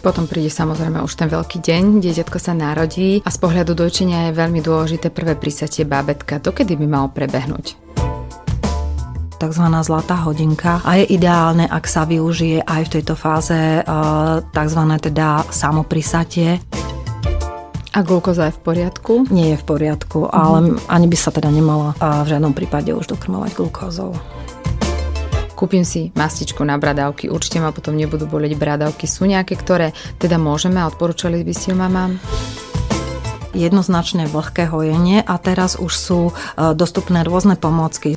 [0.00, 4.38] Potom príde samozrejme už ten veľký deň, dieťatko sa narodí a z pohľadu dojčenia je
[4.40, 6.40] veľmi dôležité prvé prísatie bábetka.
[6.40, 7.76] Dokedy by malo prebehnúť?
[9.40, 9.64] tzv.
[9.80, 13.80] zlatá hodinka a je ideálne, ak sa využije aj v tejto fáze e,
[14.52, 14.82] tzv.
[15.00, 16.60] teda samoprisatie.
[17.96, 19.12] A glukóza je v poriadku?
[19.32, 23.50] Nie je v poriadku, ale ani by sa teda nemala v žiadnom prípade už dokrmovať
[23.56, 24.14] glukózou
[25.60, 29.04] kúpim si mastičku na bradavky, určite ma potom nebudú boleť bradavky.
[29.04, 32.16] Sú nejaké, ktoré teda môžeme a odporúčali by si ju mamám?
[33.52, 36.32] Jednoznačne vlhké hojenie a teraz už sú e,
[36.72, 38.16] dostupné rôzne pomôcky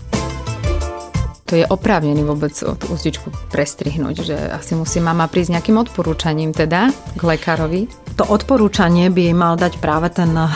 [1.44, 6.90] to je oprávnený vôbec tú úzdičku prestrihnúť, že asi musí mama prísť nejakým odporúčaním teda
[7.14, 7.86] k lekárovi?
[8.18, 10.50] To odporúčanie by mal dať práve ten uh,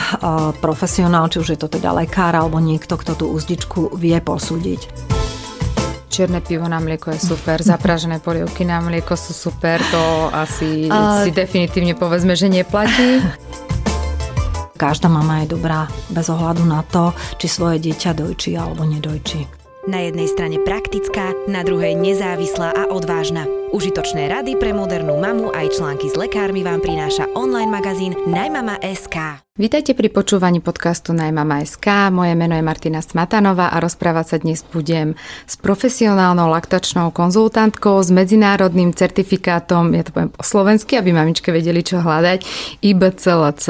[0.58, 4.90] profesionál, či už je to teda lekár alebo niekto, kto tú úzdičku vie posúdiť.
[6.08, 11.20] Čierne pivo na mlieko je super, zapražené polievky na mlieko sú super, to asi uh,
[11.22, 13.20] si definitívne povedzme, že neplatí.
[14.78, 19.58] Každá mama je dobrá bez ohľadu na to, či svoje dieťa dojčí alebo nedojčí.
[19.90, 23.48] Na jednej strane praktická, na druhej nezávislá a odvážna.
[23.72, 29.47] Užitočné rady pre modernú mamu aj články s lekármi vám prináša online magazín Najmama.sk.
[29.58, 32.14] Vítajte pri počúvaní podcastu Najmama.sk.
[32.14, 35.18] Moje meno je Martina Smatanová a rozprávať sa dnes budem
[35.50, 41.82] s profesionálnou laktačnou konzultantkou s medzinárodným certifikátom, ja to poviem po slovensky, aby mamičke vedeli,
[41.82, 42.46] čo hľadať,
[42.86, 43.66] IBCLC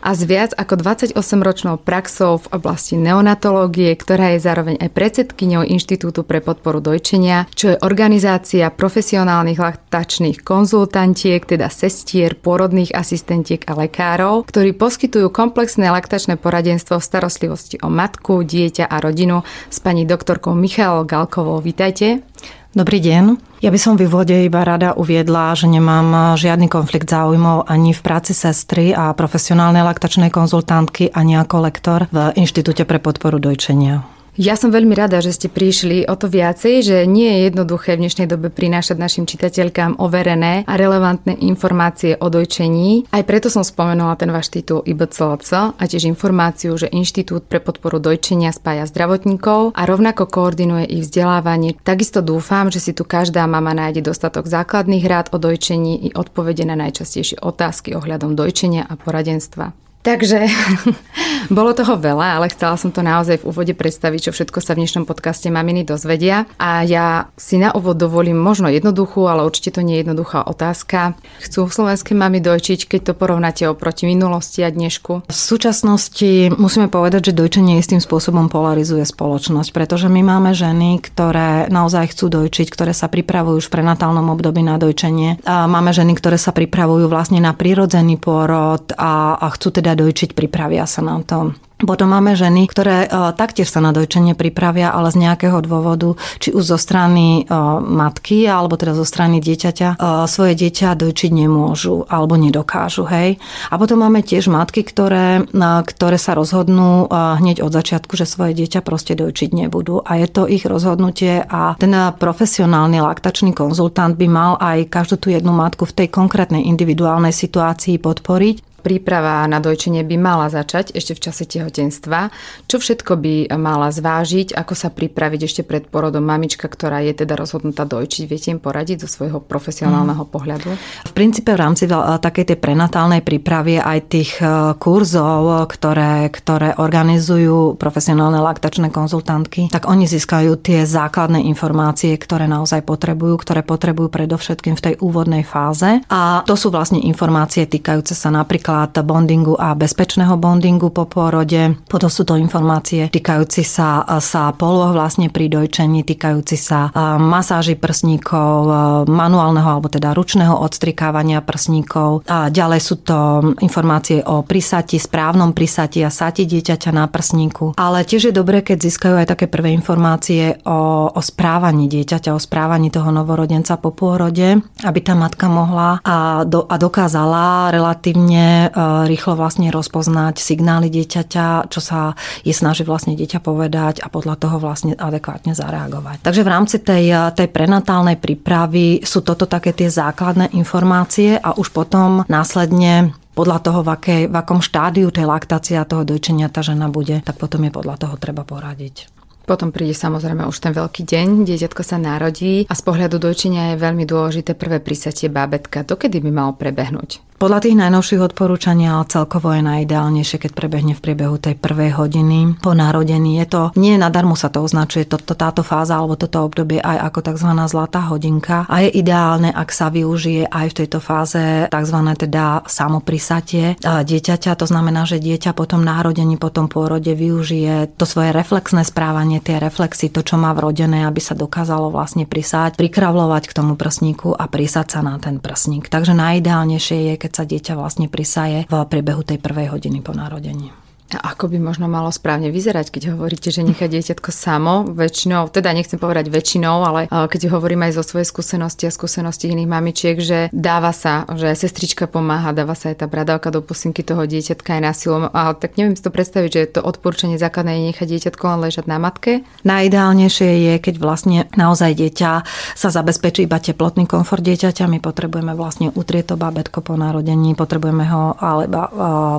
[0.00, 6.24] a s viac ako 28-ročnou praxou v oblasti neonatológie, ktorá je zároveň aj predsedkyňou Inštitútu
[6.24, 14.48] pre podporu dojčenia, čo je organizácia profesionálnych laktačných konzultantiek, teda sestier, porodných asistentiek a lekárov,
[14.48, 20.06] ktorí poskytujú poskytujú komplexné laktačné poradenstvo v starostlivosti o matku, dieťa a rodinu s pani
[20.06, 21.58] doktorkou Michalou Galkovou.
[21.58, 22.22] Vítajte.
[22.70, 23.34] Dobrý deň.
[23.66, 27.98] Ja by som v úvode iba rada uviedla, že nemám žiadny konflikt záujmov ani v
[27.98, 34.06] práci sestry a profesionálnej laktačnej konzultantky, ani ako lektor v Inštitúte pre podporu dojčenia.
[34.40, 38.08] Ja som veľmi rada, že ste prišli o to viacej, že nie je jednoduché v
[38.08, 43.12] dnešnej dobe prinášať našim čitateľkám overené a relevantné informácie o dojčení.
[43.12, 48.00] Aj preto som spomenula ten váš titul IBCLC a tiež informáciu, že Inštitút pre podporu
[48.00, 51.76] dojčenia spája zdravotníkov a rovnako koordinuje ich vzdelávanie.
[51.84, 56.64] Takisto dúfam, že si tu každá mama nájde dostatok základných rád o dojčení i odpovede
[56.64, 59.81] na najčastejšie otázky ohľadom dojčenia a poradenstva.
[60.02, 60.50] Takže
[61.56, 64.82] bolo toho veľa, ale chcela som to naozaj v úvode predstaviť, čo všetko sa v
[64.82, 66.50] dnešnom podcaste maminy dozvedia.
[66.58, 71.14] A ja si na úvod dovolím možno jednoduchú, ale určite to nie je jednoduchá otázka.
[71.38, 75.30] Chcú slovenské mami dojčiť, keď to porovnáte oproti minulosti a dnešku?
[75.30, 81.70] V súčasnosti musíme povedať, že dojčenie istým spôsobom polarizuje spoločnosť, pretože my máme ženy, ktoré
[81.70, 85.38] naozaj chcú dojčiť, ktoré sa pripravujú už v prenatálnom období na dojčenie.
[85.46, 90.32] A máme ženy, ktoré sa pripravujú vlastne na prírodzený pôrod a, a chcú teda dojčiť,
[90.36, 91.52] pripravia sa na to.
[91.82, 96.54] Potom máme ženy, ktoré uh, taktiež sa na dojčenie pripravia, ale z nejakého dôvodu, či
[96.54, 102.06] už zo strany uh, matky, alebo teda zo strany dieťaťa, uh, svoje dieťa dojčiť nemôžu
[102.06, 103.02] alebo nedokážu.
[103.10, 103.42] Hej.
[103.66, 105.42] A potom máme tiež matky, ktoré,
[105.86, 110.04] ktoré sa rozhodnú hneď od začiatku, že svoje dieťa proste dojčiť nebudú.
[110.06, 115.28] A je to ich rozhodnutie a ten profesionálny laktačný konzultant by mal aj každú tú
[115.34, 121.14] jednu matku v tej konkrétnej individuálnej situácii podporiť príprava na dojčenie by mala začať ešte
[121.14, 122.34] v čase tehotenstva.
[122.66, 127.38] Čo všetko by mala zvážiť, ako sa pripraviť ešte pred porodom mamička, ktorá je teda
[127.38, 128.24] rozhodnutá dojčiť?
[128.26, 130.30] Viete im poradiť zo svojho profesionálneho mm.
[130.34, 130.68] pohľadu?
[131.06, 137.78] V princípe v rámci takej tej prenatálnej prípravy aj tých e, kurzov, ktoré, ktoré organizujú
[137.78, 144.74] profesionálne laktačné konzultantky, tak oni získajú tie základné informácie, ktoré naozaj potrebujú, ktoré potrebujú predovšetkým
[144.74, 146.02] v tej úvodnej fáze.
[146.10, 151.76] A to sú vlastne informácie týkajúce sa napríklad napríklad bondingu a bezpečného bondingu po pôrode.
[151.84, 156.88] Potom sú to informácie týkajúci sa, sa poloh vlastne pri dojčení, týkajúci sa
[157.20, 158.72] masáži prsníkov,
[159.10, 162.24] manuálneho alebo teda ručného odstrikávania prsníkov.
[162.30, 163.18] A ďalej sú to
[163.60, 167.76] informácie o prisati, správnom prisati a sati dieťaťa na prsníku.
[167.76, 172.40] Ale tiež je dobré, keď získajú aj také prvé informácie o, o správaní dieťaťa, o
[172.40, 179.06] správaní toho novorodenca po pôrode, aby tá matka mohla a, do, a dokázala relatívne E,
[179.08, 182.14] rýchlo vlastne rozpoznať signály dieťaťa, čo sa
[182.46, 186.22] je snaží vlastne dieťa povedať a podľa toho vlastne adekvátne zareagovať.
[186.22, 191.56] Takže v rámci tej, e, tej prenatálnej prípravy sú toto také tie základné informácie a
[191.56, 196.60] už potom následne podľa toho, v, akej, v akom štádiu tej laktácia toho dojčenia tá
[196.60, 199.11] žena bude, tak potom je podľa toho treba poradiť.
[199.42, 203.82] Potom príde samozrejme už ten veľký deň, dieťatko sa narodí a z pohľadu dojčenia je
[203.82, 205.82] veľmi dôležité prvé prisatie bábetka.
[205.82, 207.32] Dokedy by malo prebehnúť?
[207.42, 212.62] Podľa tých najnovších odporúčaní, ale celkovo je najideálnejšie, keď prebehne v priebehu tej prvej hodiny
[212.62, 213.42] po narodení.
[213.42, 217.10] Je to, nie nadarmo sa to označuje, to, to, táto fáza alebo toto obdobie aj
[217.10, 217.50] ako tzv.
[217.66, 221.98] zlatá hodinka a je ideálne, ak sa využije aj v tejto fáze tzv.
[222.14, 224.54] teda samoprisatie dieťaťa.
[224.62, 229.62] To znamená, že dieťa po tom narodení, po pôrode využije to svoje reflexné správanie, tie
[229.62, 234.50] reflexy, to, čo má vrodené, aby sa dokázalo vlastne prisať, prikravlovať k tomu prsníku a
[234.50, 235.86] prisať sa na ten prsník.
[235.86, 240.81] Takže najideálnejšie je, keď sa dieťa vlastne prisaje v priebehu tej prvej hodiny po narodení.
[241.20, 246.00] Ako by možno malo správne vyzerať, keď hovoríte, že nechá dieťatko samo, väčšinou, teda nechcem
[246.00, 250.94] povedať väčšinou, ale keď hovorím aj zo svojej skúsenosti a skúsenosti iných mamičiek, že dáva
[250.94, 254.92] sa, že sestrička pomáha, dáva sa aj tá bradavka do pusinky toho dieťatka aj na
[254.94, 255.28] silu.
[255.32, 258.84] A tak neviem si to predstaviť, že to odporúčanie základné je nechať dieťatko len ležať
[258.86, 259.44] na matke.
[259.66, 262.30] Najideálnejšie je, keď vlastne naozaj dieťa
[262.76, 264.86] sa zabezpečí iba teplotný komfort dieťaťa.
[264.88, 268.88] My potrebujeme vlastne utrieť to bábetko po narodení, potrebujeme ho alebo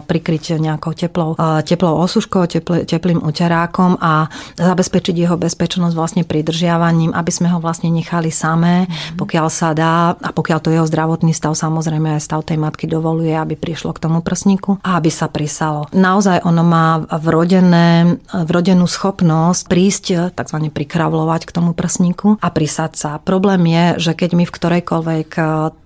[0.03, 4.27] prikryť nejakou teplou teplou osuškou, teplý, teplým uterákom a
[4.59, 9.17] zabezpečiť jeho bezpečnosť vlastne pridržiavaním, aby sme ho vlastne nechali samé, mm.
[9.17, 13.33] pokiaľ sa dá a pokiaľ to jeho zdravotný stav samozrejme aj stav tej matky dovoluje,
[13.33, 15.87] aby prišlo k tomu prsníku a aby sa prisalo.
[15.93, 20.57] Naozaj ono má vrodené, vrodenú schopnosť prísť, tzv.
[20.73, 23.11] prikravlovať k tomu prsníku a prisať sa.
[23.21, 25.43] Problém je, že keď my v ktorejkoľvek e,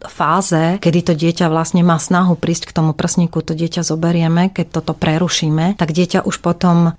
[0.07, 4.79] fáze, kedy to dieťa vlastne má snahu prísť k tomu prsníku, to dieťa zoberieme, keď
[4.79, 6.95] toto prerušíme, tak dieťa už potom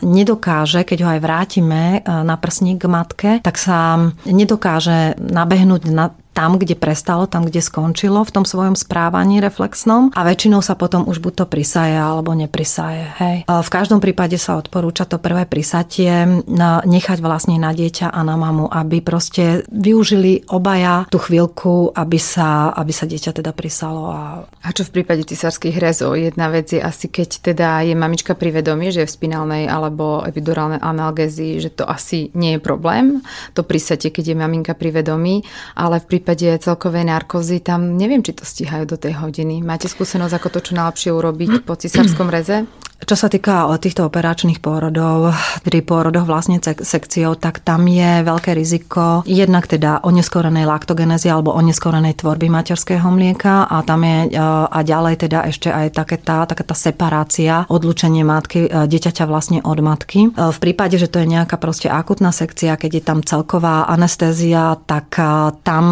[0.00, 6.60] nedokáže, keď ho aj vrátime na prsník k matke, tak sa nedokáže nabehnúť na tam,
[6.60, 11.24] kde prestalo, tam, kde skončilo v tom svojom správaní reflexnom a väčšinou sa potom už
[11.24, 13.08] buď to prisaje alebo neprisaje.
[13.16, 13.36] Hej.
[13.48, 16.44] V každom prípade sa odporúča to prvé prisatie
[16.84, 22.68] nechať vlastne na dieťa a na mamu, aby proste využili obaja tú chvíľku, aby sa,
[22.76, 24.12] aby sa dieťa teda prisalo.
[24.12, 24.44] A...
[24.44, 26.20] a čo v prípade cisárskych rezov?
[26.20, 30.20] Jedna vec je asi, keď teda je mamička pri vedomí, že je v spinálnej alebo
[30.20, 33.24] epidurálnej analgézii, že to asi nie je problém,
[33.56, 35.40] to prisatie, keď je maminka pri vedomí,
[35.72, 39.62] ale v prípade prípade celkovej narkozy, tam neviem, či to stíhajú do tej hodiny.
[39.62, 42.66] Máte skúsenosť, ako to čo najlepšie urobiť po cisárskom reze?
[43.04, 49.20] Čo sa týka týchto operačných pôrodov, pri pôrodoch vlastne sekciou, tak tam je veľké riziko
[49.28, 55.28] jednak teda oneskorenej laktogenezy alebo oneskorenej tvorby materského mlieka a tam je e, a ďalej
[55.28, 60.32] teda ešte aj taká tá, taká tá separácia, odlučenie matky, e, dieťaťa vlastne od matky.
[60.32, 65.20] V prípade, že to je nejaká proste akutná sekcia, keď je tam celková anestézia, tak
[65.62, 65.84] tam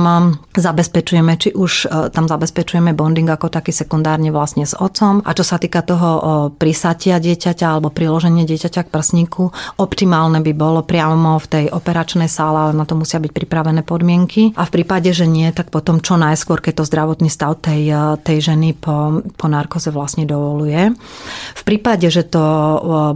[0.57, 1.73] zabezpečujeme, či už
[2.17, 5.21] tam zabezpečujeme bonding ako taký sekundárne vlastne s otcom.
[5.21, 9.51] A čo sa týka toho prísad prijatia dieťaťa alebo priloženie dieťaťa k prsníku.
[9.83, 14.55] Optimálne by bolo priamo v tej operačnej sále, ale na to musia byť pripravené podmienky.
[14.55, 17.91] A v prípade, že nie, tak potom čo najskôr, keď to zdravotný stav tej,
[18.23, 20.95] tej ženy po, po narkoze vlastne dovoluje.
[21.59, 22.45] V prípade, že to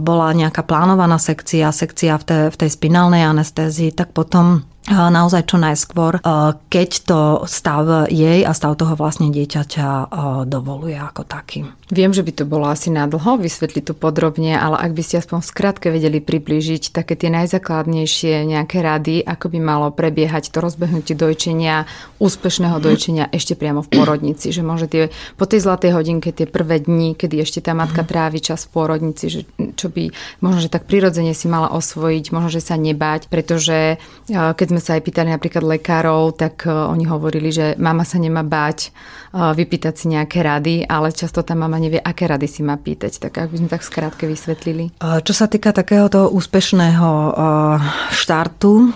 [0.03, 5.61] bola nejaká plánovaná sekcia, sekcia v tej, v tej spinálnej anestézii, tak potom naozaj čo
[5.61, 6.19] najskôr,
[6.67, 10.09] keď to stav jej a stav toho vlastne dieťaťa
[10.49, 11.69] dovoluje ako taký.
[11.89, 15.41] Viem, že by to bolo asi nadlho vysvetliť tu podrobne, ale ak by ste aspoň
[15.41, 21.17] v skratke vedeli priblížiť také tie najzákladnejšie nejaké rady, ako by malo prebiehať to rozbehnutie
[21.17, 21.89] dojčenia,
[22.21, 24.53] úspešného dojčenia ešte priamo v porodnici.
[24.53, 28.37] Že môže tie, po tej zlatej hodinke tie prvé dni, kedy ešte tá matka trávi
[28.37, 29.41] čas v porodnici, že
[29.73, 30.13] čo by
[30.45, 33.97] možno, že tak prirodzene si mala osvojiť, možno, že sa nebáť, pretože
[34.29, 38.91] keď sme sa aj pýtali napríklad lekárov, tak oni hovorili, že mama sa nemá báť
[39.31, 43.21] vypýtať si nejaké rady, ale často tá mama nevie, aké rady si má pýtať.
[43.29, 44.95] Tak ak by sme tak skrátke vysvetlili.
[44.99, 47.09] Čo sa týka takéhoto úspešného
[48.09, 48.89] štartu,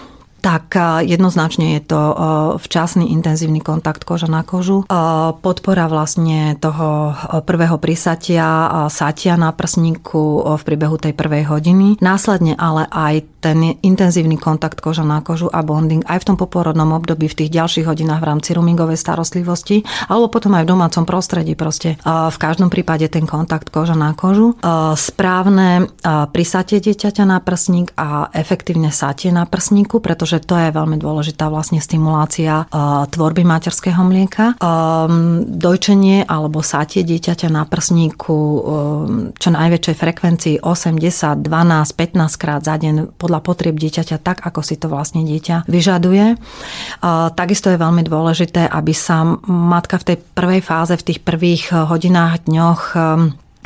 [0.43, 0.75] tak
[1.07, 2.01] jednoznačne je to
[2.59, 4.83] včasný intenzívny kontakt koža na kožu.
[5.39, 7.15] Podpora vlastne toho
[7.47, 11.95] prvého prisatia, satia na prsníku v priebehu tej prvej hodiny.
[12.03, 16.95] Následne ale aj ten intenzívny kontakt koža na kožu a bonding aj v tom poporodnom
[16.95, 21.59] období v tých ďalších hodinách v rámci roomingovej starostlivosti alebo potom aj v domácom prostredí
[21.59, 21.99] proste.
[22.07, 24.55] V každom prípade ten kontakt koža na kožu.
[24.95, 25.91] Správne
[26.31, 31.83] prisatie dieťaťa na prsník a efektívne satie na prsníku, pretože to je veľmi dôležitá vlastne
[31.83, 32.69] stimulácia
[33.09, 34.55] tvorby materského mlieka.
[35.43, 38.37] Dojčenie alebo satie dieťaťa na prsníku
[39.33, 44.45] čo najväčšej frekvencii 8, 10, 12, 15 krát za deň podľa podľa potrieb dieťaťa tak,
[44.45, 46.37] ako si to vlastne dieťa vyžaduje.
[47.33, 52.45] Takisto je veľmi dôležité, aby sa matka v tej prvej fáze, v tých prvých hodinách,
[52.45, 52.93] dňoch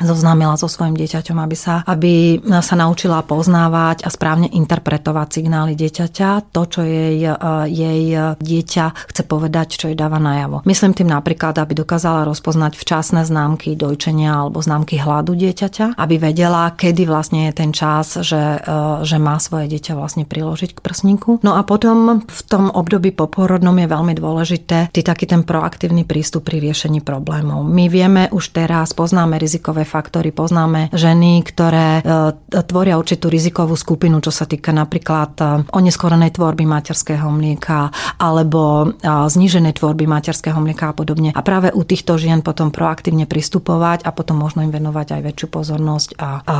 [0.01, 6.53] zoznámila so svojim dieťaťom, aby sa, aby sa naučila poznávať a správne interpretovať signály dieťaťa,
[6.53, 7.33] to, čo jej, e,
[7.71, 8.03] jej
[8.37, 10.61] dieťa chce povedať, čo jej dáva najavo.
[10.69, 16.69] Myslím tým napríklad, aby dokázala rozpoznať včasné známky dojčenia alebo známky hladu dieťaťa, aby vedela,
[16.77, 18.69] kedy vlastne je ten čas, že, e,
[19.01, 21.41] že má svoje dieťa vlastne priložiť k prsníku.
[21.41, 26.45] No a potom v tom období poporodnom je veľmi dôležité ty taký ten proaktívny prístup
[26.45, 27.65] pri riešení problémov.
[27.65, 30.36] My vieme už teraz, poznáme rizikové faktory.
[30.36, 36.67] Poznáme ženy, ktoré e, tvoria určitú rizikovú skupinu, čo sa týka napríklad e, oneskorenej tvorby
[36.67, 37.89] materského mlieka
[38.20, 41.32] alebo e, zníženej tvorby materského mlieka a podobne.
[41.32, 45.48] A práve u týchto žien potom proaktívne pristupovať a potom možno im venovať aj väčšiu
[45.48, 46.58] pozornosť a, a, a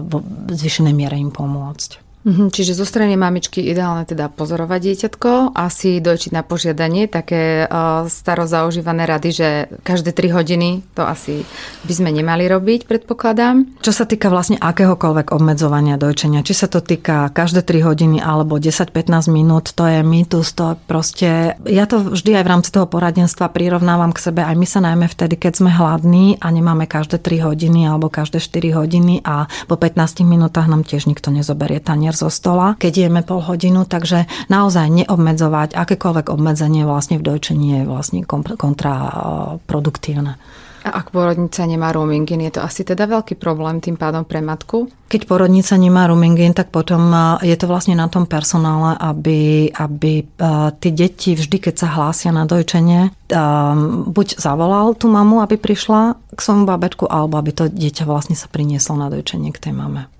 [0.00, 0.12] v
[0.48, 2.11] zvyšenej miere im pomôcť.
[2.22, 8.06] Mhm, čiže zo strany mamičky ideálne teda pozorovať dieťatko, asi dojčiť na požiadanie, také uh,
[8.06, 9.48] staro rady, že
[9.82, 11.42] každé 3 hodiny to asi
[11.82, 13.82] by sme nemali robiť, predpokladám.
[13.82, 18.54] Čo sa týka vlastne akéhokoľvek obmedzovania dojčenia, či sa to týka každé 3 hodiny alebo
[18.54, 23.50] 10-15 minút, to je mýtus, to proste, ja to vždy aj v rámci toho poradenstva
[23.50, 27.50] prirovnávam k sebe, aj my sa najmä vtedy, keď sme hladní a nemáme každé 3
[27.50, 32.14] hodiny alebo každé 4 hodiny a po 15 minútach nám tiež nikto nezoberie tanier tanier
[32.14, 37.88] zo stola, keď jeme pol hodinu, takže naozaj neobmedzovať akékoľvek obmedzenie vlastne v dojčení je
[37.88, 40.36] vlastne kontraproduktívne.
[40.82, 44.90] A ak porodnica nemá roomingin, je to asi teda veľký problém tým pádom pre matku?
[45.06, 50.26] Keď porodnica nemá roomingin, tak potom je to vlastne na tom personále, aby, aby
[50.82, 53.14] tie deti vždy, keď sa hlásia na dojčenie,
[54.10, 58.50] buď zavolal tú mamu, aby prišla k svojmu babetku, alebo aby to dieťa vlastne sa
[58.50, 60.10] prinieslo na dojčenie k tej mame.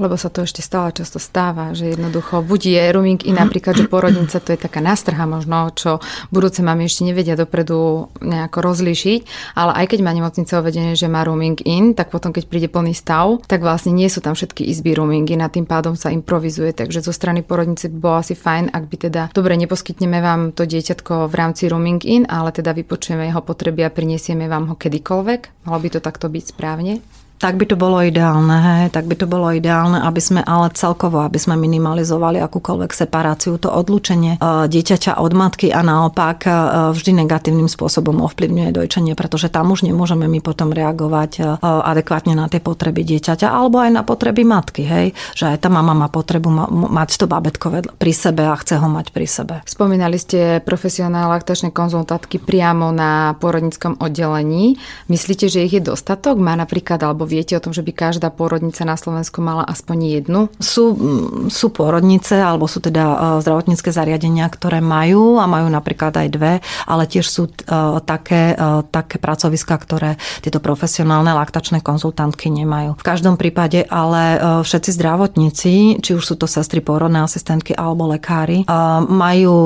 [0.00, 3.84] Lebo sa to ešte stále často stáva, že jednoducho buď je rooming i napríklad, že
[3.84, 6.00] porodnica to je taká nástrha možno, čo
[6.32, 9.20] budúce mami ešte nevedia dopredu nejako rozlíšiť,
[9.60, 12.96] ale aj keď má nemocnica uvedené, že má rooming in, tak potom keď príde plný
[12.96, 16.72] stav, tak vlastne nie sú tam všetky izby rooming in a tým pádom sa improvizuje,
[16.72, 20.64] takže zo strany porodnice by bolo asi fajn, ak by teda, dobre, neposkytneme vám to
[20.64, 25.68] dieťatko v rámci rooming in, ale teda vypočujeme jeho potreby a prinesieme vám ho kedykoľvek.
[25.68, 27.04] Malo by to takto byť správne?
[27.40, 31.24] Tak by to bolo ideálne, hej, tak by to bolo ideálne, aby sme ale celkovo,
[31.24, 36.50] aby sme minimalizovali akúkoľvek separáciu, to odlúčenie e, dieťaťa od matky a naopak e,
[36.92, 42.44] vždy negatívnym spôsobom ovplyvňuje dojčenie, pretože tam už nemôžeme my potom reagovať e, adekvátne na
[42.52, 46.52] tie potreby dieťaťa alebo aj na potreby matky, hej, že aj tá mama má potrebu
[46.92, 49.54] mať to babetko pri sebe a chce ho mať pri sebe.
[49.64, 54.76] Spomínali ste profesionálne laktačné konzultátky priamo na porodnickom oddelení.
[55.08, 56.36] Myslíte, že ich je dostatok?
[56.36, 60.40] Má napríklad alebo viete o tom, že by každá pôrodnica na Slovensku mala aspoň jednu?
[60.58, 66.18] Sú, mm, sú pôrodnice alebo sú teda e, zdravotnícke zariadenia, ktoré majú a majú napríklad
[66.18, 66.52] aj dve,
[66.90, 67.52] ale tiež sú e,
[68.02, 72.98] také, e, také pracoviska, ktoré tieto profesionálne laktačné konzultantky nemajú.
[72.98, 75.72] V každom prípade ale všetci zdravotníci,
[76.02, 78.64] či už sú to sestry, pôrodné asistentky alebo lekári,
[79.06, 79.56] majú,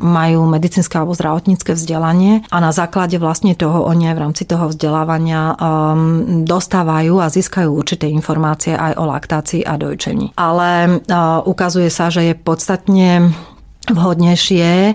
[0.00, 4.70] majú medicínske alebo zdravotnícke vzdelanie a na základe vlastne toho oni aj v rámci toho
[4.70, 5.58] vzdelávania
[6.46, 10.30] dostávajú získavajú a získajú určité informácie aj o laktácii a dojčení.
[10.38, 11.02] Ale
[11.42, 13.34] ukazuje sa, že je podstatne
[13.90, 14.94] vhodnejšie eh,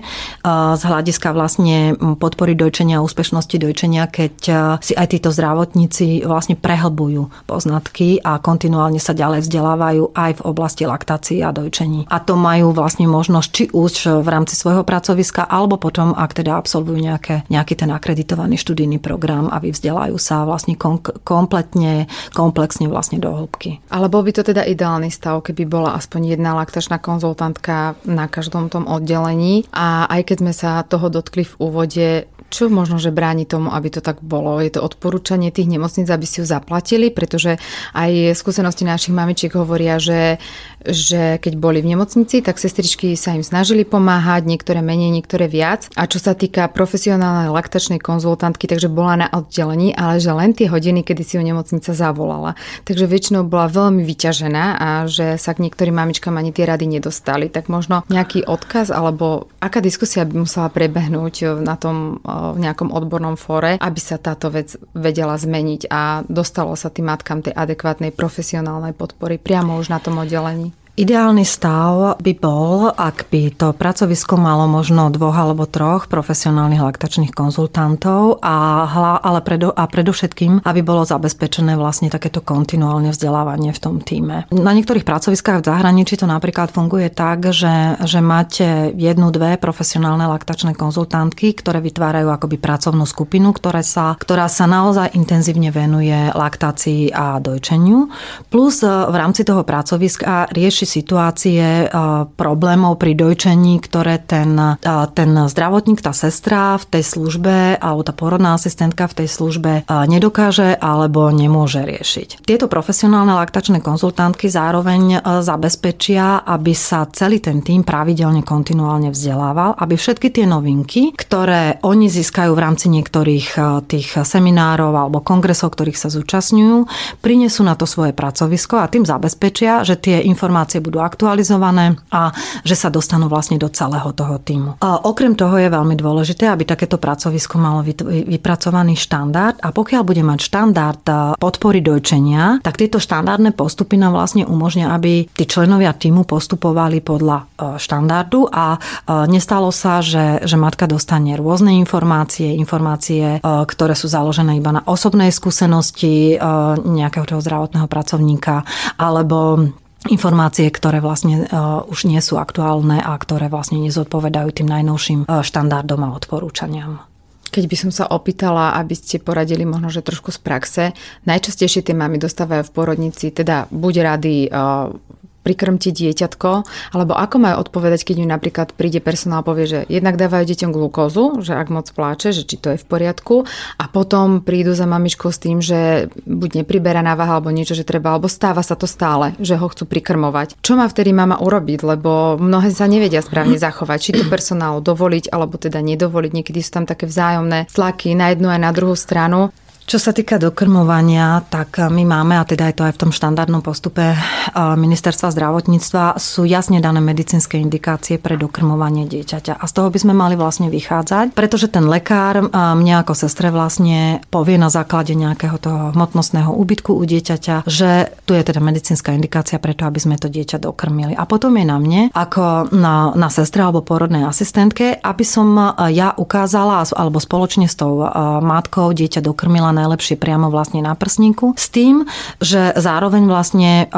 [0.76, 6.58] z hľadiska vlastne podpory dojčenia a úspešnosti dojčenia, keď eh, si aj títo zdravotníci vlastne
[6.58, 12.10] prehlbujú poznatky a kontinuálne sa ďalej vzdelávajú aj v oblasti laktácií a dojčení.
[12.10, 16.56] A to majú vlastne možnosť či už v rámci svojho pracoviska, alebo potom, ak teda
[16.56, 23.18] absolvujú nejaké, nejaký ten akreditovaný študijný program a vyvzdelajú sa vlastne kom- kompletne, komplexne vlastne
[23.18, 23.82] do hĺbky.
[23.90, 28.68] Ale bol by to teda ideálny stav, keby bola aspoň jedna laktačná konzultantka na každom
[28.68, 29.66] tom oddelení.
[29.74, 32.08] A aj keď sme sa toho dotkli v úvode,
[32.50, 34.58] čo možno, že bráni tomu, aby to tak bolo?
[34.58, 37.62] Je to odporúčanie tých nemocníc, aby si ju zaplatili, pretože
[37.94, 40.42] aj skúsenosti našich mamičiek hovoria, že,
[40.82, 45.86] že keď boli v nemocnici, tak sestričky sa im snažili pomáhať, niektoré menej, niektoré viac.
[45.94, 50.66] A čo sa týka profesionálnej laktačnej konzultantky, takže bola na oddelení, ale že len tie
[50.66, 52.58] hodiny, kedy si ju nemocnica zavolala.
[52.82, 57.46] Takže väčšinou bola veľmi vyťažená a že sa k niektorým mamičkám ani tie rady nedostali.
[57.46, 62.18] Tak možno nejaký odkaz alebo aká diskusia by musela prebehnúť na tom
[62.56, 67.44] v nejakom odbornom fóre, aby sa táto vec vedela zmeniť a dostalo sa tým matkám
[67.44, 70.72] tej adekvátnej profesionálnej podpory priamo už na tom oddelení.
[71.00, 77.32] Ideálny stav by bol, ak by to pracovisko malo možno dvoch alebo troch profesionálnych laktačných
[77.32, 78.84] konzultantov a,
[79.24, 84.44] ale predo, a predovšetkým, aby bolo zabezpečené vlastne takéto kontinuálne vzdelávanie v tom týme.
[84.52, 90.28] Na niektorých pracoviskách v zahraničí to napríklad funguje tak, že, že máte jednu, dve profesionálne
[90.28, 97.08] laktačné konzultantky, ktoré vytvárajú akoby pracovnú skupinu, ktoré sa, ktorá sa naozaj intenzívne venuje laktácii
[97.08, 98.12] a dojčeniu.
[98.52, 101.86] Plus v rámci toho pracoviska rieši situácie e,
[102.34, 104.74] problémov pri dojčení, ktoré ten, e,
[105.14, 109.82] ten zdravotník, tá sestra v tej službe alebo tá porodná asistentka v tej službe e,
[110.10, 112.42] nedokáže alebo nemôže riešiť.
[112.42, 119.94] Tieto profesionálne laktačné konzultantky zároveň zabezpečia, aby sa celý ten tým pravidelne kontinuálne vzdelával, aby
[119.94, 123.46] všetky tie novinky, ktoré oni získajú v rámci niektorých
[123.86, 126.88] tých seminárov alebo kongresov, ktorých sa zúčastňujú,
[127.20, 132.32] prinesú na to svoje pracovisko a tým zabezpečia, že tie informácie informácie budú aktualizované a
[132.64, 134.80] že sa dostanú vlastne do celého toho týmu.
[134.80, 140.24] A okrem toho je veľmi dôležité, aby takéto pracovisko malo vypracovaný štandard a pokiaľ bude
[140.24, 141.02] mať štandard
[141.36, 147.44] podpory dojčenia, tak tieto štandardné postupy nám vlastne umožnia, aby tí členovia týmu postupovali podľa
[147.76, 148.80] štandardu a
[149.28, 155.28] nestalo sa, že, že matka dostane rôzne informácie, informácie, ktoré sú založené iba na osobnej
[155.28, 156.40] skúsenosti
[156.80, 158.64] nejakého toho zdravotného pracovníka
[158.96, 159.68] alebo
[160.08, 165.44] informácie, ktoré vlastne uh, už nie sú aktuálne a ktoré vlastne nezodpovedajú tým najnovším uh,
[165.44, 167.04] štandardom a odporúčaniam.
[167.50, 170.84] Keď by som sa opýtala, aby ste poradili možno, že trošku z praxe,
[171.26, 174.94] najčastejšie tie mamy dostávajú v porodnici teda buď rady uh,
[175.40, 176.50] prikrmte dieťatko,
[176.92, 181.40] alebo ako majú odpovedať, keď mi napríklad príde personál povie, že jednak dávajú deťom glukózu,
[181.40, 183.48] že ak moc pláče, že či to je v poriadku
[183.80, 188.12] a potom prídu za mamičkou s tým, že buď nepriberaná váha alebo niečo, že treba,
[188.12, 190.60] alebo stáva sa to stále, že ho chcú prikrmovať.
[190.60, 195.32] Čo má vtedy mama urobiť, lebo mnohé sa nevedia správne zachovať, či to personálu dovoliť
[195.32, 196.30] alebo teda nedovoliť.
[196.36, 199.50] Niekedy sú tam také vzájomné tlaky na jednu aj na druhú stranu.
[199.90, 203.58] Čo sa týka dokrmovania, tak my máme, a teda je to aj v tom štandardnom
[203.58, 204.14] postupe
[204.54, 209.58] ministerstva zdravotníctva, sú jasne dané medicínske indikácie pre dokrmovanie dieťaťa.
[209.58, 214.22] A z toho by sme mali vlastne vychádzať, pretože ten lekár mne ako sestre vlastne
[214.30, 219.58] povie na základe nejakého toho hmotnostného úbytku u dieťaťa, že tu je teda medicínska indikácia
[219.58, 221.18] preto, aby sme to dieťa dokrmili.
[221.18, 226.14] A potom je na mne, ako na, na sestre alebo porodnej asistentke, aby som ja
[226.14, 228.06] ukázala alebo spoločne s tou
[228.38, 231.56] matkou dieťa dokrmila najlepšie priamo vlastne na prsníku.
[231.56, 232.04] S tým,
[232.40, 233.96] že zároveň vlastne eh,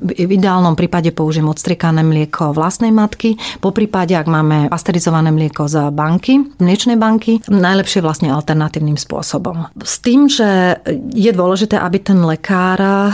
[0.00, 5.92] v ideálnom prípade použijem odstriekané mlieko vlastnej matky, po prípade, ak máme pasterizované mlieko z
[5.92, 9.68] banky, mliečnej banky, najlepšie vlastne alternatívnym spôsobom.
[9.82, 10.80] S tým, že
[11.12, 13.12] je dôležité, aby ten lekár eh,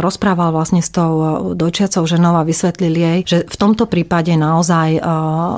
[0.00, 5.02] rozprával vlastne s tou dojčiacou ženou a vysvetlil jej, že v tomto prípade naozaj eh,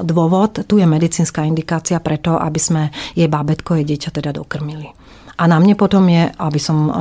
[0.02, 4.95] dôvod, tu je medicínska indikácia preto, aby sme jej bábetko, jej dieťa teda dokrmili.
[5.36, 6.92] A na mne potom je, aby som eh,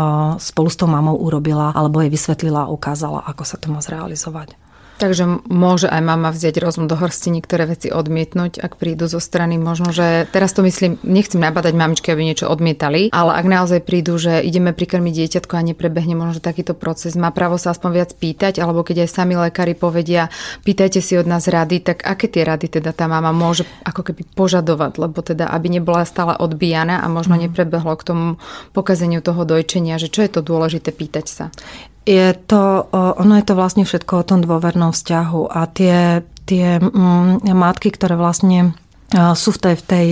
[0.43, 4.60] spolu s tou mamou urobila alebo jej vysvetlila a ukázala, ako sa to má zrealizovať.
[4.95, 9.60] Takže môže aj mama vziať rozum do hrsti, niektoré veci odmietnúť, ak prídu zo strany.
[9.60, 14.15] Možno, že teraz to myslím, nechcem nabadať mamičky, aby niečo odmietali, ale ak naozaj prídu,
[14.15, 18.12] že ideme prikrmiť dieťatko a neprebehne možno že takýto proces, má právo sa aspoň viac
[18.15, 20.31] pýtať, alebo keď aj sami lekári povedia,
[20.63, 24.23] pýtajte si od nás rady, tak aké tie rady teda tá mama môže ako keby
[24.31, 27.51] požadovať, lebo teda aby nebola stále odbíjana a možno mm.
[27.51, 28.27] neprebehlo k tomu
[28.71, 31.45] pokazeniu toho dojčenia, že čo je to dôležité pýtať sa.
[32.05, 37.49] Je to, ono je to vlastne všetko o tom dôvernom vzťahu a tie, tie mm,
[37.49, 38.77] matky, ktoré vlastne
[39.15, 40.08] sú v tej, v tej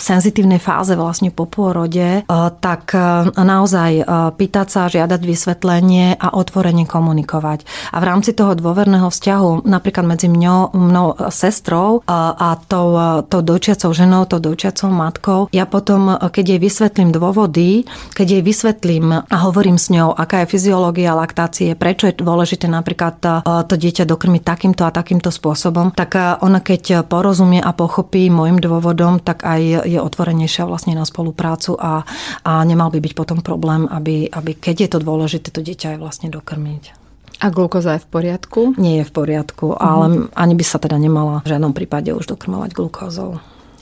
[0.00, 2.24] senzitívnej fáze vlastne po pôrode,
[2.64, 2.96] tak
[3.36, 4.08] naozaj
[4.40, 7.68] pýtať sa, žiadať vysvetlenie a otvorene komunikovať.
[7.92, 12.96] A v rámci toho dôverného vzťahu, napríklad medzi mňou, mnou sestrou a tou,
[13.28, 17.84] tou dojčiacou ženou, tou dojčiacou matkou, ja potom, keď jej vysvetlím dôvody,
[18.16, 23.20] keď jej vysvetlím a hovorím s ňou, aká je fyziológia laktácie, prečo je dôležité napríklad
[23.66, 28.58] to dieťa dokrmiť takýmto a takýmto spôsobom, tak ona keď porozumie a pochopí, pochopí môjim
[28.62, 32.06] dôvodom, tak aj je otvorenejšia vlastne na spoluprácu a,
[32.46, 35.98] a nemal by byť potom problém, aby, aby keď je to dôležité, to dieťa aj
[35.98, 36.94] vlastne dokrmiť.
[37.40, 38.60] A glukoza je v poriadku?
[38.76, 39.78] Nie je v poriadku, mm.
[39.80, 43.40] ale ani by sa teda nemala v žiadnom prípade už dokrmovať glukózou.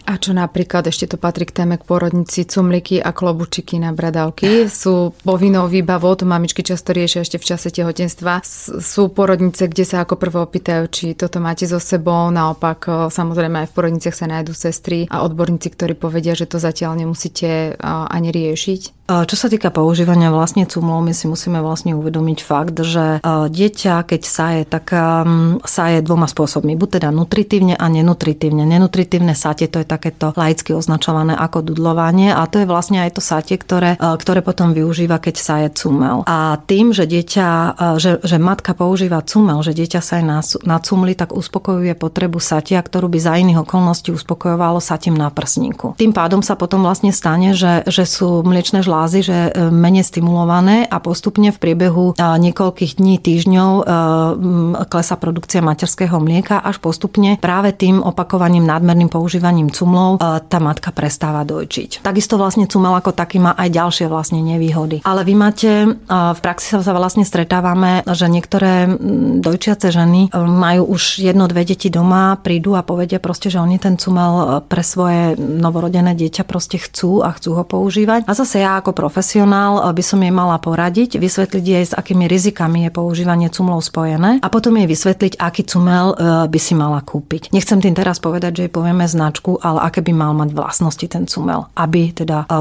[0.09, 4.64] A čo napríklad, ešte to patrí k téme k porodnici, cumliky a klobučiky na bradavky
[4.64, 8.40] sú povinnou výbavou, to mamičky často riešia ešte v čase tehotenstva.
[8.81, 13.68] Sú porodnice, kde sa ako prvo opýtajú, či toto máte so sebou, naopak samozrejme aj
[13.68, 18.97] v porodniciach sa nájdú sestry a odborníci, ktorí povedia, že to zatiaľ nemusíte ani riešiť.
[19.09, 24.21] Čo sa týka používania vlastne cumlov, my si musíme vlastne uvedomiť fakt, že dieťa, keď
[24.21, 24.92] saje, tak
[25.64, 26.77] saje dvoma spôsobmi.
[26.77, 28.68] Buď teda nutritívne a nenutritívne.
[28.68, 33.25] Nenutritívne satie to je takéto laicky označované ako dudlovanie a to je vlastne aj to
[33.25, 36.29] satie, ktoré, ktoré potom využíva, keď saje cumel.
[36.29, 40.85] A tým, že dieťa, že, že matka používa cumel, že dieťa sa aj na, na
[40.85, 45.97] cumli, tak uspokojuje potrebu satia, ktorú by za iných okolností uspokojovalo satím na prsníku.
[45.97, 50.82] Tým pádom sa potom vlastne stane, že, že sú mliečne žlázy že e, menej stimulované
[50.88, 53.82] a postupne v priebehu e, niekoľkých dní, týždňov e,
[54.90, 61.44] klesá produkcia materského mlieka až postupne práve tým opakovaním nadmerným používaním cumlov tá matka prestáva
[61.44, 62.02] dojčiť.
[62.02, 65.04] Takisto vlastne cumel ako taký má aj ďalšie vlastne nevýhody.
[65.04, 65.70] Ale vy máte,
[66.08, 68.88] v praxi sa vlastne stretávame, že niektoré
[69.42, 74.00] dojčiace ženy majú už jedno, dve deti doma, prídu a povedia proste, že oni ten
[74.00, 78.24] cumel pre svoje novorodené dieťa proste chcú a chcú ho používať.
[78.24, 82.88] A zase ja ako profesionál by som jej mala poradiť, vysvetliť jej, s akými rizikami
[82.88, 87.51] je používanie cumlov spojené a potom jej vysvetliť, aký cumel e, by si mala kúpiť.
[87.51, 91.24] Nechcem tým teraz povedať, že jej povieme značku, ale aké by mal mať vlastnosti ten
[91.24, 92.57] cumel, aby teda, e,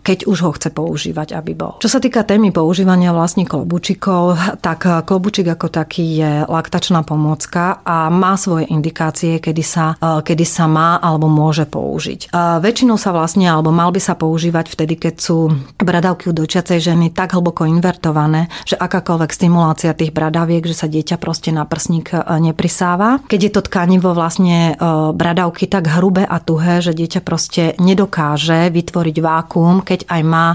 [0.00, 1.78] keď už ho chce používať, aby bol.
[1.82, 8.08] Čo sa týka témy používania vlastne klobučikov, tak klobučik ako taký je laktačná pomôcka a
[8.10, 12.32] má svoje indikácie, kedy sa, kedy sa má alebo môže použiť.
[12.60, 15.38] Väčšinou sa vlastne, alebo mal by sa používať vtedy, keď sú
[15.78, 21.20] bradavky u dočiacej ženy tak hlboko invertované, že akákoľvek stimulácia tých bradaviek, že sa dieťa
[21.20, 23.22] proste na prsník e, neprisáva.
[23.30, 24.82] Keď je to tkanivo vlastne e,
[25.14, 30.46] bradavky tak hrubé a tuhé, že dieťa proste nedokáže vytvoriť vákuum, keď aj má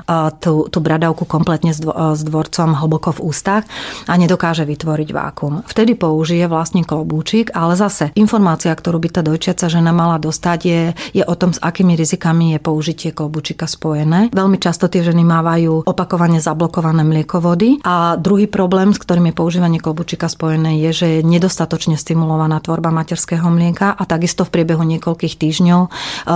[0.41, 3.63] tú, tú bradavku kompletne s dvorcom hlboko v ústach
[4.09, 5.61] a nedokáže vytvoriť vákuum.
[5.69, 10.81] Vtedy použije vlastne klobúčik, ale zase informácia, ktorú by tá dojčiaca žena mala dostať, je,
[11.21, 14.33] je o tom, s akými rizikami je použitie klobúčika spojené.
[14.33, 19.77] Veľmi často tie ženy mávajú opakovane zablokované mliekovody a druhý problém, s ktorým je používanie
[19.77, 25.35] klobúčika spojené, je, že je nedostatočne stimulovaná tvorba materského mlieka a takisto v priebehu niekoľkých
[25.37, 25.89] týždňov e,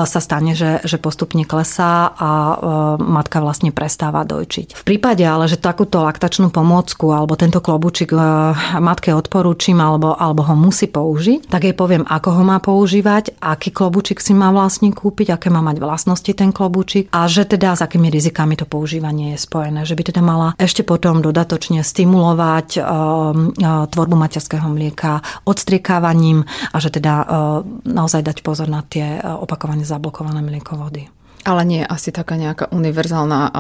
[0.06, 2.54] sa stane, že, že postupne klesá a e,
[3.02, 4.78] matka vlastne prestáva dojčiť.
[4.78, 8.18] V prípade ale, že takúto laktačnú pomôcku alebo tento klobúčik e,
[8.78, 13.74] matke odporúčim alebo, alebo ho musí použiť, tak jej poviem, ako ho má používať, aký
[13.74, 17.82] klobúčik si má vlastne kúpiť, aké má mať vlastnosti ten klobúčik a že teda s
[17.82, 19.84] akými rizikami to používanie je spojené.
[19.84, 22.82] Že by teda mala ešte potom dodatočne stimulovať
[23.92, 27.14] tvorbu materského mlieka odstriekávaním a že teda
[27.84, 31.19] naozaj dať pozor na tie opakovane zablokované mliekovody.
[31.48, 33.56] Ale nie je asi taká nejaká univerzálna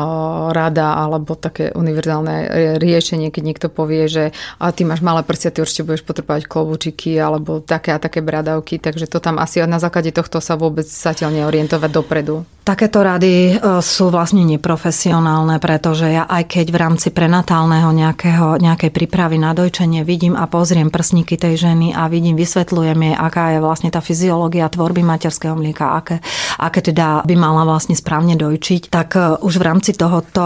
[0.51, 4.23] rada alebo také univerzálne e, riešenie, keď niekto povie, že
[4.59, 8.83] a ty máš malé prsia, ty určite budeš potrebovať klobúčiky alebo také a také bradavky,
[8.83, 12.43] takže to tam asi na základe tohto sa vôbec zatiaľ neorientovať dopredu.
[12.69, 18.91] Takéto rady e, sú vlastne neprofesionálne, pretože ja aj keď v rámci prenatálneho nejakého, nejakej
[18.93, 23.59] prípravy na dojčenie vidím a pozriem prsníky tej ženy a vidím, vysvetľujem jej, aká je
[23.63, 26.21] vlastne tá fyziológia tvorby materského mlieka, aké,
[26.61, 30.41] aké teda by mala vlastne správne dojčiť, tak e, už v rámci tohoto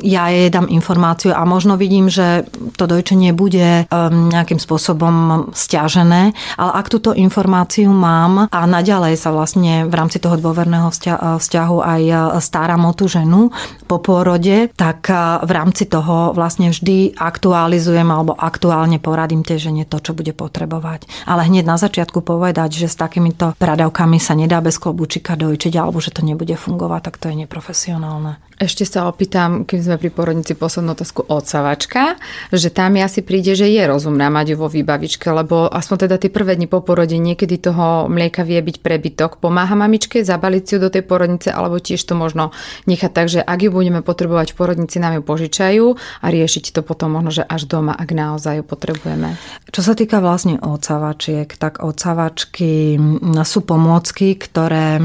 [0.00, 6.70] ja jej dám informáciu a možno vidím, že to dojčenie bude nejakým spôsobom stiažené, ale
[6.72, 12.02] ak túto informáciu mám a naďalej sa vlastne v rámci toho dôverného partnerného vzťahu aj
[12.04, 13.50] e, starám o tú ženu
[13.90, 15.14] po pôrode, tak e,
[15.44, 21.08] v rámci toho vlastne vždy aktualizujem alebo aktuálne poradím tej žene to, čo bude potrebovať.
[21.26, 26.00] Ale hneď na začiatku povedať, že s takýmito pradavkami sa nedá bez klobúčika dojčiť alebo
[26.00, 28.40] že to nebude fungovať, tak to je neprofesionálne.
[28.58, 32.18] Ešte sa opýtam, keď sme pri porodnici poslednú otázku odsavačka,
[32.50, 36.26] že tam asi príde, že je rozumná mať ju vo výbavičke, lebo aspoň teda tie
[36.26, 39.38] prvé dni po porode niekedy toho mlieka vie byť prebytok.
[39.38, 42.50] Pomáha mamičke zabaliť si ju do tej porodnice, alebo tiež to možno
[42.90, 45.84] nechať tak, že ak ju budeme potrebovať v porodnici, nám ju požičajú
[46.18, 49.38] a riešiť to potom možno, že až doma, ak naozaj ju potrebujeme.
[49.70, 52.98] Čo sa týka vlastne odsavačiek, tak odsavačky
[53.46, 54.98] sú pomôcky, ktoré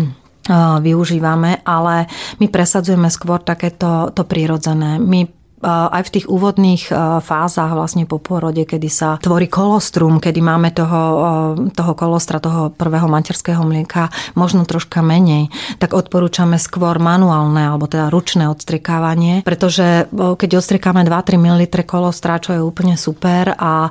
[0.84, 2.08] využívame, ale
[2.40, 5.00] my presadzujeme skôr takéto to prirodzené.
[5.00, 5.24] My
[5.64, 6.92] aj v tých úvodných
[7.24, 11.02] fázach vlastne po pôrode, kedy sa tvorí kolostrum, kedy máme toho,
[11.72, 15.48] toho kolostra, toho prvého materského mlieka možno troška menej,
[15.80, 22.54] tak odporúčame skôr manuálne alebo teda ručné odstriekávanie, pretože keď odstriekáme 2-3 ml kolostra, čo
[22.54, 23.88] je úplne super a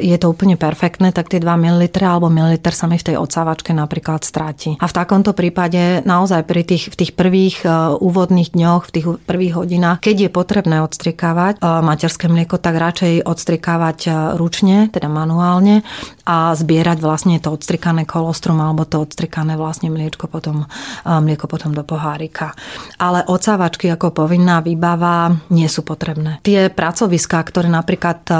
[0.00, 3.76] je to úplne perfektné, tak tie 2 ml alebo mililiter sa mi v tej odsávačke
[3.76, 4.80] napríklad stráti.
[4.80, 7.62] A v takomto prípade naozaj pri tých, v tých prvých
[8.00, 10.76] úvodných dňoch, v tých prvých hodinách, keď je potrebné
[11.10, 11.58] odstriekávať.
[11.60, 13.98] Materské mlieko, tak radšej odstriekávať
[14.38, 15.82] ručne, teda manuálne
[16.30, 20.70] a zbierať vlastne to odstrikané kolostrum alebo to odstrikané vlastne mliečko potom,
[21.02, 22.54] mlieko potom do pohárika.
[23.02, 26.38] Ale odsávačky ako povinná výbava nie sú potrebné.
[26.46, 28.30] Tie pracoviská, ktoré napríklad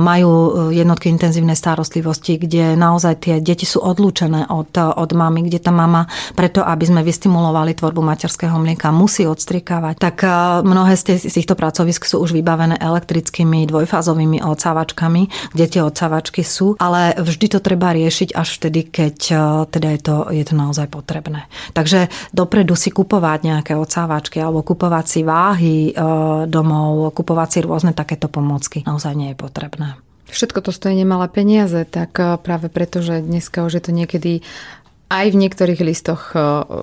[0.00, 0.32] majú
[0.72, 6.08] jednotky intenzívnej starostlivosti, kde naozaj tie deti sú odlúčené od, od mamy, kde tá mama
[6.32, 10.24] preto, aby sme vystimulovali tvorbu materského mlieka, musí odstrikávať, tak
[10.64, 17.18] mnohé z týchto pracovisk sú už vybavené elektrickými dvojfázovými odsávačkami, kde tie odsávačky sú, ale
[17.18, 21.50] vždy to treba riešiť až vtedy, keď e, teda je to, je to naozaj potrebné.
[21.74, 25.92] Takže dopredu si kupovať nejaké odsávačky alebo kupovať si váhy e,
[26.46, 29.98] domov, kupovať si rôzne takéto pomocky naozaj nie je potrebné.
[30.26, 34.32] Všetko to stojí nemalé peniaze, tak e, práve preto, že dneska už je to niekedy
[35.06, 36.38] aj v niektorých listoch e,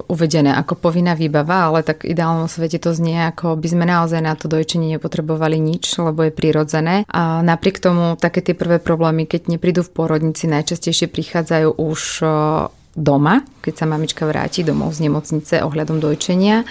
[0.07, 4.23] uvedené ako povinná výbava, ale tak v ideálnom svete to znie, ako by sme naozaj
[4.23, 7.03] na to dojčenie nepotrebovali nič, lebo je prirodzené.
[7.11, 12.27] A napriek tomu také tie prvé problémy, keď neprídu v pôrodnici, najčastejšie prichádzajú už e,
[12.95, 16.67] doma, keď sa mamička vráti domov z nemocnice ohľadom dojčenia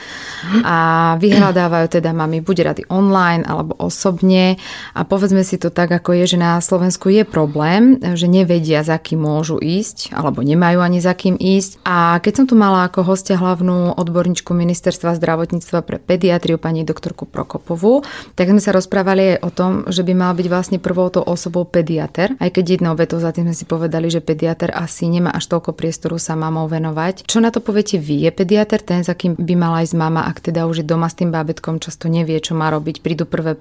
[0.61, 0.77] a
[1.17, 4.61] vyhľadávajú teda mami buď rady online alebo osobne
[4.93, 9.01] a povedzme si to tak, ako je, že na Slovensku je problém, že nevedia, za
[9.01, 13.09] kým môžu ísť alebo nemajú ani za kým ísť a keď som tu mala ako
[13.09, 18.05] hostia hlavnú odborníčku ministerstva zdravotníctva pre pediatriu pani doktorku Prokopovú,
[18.37, 21.65] tak sme sa rozprávali aj o tom, že by mal byť vlastne prvou to osobou
[21.65, 25.49] pediater, aj keď jednou vetou za tým sme si povedali, že pediater asi nemá až
[25.49, 26.82] toľko priestoru sa mamou venovať.
[27.23, 28.27] Čo na to poviete vy?
[28.27, 31.15] Je pediater ten, za kým by mala ísť mama, ak teda už je doma s
[31.15, 33.55] tým bábetkom, často nevie, čo má robiť, prídu prvé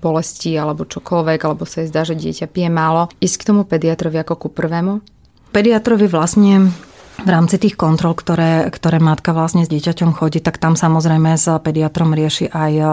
[0.00, 3.12] bolesti alebo čokoľvek, alebo sa jej zdá, že dieťa pije málo.
[3.20, 5.04] Ísť k tomu pediatrovi ako ku prvému?
[5.52, 6.72] Pediatrovi vlastne
[7.22, 11.46] v rámci tých kontrol, ktoré, ktoré matka vlastne s dieťaťom chodí, tak tam samozrejme s
[11.62, 12.84] pediatrom rieši aj e,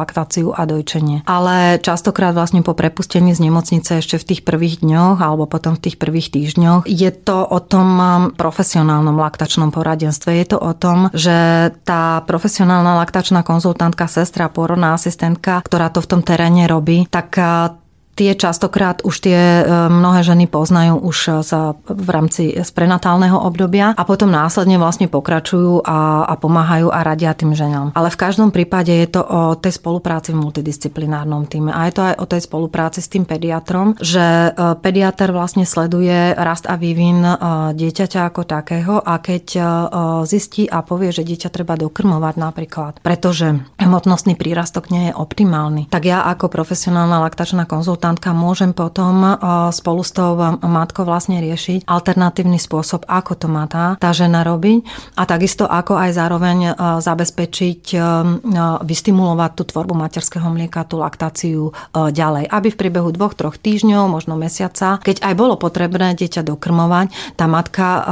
[0.00, 1.22] laktáciu a dojčenie.
[1.28, 5.90] Ale častokrát vlastne po prepustení z nemocnice ešte v tých prvých dňoch alebo potom v
[5.90, 10.32] tých prvých týždňoch je to o tom e, profesionálnom laktačnom poradenstve.
[10.32, 16.10] Je to o tom, že tá profesionálna laktačná konzultantka, sestra, pôrodná asistentka, ktorá to v
[16.10, 17.85] tom teréne robí, tak e,
[18.16, 23.92] Tie častokrát už tie e, mnohé ženy poznajú už sa v rámci z prenatálneho obdobia
[23.92, 27.92] a potom následne vlastne pokračujú a, a pomáhajú a radia tým ženám.
[27.92, 32.02] Ale v každom prípade je to o tej spolupráci v multidisciplinárnom týme a je to
[32.08, 34.50] aj o tej spolupráci s tým pediatrom, že e,
[34.80, 37.36] pediatr vlastne sleduje rast a vývin e,
[37.76, 39.44] dieťaťa ako takého a keď
[40.24, 46.08] zistí a povie, že dieťa treba dokrmovať napríklad, pretože hmotnostný prírastok nie je optimálny, tak
[46.08, 49.30] ja ako profesionálna laktačná konzultantka konzultantka môžem potom e,
[49.74, 54.86] spolu s tou matkou vlastne riešiť alternatívny spôsob, ako to má tá, tá žena robiť
[55.18, 57.98] a takisto ako aj zároveň e, zabezpečiť, e,
[58.86, 64.38] vystimulovať tú tvorbu materského mlieka, tú laktáciu ďalej, aby v priebehu dvoch, troch týždňov, možno
[64.38, 68.04] mesiaca, keď aj bolo potrebné dieťa dokrmovať, tá matka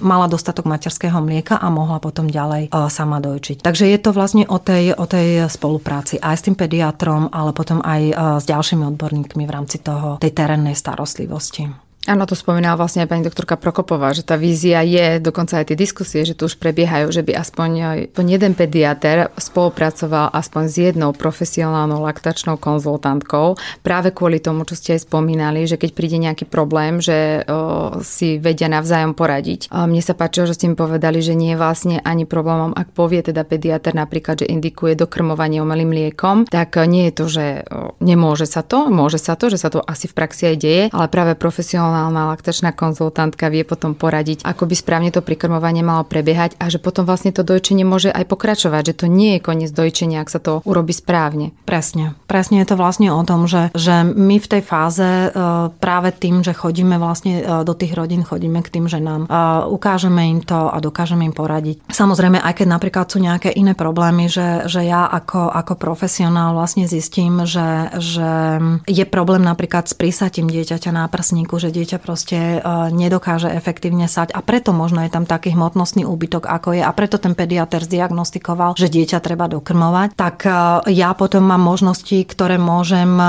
[0.00, 3.60] mala dostatok materského mlieka a mohla potom ďalej sama dojčiť.
[3.60, 7.82] Takže je to vlastne o tej, o tej spolupráci aj s tým pediatrom, ale potom
[7.82, 8.02] aj
[8.42, 11.89] s ďalšími odborníkmi odborníkmi v rámci toho, tej terénnej starostlivosti.
[12.10, 15.78] Áno, to spomínala vlastne aj pani doktorka Prokopová, že tá vízia je, dokonca aj tie
[15.78, 17.70] diskusie, že tu už prebiehajú, že by aspoň,
[18.10, 23.54] aspoň jeden pediater spolupracoval aspoň s jednou profesionálnou laktačnou konzultantkou,
[23.86, 28.42] práve kvôli tomu, čo ste aj spomínali, že keď príde nejaký problém, že o, si
[28.42, 29.70] vedia navzájom poradiť.
[29.70, 32.90] A mne sa páčilo, že ste mi povedali, že nie je vlastne ani problémom, ak
[32.90, 37.94] povie teda pediater napríklad, že indikuje dokrmovanie umelým liekom, tak nie je to, že o,
[38.02, 41.06] nemôže sa to, môže sa to, že sa to asi v praxi aj deje, ale
[41.06, 46.56] práve profesionálna profesionálna laktačná konzultantka vie potom poradiť, ako by správne to prikrmovanie malo prebiehať
[46.56, 50.24] a že potom vlastne to dojčenie môže aj pokračovať, že to nie je koniec dojčenia,
[50.24, 51.52] ak sa to urobí správne.
[51.68, 52.16] Presne.
[52.24, 55.28] Presne je to vlastne o tom, že, že my v tej fáze e,
[55.76, 59.36] práve tým, že chodíme vlastne e, do tých rodín, chodíme k tým ženám, e,
[59.68, 61.92] ukážeme im to a dokážeme im poradiť.
[61.92, 66.88] Samozrejme, aj keď napríklad sú nejaké iné problémy, že, že ja ako, ako profesionál vlastne
[66.88, 68.56] zistím, že, že
[68.88, 72.58] je problém napríklad s prísatím dieťaťa na prsníku, že dieťa proste e,
[72.92, 77.16] nedokáže efektívne sať a preto možno je tam taký hmotnostný úbytok, ako je a preto
[77.16, 80.52] ten pediater zdiagnostikoval, že dieťa treba dokrmovať, tak e,
[80.92, 83.24] ja potom mám možnosti, ktoré môžem e,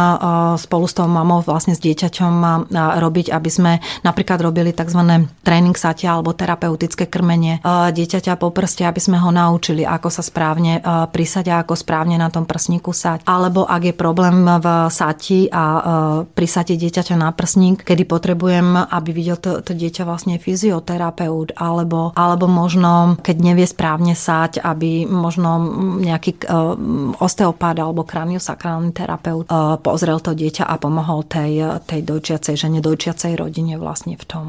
[0.60, 3.72] spolu s tou mamou vlastne s dieťaťom robiť, aby sme
[4.04, 5.00] napríklad robili tzv.
[5.46, 10.82] tréning satia alebo terapeutické krmenie dieťaťa po prste, aby sme ho naučili, ako sa správne
[11.14, 13.24] prisať a ako správne na tom prsníku sať.
[13.24, 15.64] Alebo ak je problém v sati a
[16.34, 22.10] prisati dieťaťa na prsník, kedy potrebuje potrebujem, aby videl to, to dieťa vlastne fyzioterapeut, alebo,
[22.17, 25.62] alebo možno, keď nevie správne sať, aby možno
[26.01, 26.73] nejaký uh,
[27.21, 33.38] osteopát alebo kraniosakrálny terapeut uh, pozrel to dieťa a pomohol tej, tej dojčiacej žene, dojčiacej
[33.38, 34.45] rodine vlastne v tom.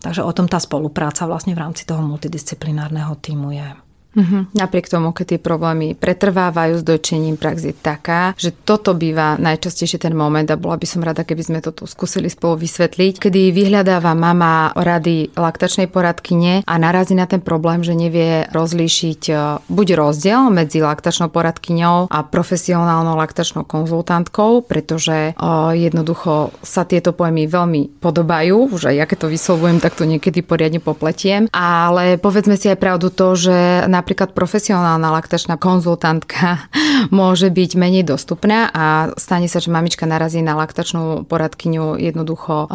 [0.00, 3.68] Takže o tom tá spolupráca vlastne v rámci toho multidisciplinárneho týmu je.
[4.10, 4.58] Mm-hmm.
[4.58, 10.02] Napriek tomu, keď tie problémy pretrvávajú s dojčením, prax je taká, že toto býva najčastejšie
[10.02, 13.54] ten moment a bola by som rada, keby sme to tu skúsili spolu vysvetliť, kedy
[13.54, 19.34] vyhľadáva mama rady laktačnej poradkyne a narazí na ten problém, že nevie rozlíšiť e,
[19.70, 25.42] buď rozdiel medzi laktačnou poradkyňou a profesionálnou laktačnou konzultantkou, pretože e,
[25.78, 30.82] jednoducho sa tieto pojmy veľmi podobajú, že ja keď to vyslovujem, tak to niekedy poriadne
[30.82, 36.66] popletiem, ale povedzme si aj pravdu to, že na napríklad profesionálna laktačná konzultantka
[37.14, 42.66] môže byť menej dostupná a stane sa, že mamička narazí na laktačnú poradkyňu jednoducho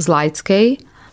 [0.00, 0.66] z laickej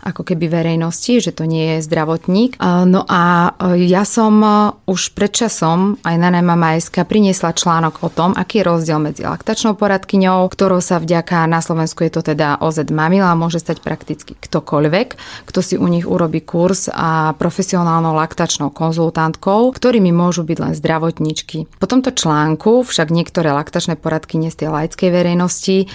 [0.03, 2.57] ako keby verejnosti, že to nie je zdravotník.
[2.63, 4.49] No a e, ja som e,
[4.89, 9.23] už pred časom aj na Nema Majska priniesla článok o tom, aký je rozdiel medzi
[9.25, 14.33] laktačnou poradkyňou, ktorou sa vďaka na Slovensku je to teda OZ Mamila, môže stať prakticky
[14.37, 15.07] ktokoľvek,
[15.49, 21.67] kto si u nich urobí kurz a profesionálnou laktačnou konzultantkou, ktorými môžu byť len zdravotníčky.
[21.79, 25.85] Po tomto článku však niektoré laktačné poradkyne z tej laickej verejnosti e,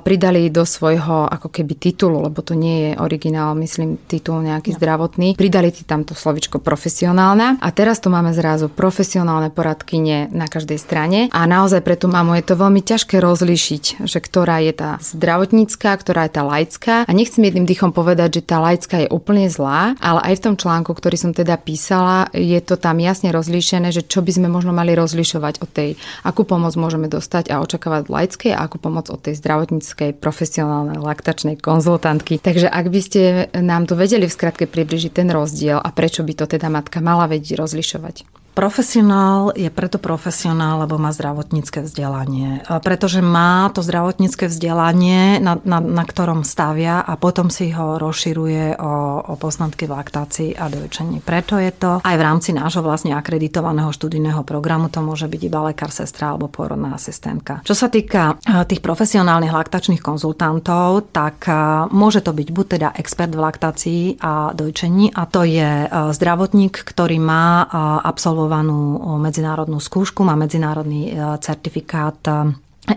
[0.00, 4.76] pridali do svojho ako keby titulu, lebo to nie je originál myslím, titul nejaký no.
[4.76, 5.28] zdravotný.
[5.34, 10.78] Pridali ti tam to slovičko profesionálna a teraz tu máme zrazu profesionálne poradkyne na každej
[10.78, 14.90] strane a naozaj pre tú mamu je to veľmi ťažké rozlíšiť, že ktorá je tá
[15.00, 19.48] zdravotnícka, ktorá je tá laická a nechcem jedným dýchom povedať, že tá laická je úplne
[19.48, 23.90] zlá, ale aj v tom článku, ktorý som teda písala, je to tam jasne rozlíšené,
[23.90, 25.90] že čo by sme možno mali rozlišovať od tej,
[26.26, 31.58] akú pomoc môžeme dostať a očakávať laickej a akú pomoc od tej zdravotníckej profesionálnej laktačnej
[31.60, 32.42] konzultantky.
[32.42, 33.20] Takže ak by ste
[33.56, 37.26] nám tu vedeli v skratke približiť ten rozdiel a prečo by to teda matka mala
[37.30, 38.39] vedieť rozlišovať?
[38.50, 42.66] Profesionál je preto profesionál, lebo má zdravotnícke vzdelanie.
[42.66, 48.74] Pretože má to zdravotnícke vzdelanie, na, na, na ktorom stavia a potom si ho rozširuje
[48.82, 51.22] o, o poznatky v laktácii a dojčení.
[51.22, 55.70] Preto je to aj v rámci nášho vlastne akreditovaného študijného programu, to môže byť iba
[55.70, 57.62] lekár, sestra alebo pôrodná asistentka.
[57.62, 61.54] Čo sa týka e, tých profesionálnych laktačných konzultantov, tak e,
[61.94, 66.74] môže to byť buď teda expert v laktácii a dojčení a to je e, zdravotník,
[66.82, 67.62] ktorý má
[68.00, 72.32] absolvovať absolvovanú medzinárodnú skúšku, má medzinárodný e, certifikát e,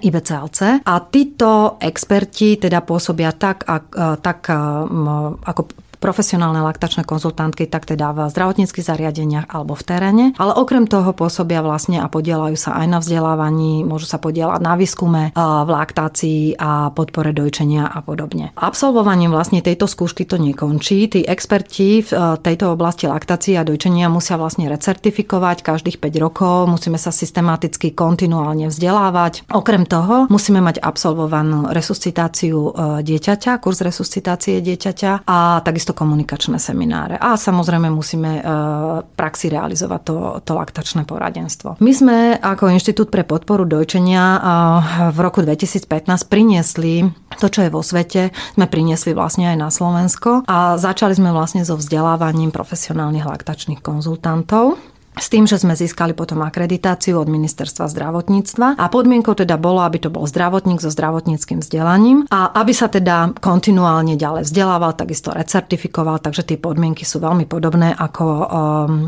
[0.08, 0.88] IBCLC.
[0.88, 3.84] A títo experti teda pôsobia tak, e,
[4.23, 5.62] tak ako
[6.04, 10.26] profesionálne laktačné konzultantky, tak teda v zdravotníckých zariadeniach alebo v teréne.
[10.36, 14.76] Ale okrem toho pôsobia vlastne a podielajú sa aj na vzdelávaní, môžu sa podielať na
[14.76, 18.52] výskume, v laktácii a podpore dojčenia a podobne.
[18.60, 21.08] Absolvovaním vlastne tejto skúšky to nekončí.
[21.08, 22.12] Tí experti v
[22.44, 28.68] tejto oblasti laktácie a dojčenia musia vlastne recertifikovať každých 5 rokov, musíme sa systematicky kontinuálne
[28.68, 29.48] vzdelávať.
[29.54, 32.72] Okrem toho musíme mať absolvovanú resuscitáciu e,
[33.06, 37.15] dieťaťa, kurz resuscitácie dieťaťa a takisto takisto komunikačné semináre.
[37.21, 38.43] A samozrejme musíme e,
[39.13, 41.77] praxi realizovať to, to laktačné poradenstvo.
[41.79, 44.39] My sme ako Inštitút pre podporu dojčenia e,
[45.13, 45.86] v roku 2015
[46.25, 47.06] priniesli
[47.38, 51.62] to, čo je vo svete, sme priniesli vlastne aj na Slovensko a začali sme vlastne
[51.62, 54.82] so vzdelávaním profesionálnych laktačných konzultantov.
[55.13, 60.02] S tým, že sme získali potom akreditáciu od ministerstva zdravotníctva a podmienkou teda bolo, aby
[60.02, 66.17] to bol zdravotník so zdravotníckým vzdelaním a aby sa teda kontinuálne ďalej vzdelával, takisto recertifikoval,
[66.17, 68.45] takže tie podmienky sú veľmi podobné ako um,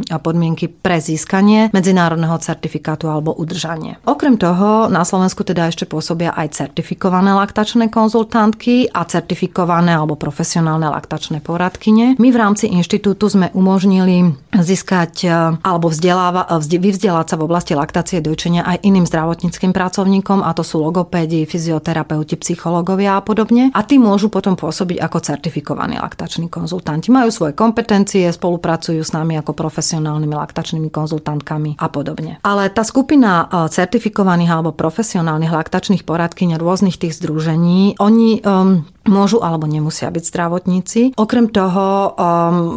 [0.06, 3.98] podmienky pre získanie medzinárodného certifikátu alebo udržanie.
[4.06, 10.86] Okrem toho na Slovensku teda ešte pôsobia aj certifikované laktačné konzultantky a certifikované alebo profesionálne
[10.86, 12.16] laktačné poradkyne.
[12.22, 15.28] My v rámci inštitútu sme umožnili získať
[15.66, 20.84] alebo vzdeláva, vyvzdelať sa v oblasti laktácie dojčenia aj iným zdravotníckým pracovníkom, a to sú
[20.84, 23.72] logopédi, fyzioterapeuti, psychológovia a podobne.
[23.72, 27.10] A tí môžu potom pôsobiť ako certifikovaní laktační konzultanti.
[27.10, 32.44] Majú svoje kompetencie, spolupracujú s nami ako profesionálnymi laktačnými konzultantkami a podobne.
[32.44, 39.42] Ale tá skupina e, certifikovaných alebo profesionálnych laktačných poradkyň rôznych tých združení, oni um, môžu
[39.42, 41.02] alebo nemusia byť zdravotníci.
[41.16, 42.16] Okrem toho um,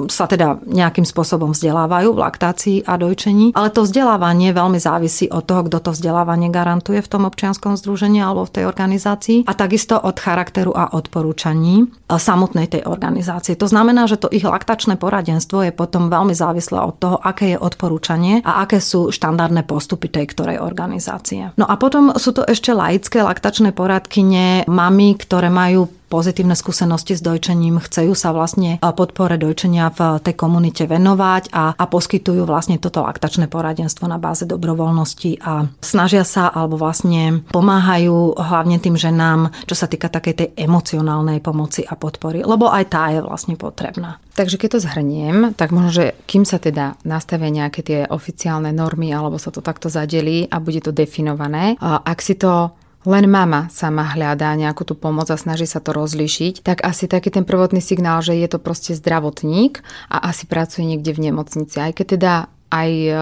[0.06, 5.44] sa teda nejakým spôsobom vzdelávajú v laktácii a dojčení, ale to vzdelávanie veľmi závisí od
[5.44, 9.96] toho, kto to vzdelávanie garantuje v tom občianskom združení alebo v tej organizácii a takisto
[9.96, 13.56] od charakteru a odporúčaní samotnej tej organizácie.
[13.60, 17.58] To znamená, že to ich laktačné poradenstvo je potom veľmi závislé od toho, aké je
[17.60, 21.52] odporúčanie a aké sú štandardné postupy tej ktorej organizácie.
[21.60, 27.22] No a potom sú to ešte laické laktačné poradkyne, mami, ktoré majú pozitívne skúsenosti s
[27.22, 33.04] dojčením, chcejú sa vlastne podpore dojčenia v tej komunite venovať a, a poskytujú vlastne toto
[33.04, 39.76] laktačné poradenstvo na báze dobrovoľnosti a snažia sa alebo vlastne pomáhajú hlavne tým ženám, čo
[39.76, 44.18] sa týka takej tej emocionálnej pomoci a podpory, lebo aj tá je vlastne potrebná.
[44.38, 49.10] Takže keď to zhrniem, tak možno, že kým sa teda nastavia nejaké tie oficiálne normy
[49.10, 52.70] alebo sa to takto zadelí a bude to definované, ak si to
[53.08, 57.32] len mama sama hľadá nejakú tú pomoc a snaží sa to rozlíšiť, tak asi taký
[57.32, 59.80] ten prvotný signál, že je to proste zdravotník
[60.12, 61.80] a asi pracuje niekde v nemocnici.
[61.80, 62.32] Aj keď teda
[62.68, 63.12] aj e,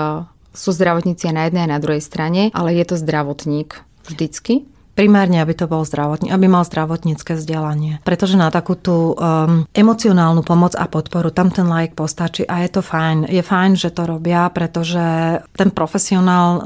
[0.50, 3.78] sú zdravotníci aj na jednej a na druhej strane, ale je to zdravotník
[4.10, 4.66] vždycky.
[4.96, 8.00] Primárne, aby to bol zdravotní, aby mal zdravotnícke vzdelanie.
[8.00, 12.70] Pretože na takú tú um, emocionálnu pomoc a podporu tam ten lajk postačí a je
[12.72, 13.28] to fajn.
[13.28, 15.04] Je fajn, že to robia, pretože
[15.52, 16.64] ten profesionál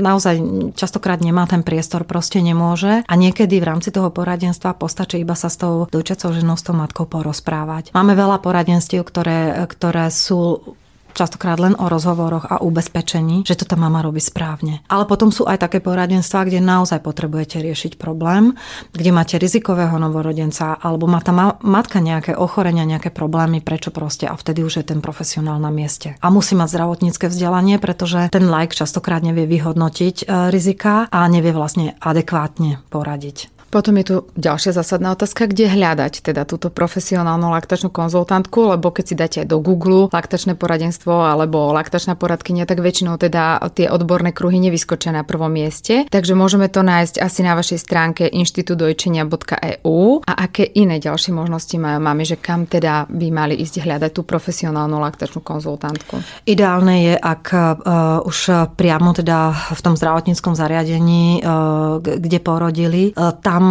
[0.00, 0.40] naozaj
[0.72, 5.52] častokrát nemá ten priestor, proste nemôže a niekedy v rámci toho poradenstva postačí iba sa
[5.52, 7.92] s tou dojčacou ženou, s tou matkou porozprávať.
[7.92, 10.72] Máme veľa poradenstiev, ktoré, ktoré sú
[11.16, 14.84] častokrát len o rozhovoroch a ubezpečení, že to tá mama robí správne.
[14.92, 18.52] Ale potom sú aj také poradenstvá, kde naozaj potrebujete riešiť problém,
[18.92, 21.32] kde máte rizikového novorodenca alebo má tá
[21.64, 26.20] matka nejaké ochorenia, nejaké problémy, prečo proste a vtedy už je ten profesionál na mieste.
[26.20, 31.56] A musí mať zdravotnícke vzdelanie, pretože ten like častokrát nevie vyhodnotiť e, rizika a nevie
[31.56, 33.55] vlastne adekvátne poradiť.
[33.76, 39.04] Potom je tu ďalšia zásadná otázka, kde hľadať teda túto profesionálnu laktačnú konzultantku, lebo keď
[39.04, 44.56] si dáte do Google laktačné poradenstvo alebo laktačná poradkynia, tak väčšinou teda tie odborné kruhy
[44.64, 46.08] nevyskočia na prvom mieste.
[46.08, 52.00] Takže môžeme to nájsť asi na vašej stránke inštitudojčenia.eu a aké iné ďalšie možnosti majú
[52.00, 56.24] máme, že kam teda by mali ísť hľadať tú profesionálnu laktačnú konzultantku.
[56.48, 63.36] Ideálne je, ak uh, už priamo teda v tom zdravotníckom zariadení, uh, kde porodili, uh,
[63.36, 63.65] tam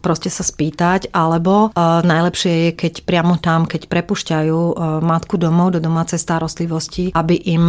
[0.00, 1.74] proste sa spýtať, alebo
[2.04, 4.60] najlepšie je, keď priamo tam, keď prepušťajú
[5.02, 7.64] matku domov do domácej starostlivosti, aby, im,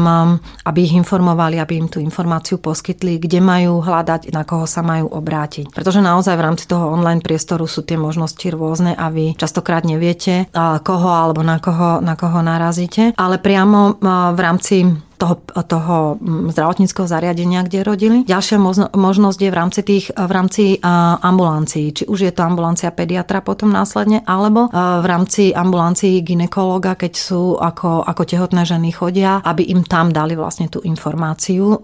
[0.64, 5.10] aby ich informovali, aby im tú informáciu poskytli, kde majú hľadať, na koho sa majú
[5.10, 5.74] obrátiť.
[5.74, 10.48] Pretože naozaj v rámci toho online priestoru sú tie možnosti rôzne a vy častokrát neviete,
[10.84, 13.18] koho alebo na koho, na koho narazíte.
[13.18, 13.98] Ale priamo
[14.36, 14.86] v rámci
[15.20, 15.36] toho,
[15.68, 18.18] toho mm, zdravotníckého zariadenia, kde rodili.
[18.24, 18.56] Ďalšia
[18.96, 20.80] možnosť je v rámci tých v rámci
[21.20, 21.92] ambulancií.
[21.92, 27.60] Či už je to ambulancia pediatra potom následne, alebo v rámci ambulancií ginekologa, keď sú
[27.60, 31.82] ako, ako tehotné ženy chodia, aby im tam dali vlastne tú informáciu,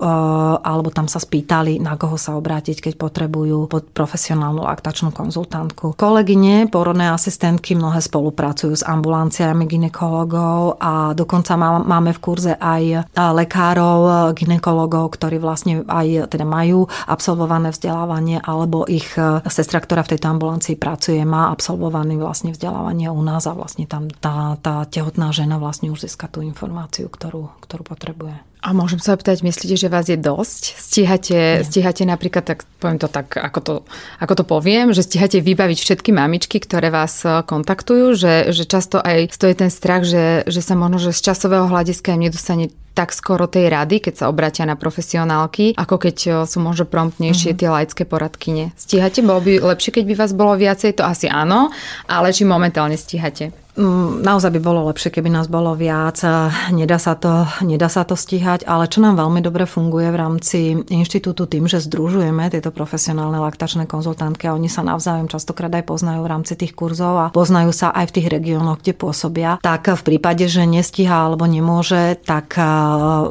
[0.62, 5.98] alebo tam sa spýtali, na koho sa obrátiť, keď potrebujú pod profesionálnu laktačnú konzultantku.
[5.98, 14.34] Kolegyne, porodné asistentky mnohé spolupracujú s ambulanciami ginekologov a dokonca máme v kurze aj lekárov,
[14.36, 20.30] ginekologov, ktorí vlastne aj teda majú absolvované vzdelávanie, alebo ich e, sestra, ktorá v tejto
[20.30, 25.58] ambulancii pracuje, má absolvovaný vlastne vzdelávanie u nás a vlastne tam tá, tá tehotná žena
[25.58, 28.36] vlastne už získa tú informáciu, ktorú, ktorú potrebuje.
[28.66, 30.74] A môžem sa opýtať, myslíte, že vás je dosť?
[30.74, 33.74] Stíhate, stíhate napríklad, tak poviem to tak, ako to,
[34.18, 38.98] ako to poviem, že stíhate vybaviť všetky mamičky, ktoré vás e, kontaktujú, že, že často
[38.98, 43.12] aj stojí ten strach, že, že sa možno, že z časového hľadiska im nedostane tak
[43.12, 47.60] skoro tej rady, keď sa obratia na profesionálky, ako keď e, sú možno promptnejšie uh-huh.
[47.60, 48.72] tie laické poradkyne.
[48.80, 49.20] Stíhate?
[49.20, 50.96] Bolo by lepšie, keď by vás bolo viacej?
[50.98, 51.76] To asi áno,
[52.08, 53.65] ale či momentálne stíhate?
[53.76, 56.24] Mm, naozaj by bolo lepšie, keby nás bolo viac.
[56.72, 60.60] Nedá sa, to, nedá sa to stíhať, ale čo nám veľmi dobre funguje v rámci
[60.88, 66.24] inštitútu tým, že združujeme tieto profesionálne laktačné konzultantky a oni sa navzájom častokrát aj poznajú
[66.24, 70.02] v rámci tých kurzov a poznajú sa aj v tých regiónoch, kde pôsobia, tak v
[70.08, 72.56] prípade, že nestíha alebo nemôže, tak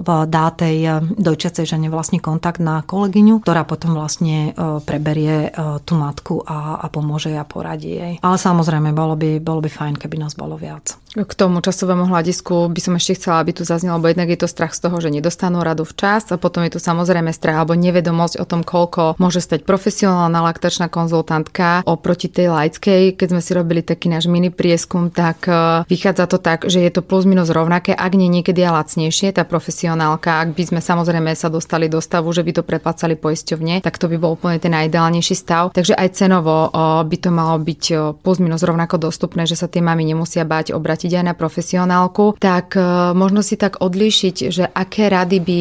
[0.04, 4.52] dá tej dojčiacej žene vlastne kontakt na kolegyňu, ktorá potom vlastne
[4.84, 5.56] preberie
[5.88, 8.14] tú matku a, a pomôže a poradí jej.
[8.20, 10.98] Ale samozrejme, bolo by, bolo by fajn, keby nás bolo viac.
[11.14, 14.50] K tomu časovému hľadisku by som ešte chcela, aby tu zaznelo, lebo jednak je to
[14.50, 18.42] strach z toho, že nedostanú radu včas a potom je tu samozrejme strach alebo nevedomosť
[18.42, 23.14] o tom, koľko môže stať profesionálna laktačná konzultantka oproti tej laickej.
[23.14, 26.90] Keď sme si robili taký náš mini prieskum, tak e, vychádza to tak, že je
[26.90, 31.30] to plus minus rovnaké, ak nie niekedy aj lacnejšie, tá profesionálka, ak by sme samozrejme
[31.38, 34.74] sa dostali do stavu, že by to preplácali poisťovne, tak to by bol úplne ten
[34.74, 35.70] najideálnejší stav.
[35.78, 39.70] Takže aj cenovo e, by to malo byť e, plus minus rovnako dostupné, že sa
[39.70, 42.80] tie mami nemusia bať obratiť aj na profesionálku, tak e,
[43.12, 45.60] možno si tak odlíšiť, že aké rady by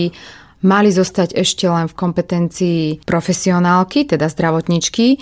[0.64, 5.18] mali zostať ešte len v kompetencii profesionálky, teda zdravotničky, e,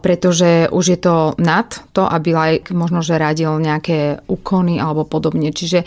[0.00, 5.52] pretože už je to nad to, aby like možno, že radil nejaké úkony alebo podobne.
[5.52, 5.84] Čiže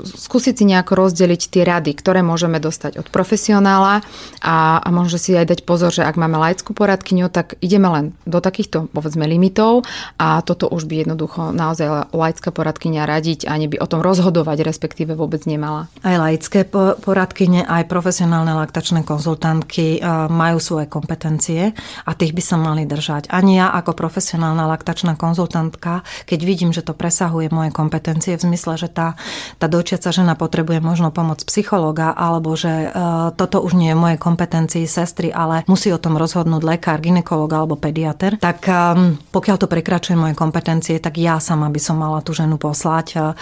[0.00, 4.00] skúsiť si nejako rozdeliť tie rady, ktoré môžeme dostať od profesionála
[4.40, 8.04] a, a možno si aj dať pozor, že ak máme laickú poradkyňu, tak ideme len
[8.24, 9.84] do takýchto povedzme limitov
[10.16, 15.12] a toto už by jednoducho naozaj laická poradkyňa radiť a neby o tom rozhodovať, respektíve
[15.12, 15.92] vôbec nemala.
[16.00, 16.64] Aj laické
[17.02, 21.74] poradkyne, aj profesionálne laktačné konzultantky e, majú svoje kompetencie
[22.06, 23.28] a tých by sa mali držať.
[23.28, 28.78] Ani ja ako profesionálna laktačná konzultantka, keď vidím, že to presahuje moje kompetencie v zmysle,
[28.78, 29.18] že tá,
[29.58, 34.14] tá dojčiaca žena potrebuje možno pomoc psychológa alebo že uh, toto už nie je moje
[34.14, 39.66] kompetencii sestry, ale musí o tom rozhodnúť lekár, ginekolog alebo pediater, tak um, pokiaľ to
[39.66, 43.34] prekračuje moje kompetencie, tak ja sama by som mala tú ženu poslať, uh,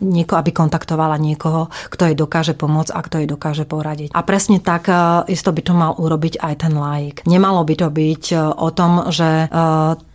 [0.00, 4.16] nieko, aby kontaktovala niekoho, kto jej dokáže pomôcť a kto jej dokáže poradiť.
[4.16, 4.88] A presne tak
[5.28, 7.16] isto by to mal urobiť aj ten laik.
[7.28, 8.24] Nemalo by to byť
[8.56, 9.50] o tom, že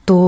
[0.04, 0.20] tu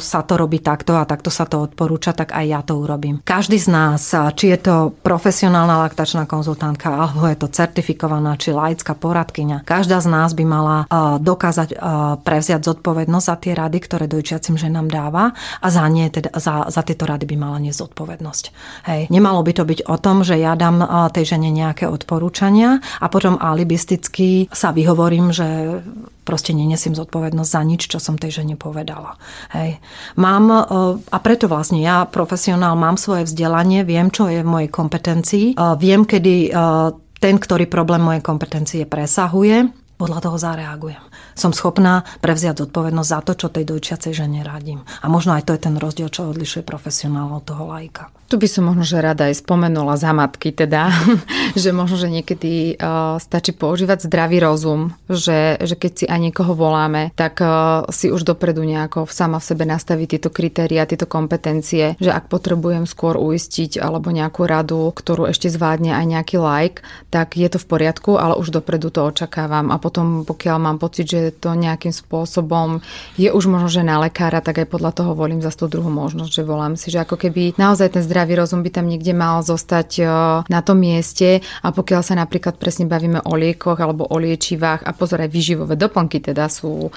[0.00, 3.20] sa to robí takto a takto sa to odporúča, tak aj ja to urobím.
[3.20, 8.96] Každý z nás, či je to profesionálna laktačná konzultantka, alebo je to certifikovaná, či laická
[8.96, 10.76] poradkyňa, každá z nás by mala
[11.20, 11.76] dokázať
[12.24, 16.80] prevziať zodpovednosť za tie rady, ktoré dojčiacim ženám dáva a za, nie, teda, za, za
[16.80, 18.44] tieto rady by mala nie zodpovednosť.
[18.88, 19.12] Hej.
[19.12, 20.80] Nemalo by to byť o tom, že ja dám
[21.12, 25.80] tej žene nejaké odporúčania a potom alibisticky sa vyhovorím, že
[26.22, 29.18] proste nenesiem zodpovednosť za nič, čo som tej žene povedala.
[29.54, 29.82] Hej.
[30.16, 30.58] Mám, e,
[31.02, 35.64] a preto vlastne ja, profesionál, mám svoje vzdelanie, viem, čo je v mojej kompetencii, e,
[35.78, 36.50] viem, kedy e,
[37.18, 39.70] ten, ktorý problém mojej kompetencie presahuje,
[40.02, 41.04] podľa toho zareagujem.
[41.38, 44.82] Som schopná prevziať zodpovednosť za to, čo tej dojčiacej žene radím.
[44.82, 48.10] A možno aj to je ten rozdiel, čo odlišuje profesionál od toho lajka.
[48.32, 50.88] Tu by som možno, že rada aj spomenula za matky teda,
[51.52, 56.56] že možno, že niekedy uh, stačí používať zdravý rozum, že, že keď si aj niekoho
[56.56, 62.00] voláme, tak uh, si už dopredu nejako sama v sebe nastaviť tieto kritéria, tieto kompetencie,
[62.00, 66.80] že ak potrebujem skôr uistiť alebo nejakú radu, ktorú ešte zvládne aj nejaký like,
[67.12, 69.68] tak je to v poriadku, ale už dopredu to očakávam.
[69.68, 72.80] A potom pokiaľ mám pocit, že to nejakým spôsobom
[73.20, 76.32] je už možno, že na lekára, tak aj podľa toho volím za tú druhú možnosť,
[76.32, 79.42] že volám si, že ako keby naozaj ten zdravý zdravý rozum by tam niekde mal
[79.42, 80.04] zostať e,
[80.46, 84.94] na tom mieste a pokiaľ sa napríklad presne bavíme o liekoch alebo o liečivách a
[84.94, 86.90] pozor aj výživové doplnky teda sú e,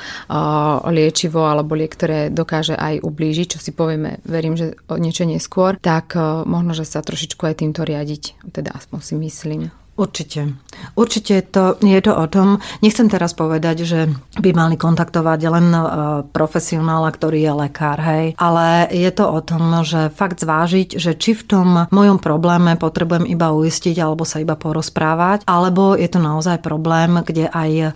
[0.94, 6.14] liečivo alebo liek, ktoré dokáže aj ublížiť, čo si povieme, verím, že niečo neskôr, tak
[6.14, 9.85] e, možno, že sa trošičku aj týmto riadiť, teda aspoň si myslím.
[9.96, 10.52] Určite.
[11.00, 14.12] Určite to, je to o tom, nechcem teraz povedať, že
[14.44, 15.82] by mali kontaktovať len e,
[16.36, 21.32] profesionála, ktorý je lekár, hej, ale je to o tom, že fakt zvážiť, že či
[21.32, 26.60] v tom mojom probléme potrebujem iba uistiť alebo sa iba porozprávať, alebo je to naozaj
[26.60, 27.88] problém, kde aj e,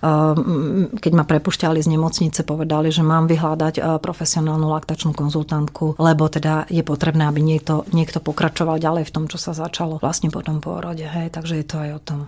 [1.04, 6.64] keď ma prepušťali z nemocnice, povedali, že mám vyhľadať e, profesionálnu laktačnú konzultantku, lebo teda
[6.72, 10.64] je potrebné, aby niekto, niekto pokračoval ďalej v tom, čo sa začalo vlastne po tom
[10.64, 12.20] pôrode, hej, takže je to aj aj o tom.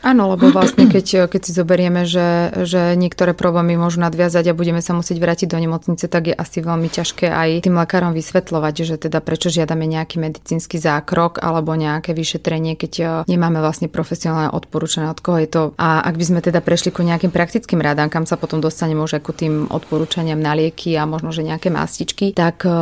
[0.00, 4.80] Áno, lebo vlastne keď, keď si zoberieme, že, že niektoré problémy môžu nadviazať a budeme
[4.80, 8.96] sa musieť vrátiť do nemocnice, tak je asi veľmi ťažké aj tým lekárom vysvetľovať, že
[8.96, 15.12] teda prečo žiadame nejaký medicínsky zákrok alebo nejaké vyšetrenie, keď e, nemáme vlastne profesionálne odporúčané,
[15.12, 15.62] od koho je to.
[15.76, 19.20] A ak by sme teda prešli ku nejakým praktickým radám, kam sa potom dostaneme už
[19.20, 22.72] ako tým odporúčaniam na lieky a možno, že nejaké mastičky, tak e,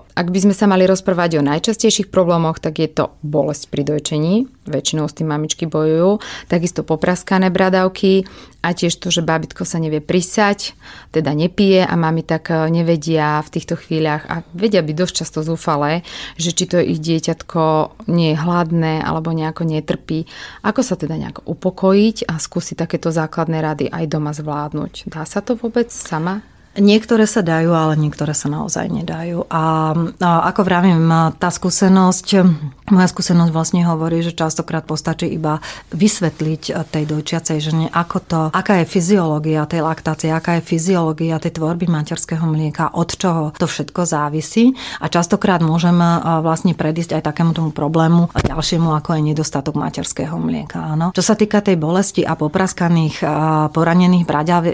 [0.00, 4.48] ak by sme sa mali rozprávať o najčastejších problémoch, tak je to bolesť pri dojčení.
[4.64, 8.22] Väčšinou s tým mamičky bojujú takisto popraskané bradavky
[8.62, 10.78] a tiež to, že bábitko sa nevie prisať,
[11.10, 15.42] teda nepije a mami tak e, nevedia v týchto chvíľach a vedia byť dosť často
[15.42, 16.06] zúfalé,
[16.38, 17.62] že či to ich dieťatko
[18.06, 20.30] nie je hladné alebo nejako netrpí.
[20.62, 25.10] Ako sa teda nejako upokojiť a skúsiť takéto základné rady aj doma zvládnuť.
[25.10, 26.53] Dá sa to vôbec sama?
[26.74, 29.46] Niektoré sa dajú, ale niektoré sa naozaj nedajú.
[29.46, 31.06] A, a ako vravím,
[31.38, 32.26] tá skúsenosť,
[32.90, 35.62] moja skúsenosť vlastne hovorí, že častokrát postačí iba
[35.94, 41.54] vysvetliť tej dojčiacej žene, ako to, aká je fyziológia tej laktácie, aká je fyziológia tej
[41.56, 44.74] tvorby materského mlieka, od čoho to všetko závisí.
[44.98, 45.94] A častokrát môžem
[46.42, 50.98] vlastne predísť aj takému tomu problému ďalšiemu, ako je nedostatok materského mlieka.
[50.98, 51.14] Áno.
[51.14, 53.22] Čo sa týka tej bolesti a popraskaných,
[53.70, 54.26] poranených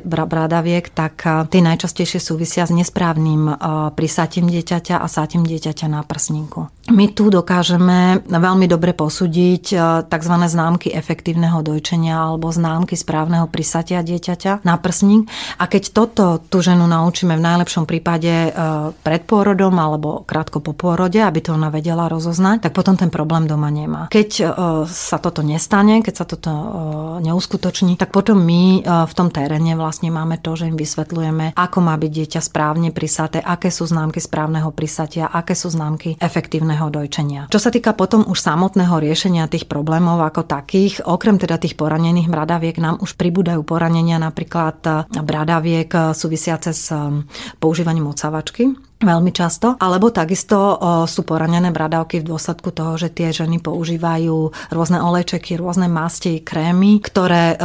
[0.09, 1.23] bradaviek, tak
[1.53, 3.51] tie najčastejšie najčastejšie súvisia s nesprávnym
[3.99, 6.71] prisátím dieťaťa a sátím dieťaťa na prsníku.
[6.95, 9.65] My tu dokážeme veľmi dobre posúdiť
[10.07, 10.35] tzv.
[10.47, 15.27] známky efektívneho dojčenia alebo známky správneho prisatia dieťaťa na prsník.
[15.59, 18.55] A keď toto tú ženu naučíme v najlepšom prípade
[19.03, 23.51] pred pôrodom alebo krátko po pôrode, aby to ona vedela rozoznať, tak potom ten problém
[23.51, 24.07] doma nemá.
[24.15, 24.31] Keď
[24.87, 26.51] sa toto nestane, keď sa toto
[27.19, 31.97] neuskutoční, tak potom my v tom teréne vlastne máme to, že im vysvetľujeme, ako má
[31.97, 37.49] byť dieťa správne prisaté, aké sú známky správneho prisatia, aké sú známky efektívneho dojčenia.
[37.49, 42.29] Čo sa týka potom už samotného riešenia tých problémov ako takých, okrem teda tých poranených
[42.29, 46.93] bradaviek, nám už pribúdajú poranenia napríklad bradaviek súvisiace s
[47.59, 49.81] používaním ocavačky veľmi často.
[49.81, 50.77] Alebo takisto
[51.09, 57.01] sú poranené bradavky v dôsledku toho, že tie ženy používajú rôzne olejčeky, rôzne masti, krémy,
[57.01, 57.57] ktoré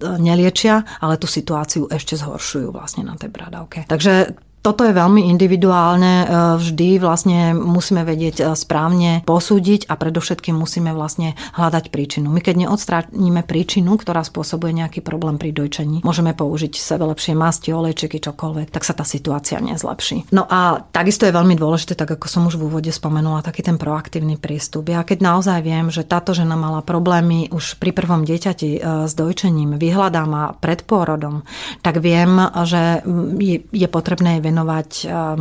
[0.00, 3.84] neliečia, ale tú situáciu ešte zhoršujú vlastne na tej bradavke.
[3.86, 6.26] Takže toto je veľmi individuálne, e,
[6.60, 12.28] vždy vlastne musíme vedieť e, správne posúdiť a predovšetkým musíme vlastne hľadať príčinu.
[12.28, 17.72] My keď neodstránime príčinu, ktorá spôsobuje nejaký problém pri dojčení, môžeme použiť sebe lepšie masti,
[17.72, 20.28] olejčeky, čokoľvek, tak sa tá situácia nezlepší.
[20.28, 23.80] No a takisto je veľmi dôležité, tak ako som už v úvode spomenula, taký ten
[23.80, 24.92] proaktívny prístup.
[24.92, 29.12] Ja keď naozaj viem, že táto žena mala problémy už pri prvom dieťati e, s
[29.16, 31.48] dojčením, vyhľadám a pred pôrodom,
[31.80, 32.36] tak viem,
[32.68, 33.00] že
[33.40, 35.38] je, je potrebné venovať eh,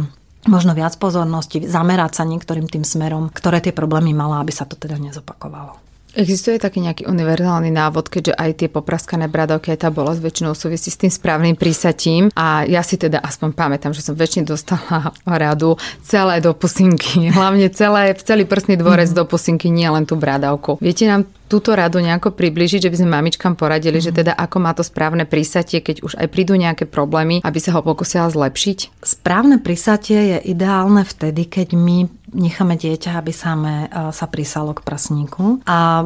[0.47, 4.79] možno viac pozornosti, zamerať sa niektorým tým smerom, ktoré tie problémy mala, aby sa to
[4.79, 5.88] teda nezopakovalo.
[6.19, 10.91] Existuje taký nejaký univerzálny návod, keďže aj tie popraskané bradovky, aj tá bolesť väčšinou súvisí
[10.91, 15.79] s tým správnym prísatím a ja si teda aspoň pamätám, že som väčšine dostala radu
[16.03, 19.23] celé do pusinky, hlavne celé, celý prstný dvorec mm-hmm.
[19.23, 20.75] do pusinky, nie len tú bradavku.
[20.83, 24.05] Viete nám túto radu nejako približiť, že by sme mamičkám poradili, mm.
[24.05, 27.73] že teda ako má to správne prísatie, keď už aj prídu nejaké problémy, aby sa
[27.73, 29.01] ho pokusila zlepšiť?
[29.01, 34.85] Správne prísatie je ideálne vtedy, keď my necháme dieťa, aby same e, sa prisalo k
[34.85, 35.65] prsníku.
[35.65, 36.03] A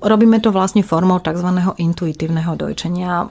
[0.00, 1.48] robíme to vlastne formou tzv.
[1.78, 3.28] intuitívneho dojčenia.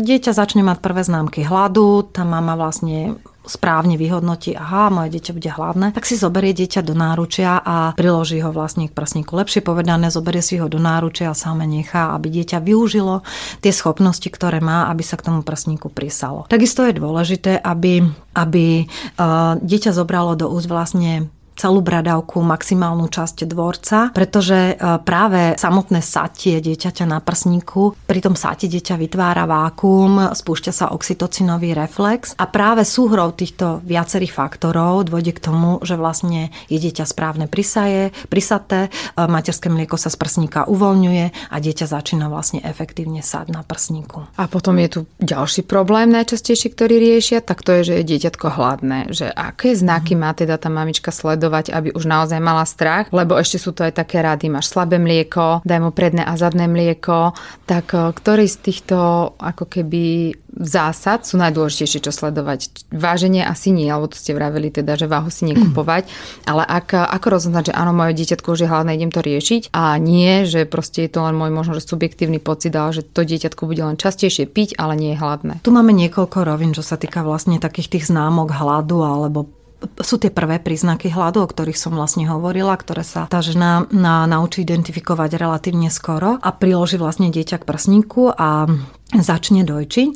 [0.00, 5.50] Dieťa začne mať prvé známky hladu, tá mama vlastne správne vyhodnotí, aha, moje dieťa bude
[5.52, 9.36] hladné, tak si zoberie dieťa do náručia a priloží ho vlastne k prsníku.
[9.36, 13.20] Lepšie povedané, zoberie si ho do náručia a same nechá, aby dieťa využilo
[13.60, 16.48] tie schopnosti, ktoré má, aby sa k tomu prsníku prisalo.
[16.48, 18.00] Takisto je dôležité, aby,
[18.32, 18.88] aby
[19.20, 21.28] uh, dieťa zobralo do úst vlastne
[21.64, 28.36] celú bradavku, maximálnu časť dvorca, pretože e, práve samotné satie dieťaťa na prsníku, pri tom
[28.36, 35.32] sati dieťa vytvára vákuum, spúšťa sa oxytocinový reflex a práve súhrou týchto viacerých faktorov dôjde
[35.32, 40.68] k tomu, že vlastne je dieťa správne prisaje, prisaté, e, materské mlieko sa z prsníka
[40.68, 44.28] uvoľňuje a dieťa začína vlastne efektívne sať na prsníku.
[44.36, 48.52] A potom je tu ďalší problém najčastejší, ktorý riešia, tak to je, že je dieťatko
[48.52, 53.14] hladné, že aké znaky má teda tá mamička sledovať sledovať, aby už naozaj mala strach,
[53.14, 56.66] lebo ešte sú to aj také rady, máš slabé mlieko, daj mu predné a zadné
[56.66, 57.32] mlieko,
[57.66, 58.96] tak eh, ktorý z týchto
[59.38, 62.86] ako keby zásad sú najdôležitejšie, čo sledovať.
[62.94, 66.06] Váženie asi nie, lebo to ste vraveli teda, že váhu si nekupovať,
[66.50, 69.98] ale ak, ako rozoznať, že áno, moje dieťatko už je hladné, idem to riešiť a
[69.98, 73.66] nie, že proste je to len môj možno, že subjektívny pocit, ale že to dieťatko
[73.66, 75.54] bude len častejšie piť, ale nie je hladné.
[75.66, 80.32] Tu máme niekoľko rovín, čo sa týka vlastne takých tých známok hladu alebo sú tie
[80.32, 85.30] prvé príznaky hladu, o ktorých som vlastne hovorila, ktoré sa tá žena na, naučí identifikovať
[85.36, 88.68] relatívne skoro a priloží vlastne dieťa k prsníku a
[89.12, 90.08] začne dojčiť,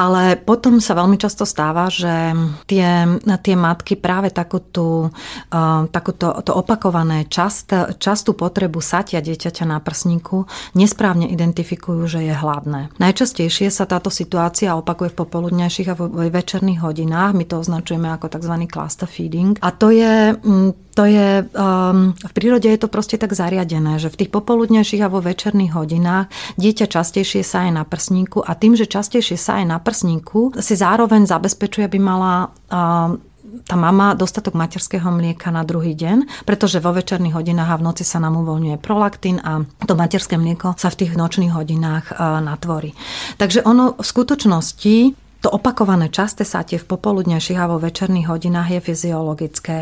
[0.00, 2.32] ale potom sa veľmi často stáva, že
[2.64, 5.12] tie, tie matky práve takúto,
[5.52, 7.70] uh, takúto to opakované čast,
[8.00, 12.90] častú potrebu satia dieťaťa na prsníku nesprávne identifikujú, že je hladné.
[12.96, 18.32] Najčastejšie sa táto situácia opakuje v popoludňajších a vo večerných hodinách, my to označujeme ako
[18.34, 18.54] tzv.
[18.66, 23.30] cluster feeding a to je mm, to je, um, v prírode je to proste tak
[23.30, 26.26] zariadené, že v tých popoludnejších a vo večerných hodinách
[26.58, 30.74] dieťa častejšie sa aj na prsníku a tým, že častejšie sa aj na prsníku, si
[30.74, 33.22] zároveň zabezpečuje, aby mala um,
[33.66, 38.02] tá mama dostatok materského mlieka na druhý deň, pretože vo večerných hodinách a v noci
[38.06, 42.94] sa nám uvoľňuje prolaktín a to materské mlieko sa v tých nočných hodinách uh, natvorí.
[43.38, 44.96] Takže ono v skutočnosti
[45.40, 49.76] to opakované časté satie v popoludnejších a vo večerných hodinách je fyziologické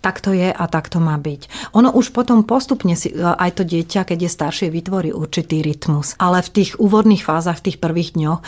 [0.00, 1.72] tak to je a tak to má byť.
[1.76, 6.16] Ono už potom postupne si e, aj to dieťa, keď je staršie, vytvorí určitý rytmus.
[6.16, 8.44] Ale v tých úvodných fázach, v tých prvých dňoch e,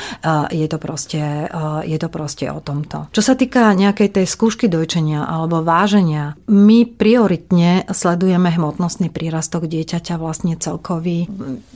[0.56, 1.46] je to proste, e,
[1.84, 3.12] je to proste o tomto.
[3.12, 10.16] Čo sa týka nejakej tej skúšky dojčenia alebo váženia, my prioritne sledujeme hmotnostný prírastok dieťaťa
[10.16, 11.28] vlastne celkový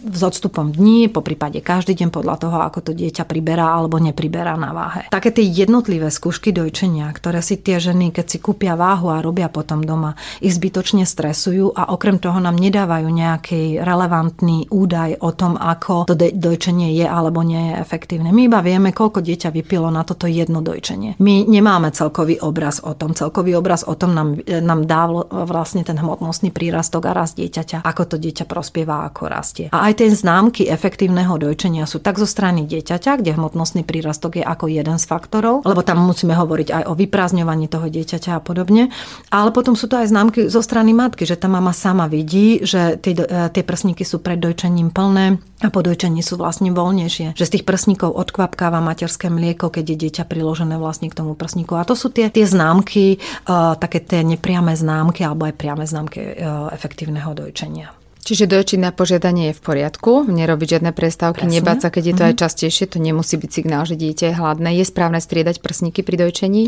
[0.06, 4.56] s odstupom dní, po prípade každý deň podľa toho, ako to dieťa priberá alebo nepriberá
[4.56, 5.04] na váhe.
[5.12, 9.52] Také tie jednotlivé skúšky dojčenia, ktoré si tie ženy, keď si kúpia váhu a robia
[9.52, 10.14] pod potom doma.
[10.38, 16.14] Ich zbytočne stresujú a okrem toho nám nedávajú nejaký relevantný údaj o tom, ako to
[16.14, 18.30] dojčenie je alebo nie je efektívne.
[18.30, 21.18] My iba vieme, koľko dieťa vypilo na toto jedno dojčenie.
[21.18, 23.18] My nemáme celkový obraz o tom.
[23.18, 28.02] Celkový obraz o tom nám, nám dá vlastne ten hmotnostný prírastok a rast dieťaťa, ako
[28.14, 29.66] to dieťa prospieva, ako rastie.
[29.74, 34.44] A aj tie známky efektívneho dojčenia sú tak zo strany dieťaťa, kde hmotnostný prírastok je
[34.46, 38.92] ako jeden z faktorov, lebo tam musíme hovoriť aj o vyprázdňovaní toho dieťaťa a podobne.
[39.32, 43.00] Ale potom sú to aj známky zo strany matky, že tá mama sama vidí, že
[43.00, 47.32] tie, e, tie prsníky sú pred dojčením plné a po dojčení sú vlastne voľnejšie.
[47.32, 51.72] Že z tých prsníkov odkvapkáva materské mlieko, keď je dieťa priložené vlastne k tomu prsníku.
[51.80, 53.16] A to sú tie, tie známky,
[53.48, 58.05] uh, také tie nepriame známky alebo aj priame známky uh, efektívneho dojčenia.
[58.26, 61.54] Čiže dojčiť na požiadanie je v poriadku, nerobiť žiadne prestávky, Presne.
[61.62, 62.26] nebáť sa, keď je to mm-hmm.
[62.26, 62.42] aj mhm.
[62.42, 64.70] častejšie, to nemusí byť signál, že dieťa je hladné.
[64.82, 66.62] Je správne striedať prsníky pri dojčení?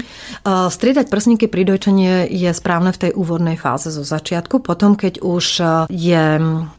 [0.46, 4.62] Uh, striedať prsníky pri dojčení je správne v tej úvodnej fáze zo začiatku.
[4.62, 5.46] Potom, keď už
[5.90, 6.24] je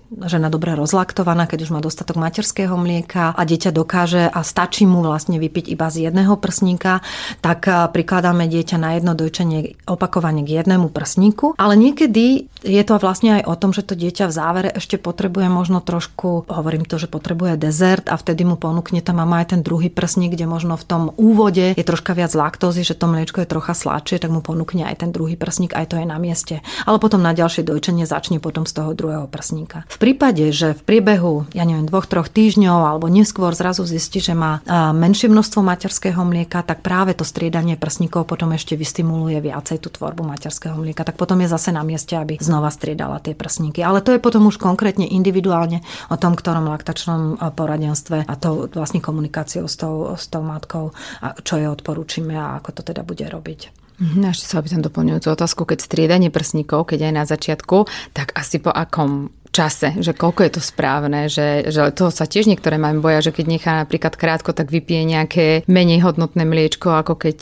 [0.09, 5.05] žena dobre rozlaktovaná, keď už má dostatok materského mlieka a dieťa dokáže a stačí mu
[5.05, 7.05] vlastne vypiť iba z jedného prsníka,
[7.45, 11.53] tak prikladáme dieťa na jedno dojčenie opakovane k jednému prsníku.
[11.61, 15.47] Ale niekedy je to vlastne aj o tom, že to dieťa v závere ešte potrebuje
[15.47, 19.61] možno trošku, hovorím to, že potrebuje dezert a vtedy mu ponúkne tá mama aj ten
[19.61, 23.51] druhý prsník, kde možno v tom úvode je troška viac laktózy, že to mliečko je
[23.51, 26.65] trocha sladšie, tak mu ponúkne aj ten druhý prsník, aj to je na mieste.
[26.83, 29.85] Ale potom na ďalšie dojčenie začne potom z toho druhého prsníka.
[29.87, 34.31] V prípade, že v priebehu, ja neviem, dvoch, troch týždňov alebo neskôr zrazu zistí, že
[34.31, 34.63] má
[34.95, 40.23] menšie množstvo materského mlieka, tak práve to striedanie prsníkov potom ešte vystimuluje viacej tú tvorbu
[40.23, 41.03] materského mlieka.
[41.03, 43.83] Tak potom je zase na mieste, aby znova striedala tie prsníky.
[43.83, 49.03] Ale to je potom už konkrétne individuálne o tom, ktorom laktačnom poradenstve a to vlastne
[49.03, 53.27] komunikáciou s tou, s tou matkou, a čo je odporúčime a ako to teda bude
[53.27, 53.89] robiť.
[53.99, 57.83] Mhm, ešte sa opýtam doplňujúcu otázku, keď striedanie prsníkov, keď aj na začiatku,
[58.15, 62.45] tak asi po akom čase, že koľko je to správne, že, že toho sa tiež
[62.45, 67.17] niektoré máme boja, že keď nechá napríklad krátko, tak vypije nejaké menej hodnotné mliečko, ako
[67.17, 67.37] keď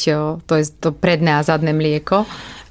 [0.47, 2.23] to je to predné a zadné mlieko.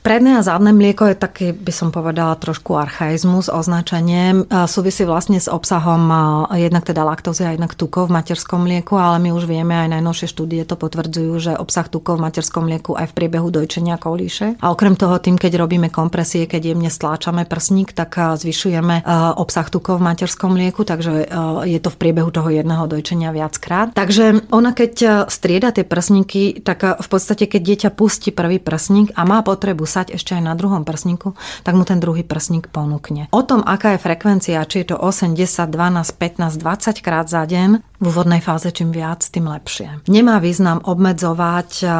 [0.06, 4.46] Predné a zadné mlieko je taký, by som povedala, trošku archaizmus označenie.
[4.70, 6.06] Súvisí vlastne s obsahom
[6.54, 10.30] jednak teda laktózy a jednak tukov v materskom mlieku, ale my už vieme, aj najnovšie
[10.30, 14.54] štúdie to potvrdzujú, že obsah tukov v materskom mlieku aj v priebehu dojčenia kolíše.
[14.62, 19.02] A okrem toho, tým, keď robíme kompresie, keď jemne stláčame prsník, tak zvyšujeme
[19.34, 21.26] obsah tukov v materskom mlieku, takže
[21.66, 23.90] je to v priebehu toho jedného dojčenia viackrát.
[23.90, 29.26] Takže ona, keď strieda tie prsníky, tak v podstate, keď dieťa pustí prvý prsník a
[29.26, 31.32] má potrebu sať ešte aj na druhom prsníku,
[31.64, 33.32] tak mu ten druhý prsník ponúkne.
[33.32, 37.48] O tom, aká je frekvencia, či je to 8, 10, 12, 15, 20 krát za
[37.48, 40.04] deň, v úvodnej fáze čím viac, tým lepšie.
[40.08, 41.90] Nemá význam obmedzovať e, e,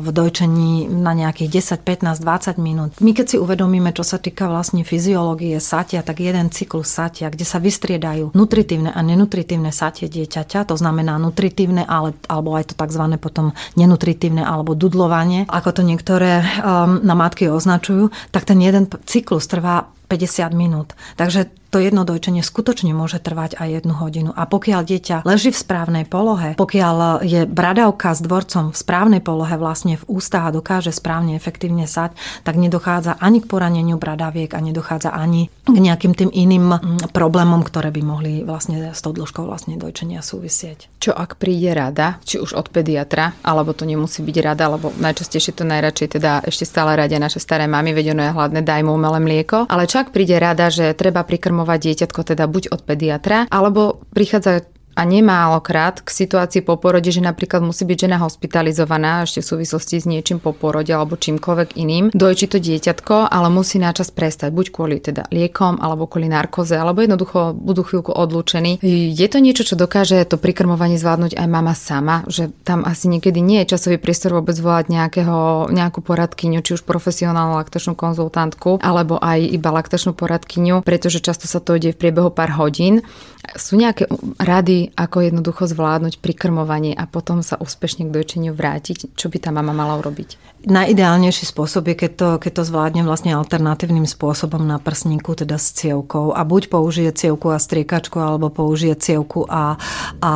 [0.00, 2.90] v dojčení na nejakých 10, 15, 20 minút.
[3.04, 7.44] My keď si uvedomíme, čo sa týka vlastne fyziológie satia, tak jeden cyklus satia, kde
[7.44, 13.04] sa vystriedajú nutritívne a nenutritívne satie dieťaťa, to znamená nutritívne, ale, alebo aj to tzv.
[13.20, 19.44] potom nenutritívne alebo dudlovanie, ako to niektoré um, na matky označujú, tak ten jeden cyklus
[19.50, 20.96] trvá 50 minút.
[21.20, 24.30] Takže to jedno dojčenie skutočne môže trvať aj jednu hodinu.
[24.32, 29.52] A pokiaľ dieťa leží v správnej polohe, pokiaľ je bradavka s dvorcom v správnej polohe
[29.60, 34.64] vlastne v ústach a dokáže správne efektívne sať, tak nedochádza ani k poraneniu bradaviek a
[34.64, 39.44] nedochádza ani k nejakým tým iným mm, problémom, ktoré by mohli vlastne s tou dĺžkou
[39.44, 40.88] vlastne dojčenia súvisieť.
[40.98, 45.52] Čo ak príde rada, či už od pediatra, alebo to nemusí byť rada, lebo najčastejšie
[45.52, 48.96] to najradšej teda ešte stále radia naše staré mamy, veď ono je hladné, daj mu
[48.96, 49.68] umelé mlieko.
[49.68, 54.06] Ale čo ak príde rada, že treba prikrmovať informovať dieťatko teda buď od pediatra, alebo
[54.14, 54.62] prichádza
[54.98, 60.02] a nemálokrát k situácii po porode, že napríklad musí byť žena hospitalizovaná ešte v súvislosti
[60.02, 64.66] s niečím po porode alebo čímkoľvek iným, dojčí to dieťatko, ale musí načas prestať, buď
[64.74, 68.82] kvôli teda liekom alebo kvôli narkoze, alebo jednoducho budú chvíľku odlúčení.
[68.82, 73.38] Je to niečo, čo dokáže to prikrmovanie zvládnuť aj mama sama, že tam asi niekedy
[73.38, 79.22] nie je časový priestor vôbec volať nejakého, nejakú poradkyňu, či už profesionálnu laktačnú konzultantku, alebo
[79.22, 83.06] aj iba laktačnú poradkyňu, pretože často sa to ide v priebehu pár hodín.
[83.54, 84.10] Sú nejaké
[84.42, 89.14] rady, ako jednoducho zvládnuť prikrmovanie a potom sa úspešne k dojčeniu vrátiť?
[89.14, 90.60] Čo by tá mama mala urobiť?
[90.66, 95.70] Najideálnejší spôsob je, keď to, keď to zvládne vlastne alternatívnym spôsobom na prsníku, teda s
[95.70, 96.34] cievkou.
[96.34, 99.78] A buď použije cievku a striekačku, alebo použije cievku a,
[100.18, 100.32] a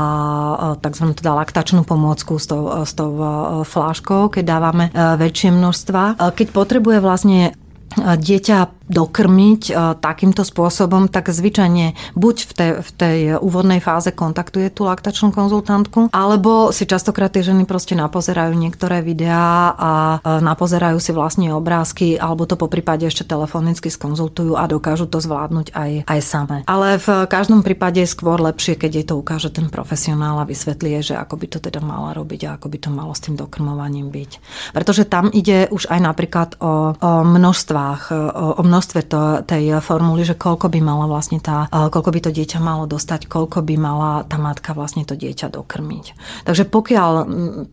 [0.79, 1.05] tzv.
[1.19, 3.27] teda laktačnú pomôcku s tou, s tou e,
[3.67, 6.23] fláškou, keď dávame e, väčšie množstva.
[6.39, 7.59] Keď potrebuje vlastne
[7.99, 9.63] dieťa dokrmiť
[9.99, 16.13] takýmto spôsobom, tak zvyčajne buď v tej, v tej úvodnej fáze kontaktuje tú laktačnú konzultantku,
[16.13, 22.45] alebo si častokrát tie ženy proste napozerajú niektoré videá a napozerajú si vlastne obrázky, alebo
[22.45, 26.57] to po prípade ešte telefonicky skonzultujú a dokážu to zvládnuť aj, aj samé.
[26.69, 31.01] Ale v každom prípade je skôr lepšie, keď jej to ukáže ten profesionál a vysvetlí,
[31.01, 34.13] že ako by to teda mala robiť a ako by to malo s tým dokrmovaním
[34.13, 34.31] byť.
[34.77, 40.27] Pretože tam ide už aj napríklad o, o množstvách, o, o množstve to, tej formuly,
[40.27, 44.27] že koľko by mala vlastne tá, koľko by to dieťa malo dostať, koľko by mala
[44.27, 46.19] tá matka vlastne to dieťa dokrmiť.
[46.43, 47.13] Takže pokiaľ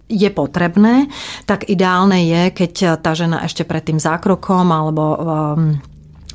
[0.05, 1.09] je potrebné,
[1.49, 5.81] tak ideálne je, keď tá žena ešte pred tým zákrokom alebo um,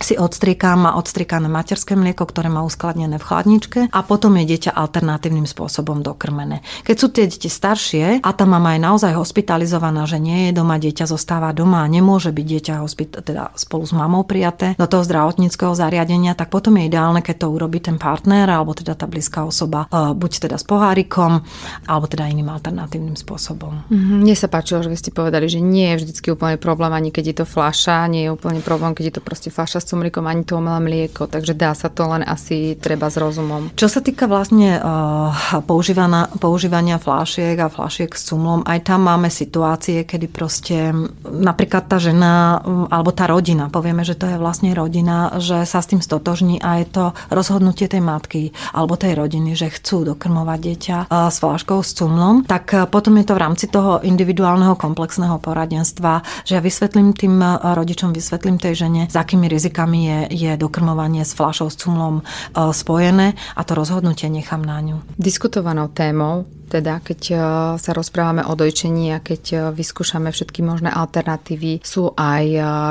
[0.02, 4.74] si odstriekam, má odstriekané materské mlieko, ktoré má uskladnené v chladničke a potom je dieťa
[4.74, 6.66] alternatívnym spôsobom dokrmené.
[6.82, 10.82] Keď sú tie deti staršie a tá mama je naozaj hospitalizovaná, že nie je doma,
[10.82, 15.06] dieťa zostáva doma a nemôže byť dieťa hospit- teda spolu s mamou prijaté do toho
[15.06, 19.46] zdravotníckého zariadenia, tak potom je ideálne, keď to urobí ten partner alebo teda tá blízka
[19.46, 21.46] osoba, e, buď teda s pohárikom
[21.86, 23.86] alebo teda iným alternatívnym spôsobom.
[23.86, 24.18] Mm-hmm.
[24.26, 27.36] Mne sa páčilo, že ste povedali, že nie je vždycky úplne problém, ani keď je
[27.42, 30.56] to fľaša, nie je úplne problém, keď je to proste fľaša s cumrikom ani to
[30.56, 33.68] umelé mlieko, takže dá sa to len asi treba s rozumom.
[33.76, 39.28] Čo sa týka vlastne uh, používania, používania flášiek a flášiek s cumlom, aj tam máme
[39.28, 40.96] situácie, kedy proste
[41.28, 45.92] napríklad tá žena alebo tá rodina, povieme, že to je vlastne rodina, že sa s
[45.92, 50.96] tým stotožní a je to rozhodnutie tej matky alebo tej rodiny, že chcú dokrmovať dieťa
[51.12, 55.36] uh, s fláškou s cumlom, tak uh, potom je to v rámci toho individuálneho komplexného
[55.44, 57.36] poradenstva, že ja vysvetlím tým
[57.74, 62.22] rodičom, vysvetlím tej žene, s akými rizikami rizikami je, je dokrmovanie s fľašou s cumlom
[62.22, 62.24] e,
[62.70, 65.02] spojené a to rozhodnutie nechám na ňu.
[65.18, 67.34] Diskutovanou témou teda keď e,
[67.78, 72.44] sa rozprávame o dojčení a keď e, vyskúšame všetky možné alternatívy, sú aj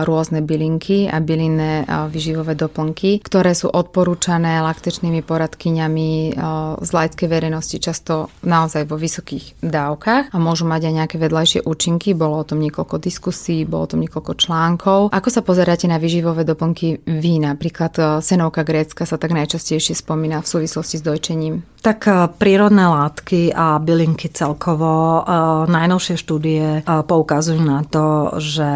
[0.08, 6.38] rôzne bylinky a bylinné vyživové doplnky, ktoré sú odporúčané laktečnými poradkyňami
[6.80, 12.14] z laickej verejnosti často naozaj vo vysokých dávkach a môžu mať aj nejaké vedľajšie účinky.
[12.14, 15.00] Bolo o tom niekoľko diskusí, bolo o tom niekoľko článkov.
[15.12, 16.73] Ako sa pozeráte na vyživové doplnky
[17.06, 17.54] vína?
[17.54, 21.62] Napríklad senovka grécka sa tak najčastejšie spomína v súvislosti s dojčením.
[21.84, 22.08] Tak
[22.40, 25.20] prírodné látky a bylinky celkovo.
[25.20, 25.22] E,
[25.68, 28.72] najnovšie štúdie e, poukazujú na to, že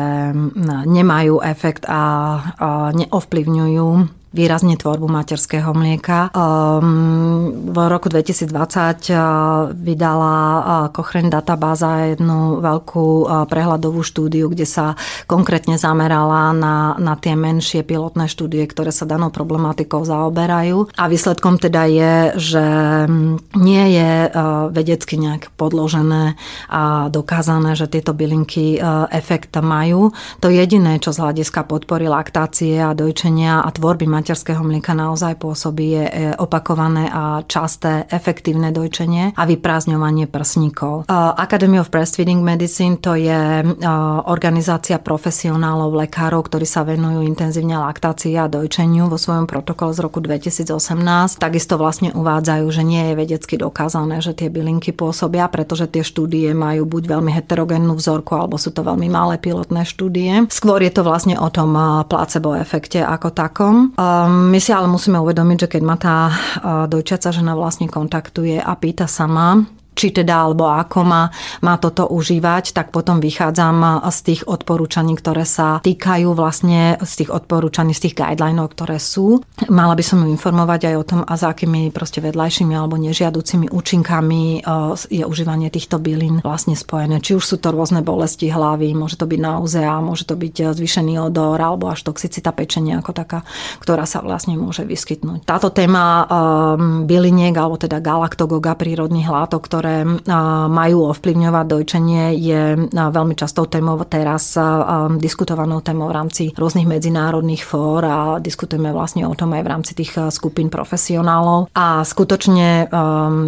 [0.85, 2.03] nemajú efekt a
[2.91, 6.29] neovplyvňujú výrazne tvorbu materského mlieka.
[6.29, 9.17] Ehm, v roku 2020 eh,
[9.73, 10.63] vydala eh,
[10.93, 14.93] Cochrane databáza jednu veľkú eh, prehľadovú štúdiu, kde sa
[15.25, 20.93] konkrétne zamerala na, na tie menšie pilotné štúdie, ktoré sa danou problematikou zaoberajú.
[20.93, 22.65] A výsledkom teda je, že
[23.09, 24.11] mm, nie je
[24.69, 26.35] vedecky nejak podložené
[26.67, 28.77] a dokázané, že tieto bylinky
[29.09, 30.11] efekt majú.
[30.43, 35.85] To jediné, čo z hľadiska podpory laktácie a dojčenia a tvorby materského mlieka naozaj pôsobí
[35.93, 36.05] je
[36.41, 41.05] opakované a časté efektívne dojčenie a vyprázdňovanie prsníkov.
[41.37, 43.63] Academy of Breastfeeding Medicine to je
[44.27, 50.19] organizácia profesionálov, lekárov, ktorí sa venujú intenzívne laktácii a dojčeniu vo svojom protokole z roku
[50.19, 51.37] 2018.
[51.37, 56.51] Takisto vlastne uvádzajú, že nie je vedecky dokázané, že tie bylinky pôsobia, pretože tie štúdie
[56.55, 60.49] majú buď veľmi heterogénnu vzorku, alebo sú to veľmi malé pilotné štúdie.
[60.49, 61.75] Skôr je to vlastne o tom
[62.07, 63.75] placebo efekte ako takom.
[64.07, 68.59] Ehm, my si ale musíme uvedomiť, že keď ma tá eh, dojčiaca žena vlastne kontaktuje
[68.59, 69.63] a pýta sama,
[69.97, 71.33] či teda alebo ako má,
[71.65, 77.33] má toto užívať, tak potom vychádzam z tých odporúčaní, ktoré sa týkajú vlastne z tých
[77.33, 79.41] odporúčaní, z tých guidelinov, ktoré sú.
[79.73, 83.73] Mala by som ju informovať aj o tom, a za akými proste vedľajšími alebo nežiaducimi
[83.73, 84.69] účinkami e,
[85.09, 87.17] je užívanie týchto bylín vlastne spojené.
[87.23, 90.63] Či už sú to rôzne bolesti hlavy, môže to byť nauzea, môže to byť e,
[90.77, 93.39] zvýšený odor alebo až toxicita pečenia ako taká,
[93.81, 95.47] ktorá sa vlastne môže vyskytnúť.
[95.47, 100.03] Táto téma um, byliniek alebo teda galaktogoga prírodných látok, ktoré ktoré
[100.67, 104.59] majú ovplyvňovať dojčenie, je veľmi častou témou teraz
[105.15, 109.91] diskutovanou témou v rámci rôznych medzinárodných fór a diskutujeme vlastne o tom aj v rámci
[109.95, 111.71] tých skupín profesionálov.
[111.71, 112.91] A skutočne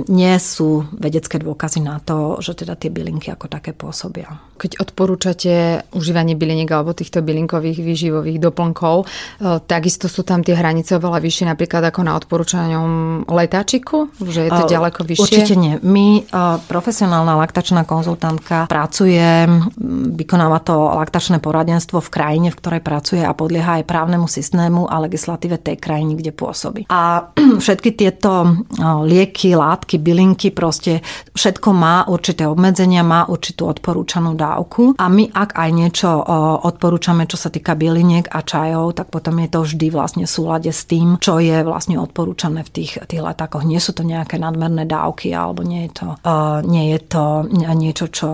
[0.08, 4.32] nie sú vedecké dôkazy na to, že teda tie bylinky ako také pôsobia.
[4.60, 9.08] Keď odporúčate užívanie byliniek alebo týchto bylinkových výživových doplnkov,
[9.40, 14.52] e, takisto sú tam tie hranice oveľa vyššie napríklad ako na odporúčaním letáčiku, že je
[14.52, 15.24] to ďaleko vyššie?
[15.24, 15.80] Určite nie.
[15.80, 16.28] My
[16.68, 19.48] profesionálna laktačná konzultantka pracuje,
[20.20, 25.00] vykonáva to laktačné poradenstvo v krajine, v ktorej pracuje a podlieha aj právnemu systému a
[25.00, 26.82] legislatíve tej krajiny, kde pôsobí.
[26.92, 27.32] A
[27.64, 28.60] všetky tieto
[29.08, 31.00] lieky, látky, bylinky, proste
[31.32, 34.49] všetko má určité obmedzenia, má určitú odporúčanú dávku
[34.98, 36.10] a my ak aj niečo
[36.66, 40.72] odporúčame, čo sa týka byliniek a čajov, tak potom je to vždy vlastne v súlade
[40.72, 43.68] s tým, čo je vlastne odporúčané v tých, tých letákoch.
[43.68, 46.08] Nie sú to nejaké nadmerné dávky alebo nie je to,
[46.66, 48.30] nie je to niečo, čo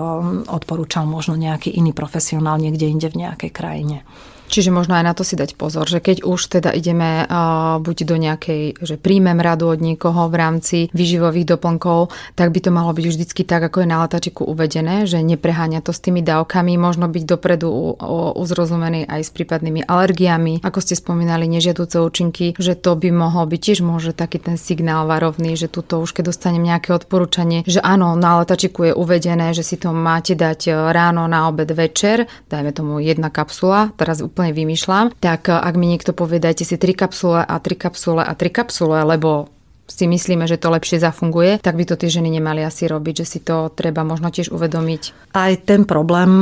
[0.47, 4.05] odporúčal možno nejaký iný profesionál niekde inde v nejakej krajine.
[4.47, 7.97] Čiže možno aj na to si dať pozor, že keď už teda ideme uh, buď
[8.05, 12.91] do nejakej, že príjmem radu od niekoho v rámci výživových doplnkov, tak by to malo
[12.93, 17.09] byť vždycky tak, ako je na letačiku uvedené, že nepreháňa to s tými dávkami, možno
[17.09, 17.97] byť dopredu
[18.35, 23.59] uzrozumený aj s prípadnými alergiami, ako ste spomínali, nežiaduce účinky, že to by mohol byť
[23.61, 28.13] tiež môže taký ten signál varovný, že tuto už keď dostanem nejaké odporúčanie, že áno,
[28.15, 32.93] na letačiku je uvedené, že si to máte dať ráno, na obed, večer, dajme tomu
[33.01, 37.39] jedna kapsula, teraz úplne vymýšľam, tak eh, ak mi niekto povie, dajte si tri kapsule
[37.39, 39.47] a tri kapsule a tri kapsule, lebo
[39.87, 43.25] si myslíme, že to lepšie zafunguje, tak by to tie ženy nemali asi robiť, že
[43.25, 45.31] si to treba možno tiež uvedomiť.
[45.31, 46.41] Aj ten problém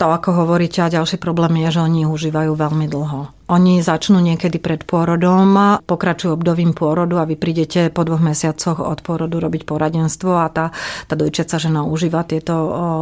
[0.00, 3.36] to, ako hovoríte, a ďalší problém je, že oni užívajú veľmi dlho.
[3.50, 9.02] Oni začnú niekedy pred pôrodom, pokračujú obdobím pôrodu a vy prídete po dvoch mesiacoch od
[9.02, 10.70] pôrodu robiť poradenstvo a tá,
[11.10, 12.56] tá dojčiaca žena užíva tieto,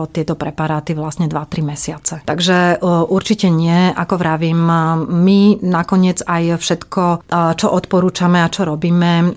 [0.08, 2.14] tieto preparáty vlastne 2-3 mesiace.
[2.24, 2.80] Takže
[3.12, 4.58] určite nie, ako vravím,
[5.04, 7.28] my nakoniec aj všetko,
[7.60, 9.36] čo odporúčame a čo robíme,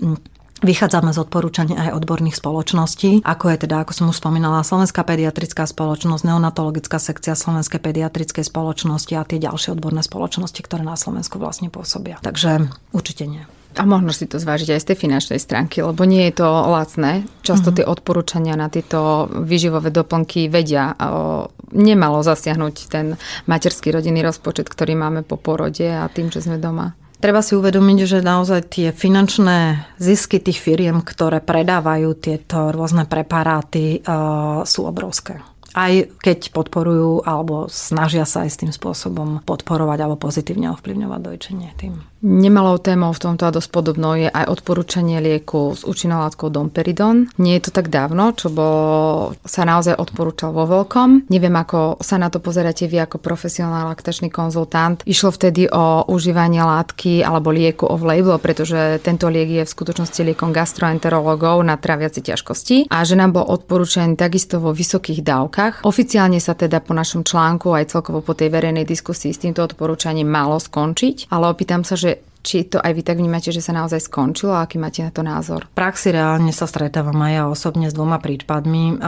[0.62, 5.66] Vychádzame z odporúčania aj odborných spoločností, ako je teda, ako som už spomínala, Slovenská pediatrická
[5.66, 11.66] spoločnosť, neonatologická sekcia Slovenskej pediatrickej spoločnosti a tie ďalšie odborné spoločnosti, ktoré na Slovensku vlastne
[11.66, 12.22] pôsobia.
[12.22, 13.42] Takže určite nie.
[13.74, 17.24] A možno si to zvážiť aj z tej finančnej stránky, lebo nie je to lacné.
[17.40, 17.78] Často mm-hmm.
[17.82, 23.16] tie odporúčania na tieto výživové doplnky vedia o, nemalo zasiahnuť ten
[23.48, 26.92] materský rodinný rozpočet, ktorý máme po porode a tým, že sme doma.
[27.22, 34.02] Treba si uvedomiť, že naozaj tie finančné zisky tých firiem, ktoré predávajú tieto rôzne preparáty,
[34.02, 35.38] uh, sú obrovské
[35.72, 41.70] aj keď podporujú alebo snažia sa aj s tým spôsobom podporovať alebo pozitívne ovplyvňovať dojčenie
[41.80, 42.11] tým.
[42.22, 47.26] Nemalou témou v tomto a dosť podobnou je aj odporúčanie lieku s účinnou látkou domperidon.
[47.42, 51.26] Nie je to tak dávno, čo bol, sa naozaj odporúčal vo veľkom.
[51.26, 55.02] Neviem, ako sa na to pozeráte vy ako profesionálny laktačný konzultant.
[55.02, 60.54] Išlo vtedy o užívanie látky alebo lieku off-label, pretože tento liek je v skutočnosti liekom
[60.54, 65.74] gastroenterologov na traviaci ťažkosti a že nám bol odporúčaný takisto vo vysokých dávkach.
[65.82, 70.30] Oficiálne sa teda po našom článku aj celkovo po tej verejnej diskusii s týmto odporúčaním
[70.30, 72.11] malo skončiť, ale opýtam sa, že
[72.42, 75.22] či to aj vy tak vnímate, že sa naozaj skončilo a aký máte na to
[75.22, 75.70] názor?
[75.70, 78.98] V praxi reálne sa stretávam aj ja osobne s dvoma prípadmi.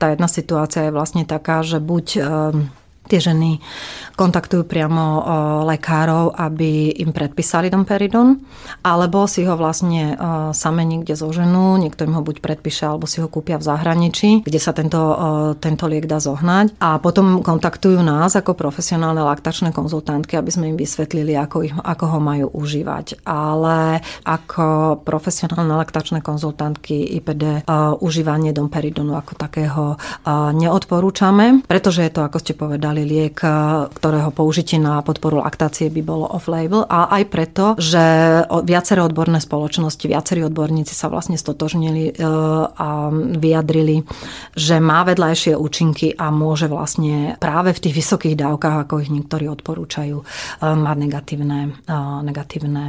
[0.00, 2.06] Tá jedna situácia je vlastne taká, že buď
[3.10, 3.58] tie ženy
[4.14, 5.04] kontaktujú priamo
[5.66, 8.38] lekárov, aby im predpísali domperidon,
[8.84, 10.14] alebo si ho vlastne
[10.52, 14.60] same niekde zoženú, niekto im ho buď predpíše, alebo si ho kúpia v zahraničí, kde
[14.60, 15.00] sa tento,
[15.58, 16.78] tento liek dá zohnať.
[16.84, 22.04] A potom kontaktujú nás ako profesionálne laktačné konzultantky, aby sme im vysvetlili, ako, ich, ako
[22.12, 23.24] ho majú užívať.
[23.24, 27.64] Ale ako profesionálne laktačné konzultantky IPD
[28.04, 29.84] užívanie domperidonu ako takého
[30.28, 33.48] neodporúčame, pretože je to, ako ste povedali, vybrali liek, e,
[33.94, 38.00] ktorého použitie na podporu laktácie by bolo off-label a aj preto, že
[38.64, 42.22] viaceré odborné spoločnosti, viacerí odborníci sa vlastne stotožnili e,
[42.76, 42.88] a
[43.36, 44.04] vyjadrili,
[44.56, 49.48] že má vedľajšie účinky a môže vlastne práve v tých vysokých dávkach, ako ich niektorí
[49.48, 50.24] odporúčajú, e,
[50.60, 51.60] mať negatívne,
[52.24, 52.84] negatívne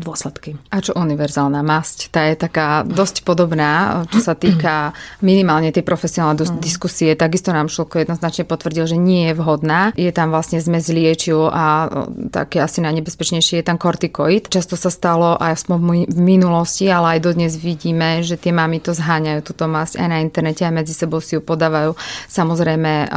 [0.00, 0.56] dôsledky.
[0.72, 2.12] A čo univerzálna masť?
[2.12, 6.62] Tá je taká dosť podobná, čo sa týka minimálne tej profesionálnej mm.
[6.62, 7.10] diskusie.
[7.14, 9.92] Takisto nám Šulko jednoznačne potvrdil, že nie je vhodná.
[9.96, 11.90] Je tam vlastne zmes liečiv a
[12.32, 14.48] také asi najnebezpečnejšie je tam kortikoid.
[14.48, 19.40] Často sa stalo aj v minulosti, ale aj dodnes vidíme, že tie mami to zháňajú,
[19.44, 21.96] túto masť aj na internete, aj medzi sebou si ju podávajú.
[22.28, 23.12] Samozrejme,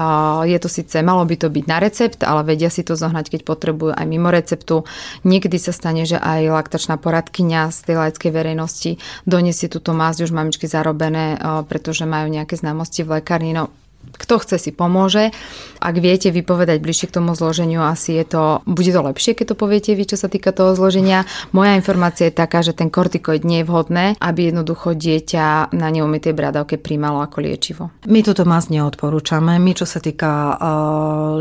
[0.49, 3.41] je to síce, malo by to byť na recept, ale vedia si to zohnať, keď
[3.47, 4.87] potrebujú aj mimo receptu.
[5.23, 8.91] Niekedy sa stane, že aj laktačná poradkyňa z tej laickej verejnosti
[9.23, 11.37] donesie túto masť už mamičky zarobené,
[11.69, 13.51] pretože majú nejaké známosti v lekárni.
[13.55, 13.69] No,
[14.13, 15.33] Kto chce si pomôže.
[15.81, 19.55] Ak viete vypovedať bližšie k tomu zloženiu, asi je to, bude to lepšie, keď to
[19.57, 21.29] poviete vy, čo sa týka toho zloženia.
[21.53, 26.33] Moja informácia je taká, že ten kortikoid nie je vhodné, aby jednoducho dieťa na neumytej
[26.33, 27.83] bradavke príjmalo ako liečivo.
[28.09, 29.61] My túto masť neodporúčame.
[29.61, 30.57] My, čo sa týka uh,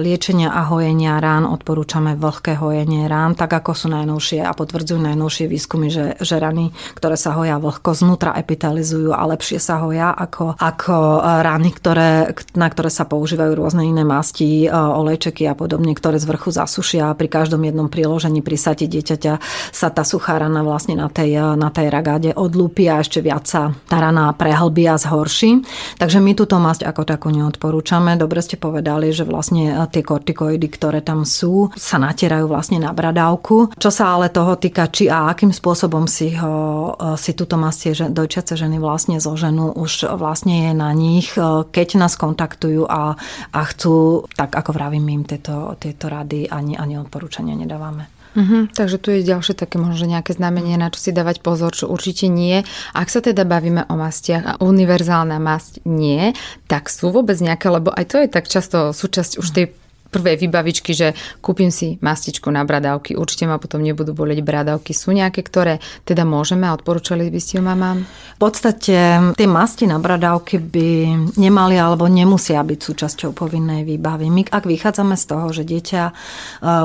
[0.01, 5.47] liečenia a hojenia rán, odporúčame vlhké hojenie rán, tak ako sú najnovšie a potvrdzujú najnovšie
[5.49, 10.61] výskumy, že, že rany, ktoré sa hoja vlhko, znútra epitalizujú a lepšie sa hoja ako,
[10.61, 16.19] ako rany, ktoré, na ktoré sa používajú rôzne iné masti, e, olejčeky a podobne, ktoré
[16.19, 19.33] z vrchu zasušia a pri každom jednom priložení pri sati dieťaťa
[19.71, 23.47] sa tá suchá rana vlastne na tej, e, na tej ragáde odlúpi a ešte viac
[23.47, 25.67] sa tá rana prehlbí a zhorší.
[25.99, 28.15] Takže my túto masť ako takú neodporúčame.
[28.19, 32.95] Dobre ste povedali, že vlastne e, tie kortikoidy, ktoré tam sú, sa natierajú vlastne na
[32.95, 33.75] bradávku.
[33.77, 38.57] Čo sa ale toho týka, či a akým spôsobom si, ho, si túto masť dojčiace
[38.57, 41.35] ženy vlastne zoženú, už vlastne je na nich,
[41.71, 43.17] keď nás kontaktujú kontaktujú a,
[43.57, 48.13] a chcú, tak ako vravím, im tieto, tieto rady ani, ani odporúčania nedávame.
[48.35, 51.87] Uh-huh, takže tu je ďalšie také možno nejaké znamenie, na čo si dávať pozor, čo
[51.87, 52.67] určite nie.
[52.93, 56.35] Ak sa teda bavíme o mastiach a univerzálna masť nie,
[56.67, 59.67] tak sú vôbec nejaké, lebo aj to je tak často súčasť už tej
[60.15, 64.95] prvé vybavičky, že kúpim si mastičku na bradavky, určite ma potom nebudú boleť bradavky.
[64.95, 68.07] Sú nejaké, ktoré teda môžeme a odporúčali by ste ju mamám?
[68.07, 68.97] V podstate
[69.35, 70.89] tie masti na bradavky by
[71.35, 74.31] nemali alebo nemusia byť súčasťou povinnej výbavy.
[74.31, 76.13] My ak vychádzame z toho, že dieťa e,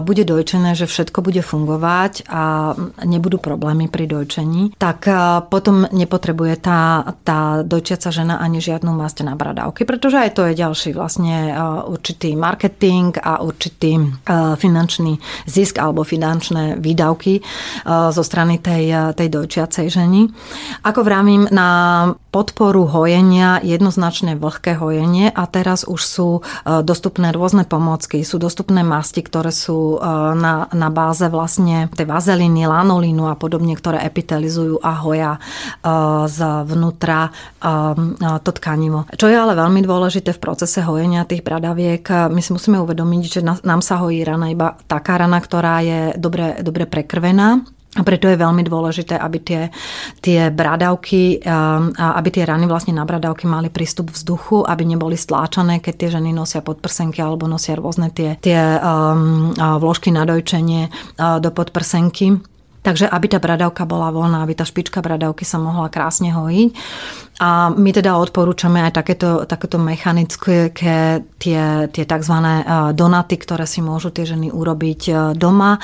[0.01, 2.73] bude dojčené, že všetko bude fungovať a
[3.05, 5.13] nebudú problémy pri dojčení, tak e,
[5.51, 10.53] potom nepotrebuje tá, tá dojčiaca žena ani žiadnu masť na bradavky, pretože aj to je
[10.57, 11.53] ďalší vlastne e,
[11.91, 14.05] určitý marketing a určitý e,
[14.55, 17.41] finančný zisk alebo finančné výdavky e,
[18.09, 20.31] zo strany tej, e, tej dojčiacej ženy.
[20.87, 21.69] Ako vravím, na
[22.29, 26.29] podporu hojenia jednoznačne vlhké hojenie a teraz už sú
[26.63, 29.97] dostupné rôzne pomôcky, sú dostupné masti, ktoré sú
[30.37, 35.31] na, na báze vlastne tej vazeliny, lanolínu a podobne, ktoré epitelizujú a hoja
[36.29, 37.33] zvnútra
[38.45, 39.09] to tkanivo.
[39.17, 43.41] Čo je ale veľmi dôležité v procese hojenia tých bradaviek, my si musíme uvedomiť, že
[43.41, 47.78] nám sa hojí rana iba taká rana, ktorá je dobre, dobre prekrvená.
[47.97, 49.61] A preto je veľmi dôležité, aby tie,
[50.21, 55.81] tie bradavky, um, aby tie rany vlastne na bradavky mali prístup vzduchu, aby neboli stláčané,
[55.81, 61.41] keď tie ženy nosia podprsenky alebo nosia rôzne tie, tie um, vložky na dojčenie uh,
[61.41, 62.37] do podprsenky.
[62.79, 66.69] Takže aby tá bradavka bola voľná, aby tá špička bradavky sa mohla krásne hojiť.
[67.39, 72.35] A my teda odporúčame aj takéto, takéto mechanické tie, tie tzv.
[72.35, 75.79] E, donaty, ktoré si môžu tie ženy urobiť e, doma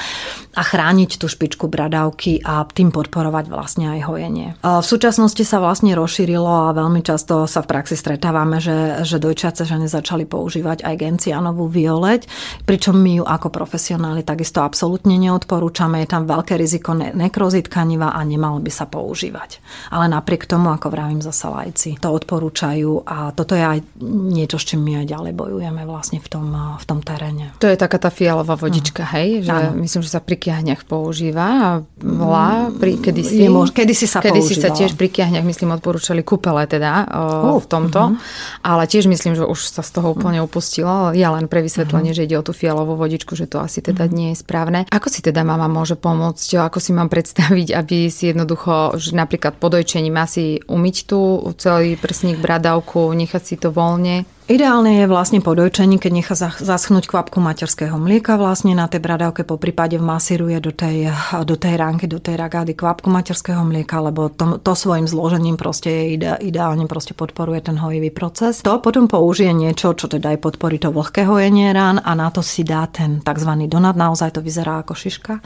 [0.52, 4.48] a chrániť tú špičku bradavky a tým podporovať vlastne aj hojenie.
[4.52, 9.16] E, v súčasnosti sa vlastne rozšírilo a veľmi často sa v praxi stretávame, že, že
[9.16, 12.28] dojčiace ženy začali používať aj gencianovú violeť,
[12.68, 16.04] pričom my ju ako profesionáli takisto absolútne neodporúčame.
[16.04, 19.64] Je tam veľké riziko nekrozy tkaniva a nemalo by sa používať.
[19.96, 24.58] Ale napriek tomu, ako vravím zase sa lajci to odporúčajú a toto je aj niečo,
[24.58, 26.50] s čím my aj ďalej bojujeme vlastne v tom,
[26.82, 27.54] v tom teréne.
[27.62, 29.46] To je taká tá fialová vodička, uh hej?
[29.46, 29.70] Že ano.
[29.86, 31.70] myslím, že sa pri kiahňach používa a
[32.02, 36.66] volá, pri, kedysi, je mož, kedysi sa kedysi sa tiež pri kiahňach, myslím, odporúčali kúpele
[36.66, 38.66] teda uh, v tomto, uh-huh.
[38.66, 41.14] ale tiež myslím, že už sa z toho úplne upustilo.
[41.14, 42.26] Ja len pre vysvetlenie, uh-huh.
[42.26, 44.18] že ide o tú fialovú vodičku, že to asi teda uh-huh.
[44.18, 44.80] nie je správne.
[44.90, 46.66] Ako si teda mama môže pomôcť?
[46.66, 51.20] Ako si mám predstaviť, aby si jednoducho, že napríklad po dojčení má si umyť tú
[51.58, 54.28] celý prsník, bradavku, nechať si to voľne.
[54.46, 59.42] Ideálne je vlastne po dojčení, keď nechá zaschnúť kvapku materského mlieka vlastne na tej bradavke,
[59.42, 61.10] po prípade vmasíruje do tej,
[61.50, 65.90] do tej ránky, do tej ragády kvapku materského mlieka, lebo to, to svojim zložením proste
[65.90, 68.62] je ide, ideálne proste podporuje ten hojivý proces.
[68.62, 72.46] To potom použije niečo, čo teda aj podporí to vlhké hojenie rán a na to
[72.46, 73.50] si dá ten tzv.
[73.66, 75.42] donat, naozaj to vyzerá ako šiška,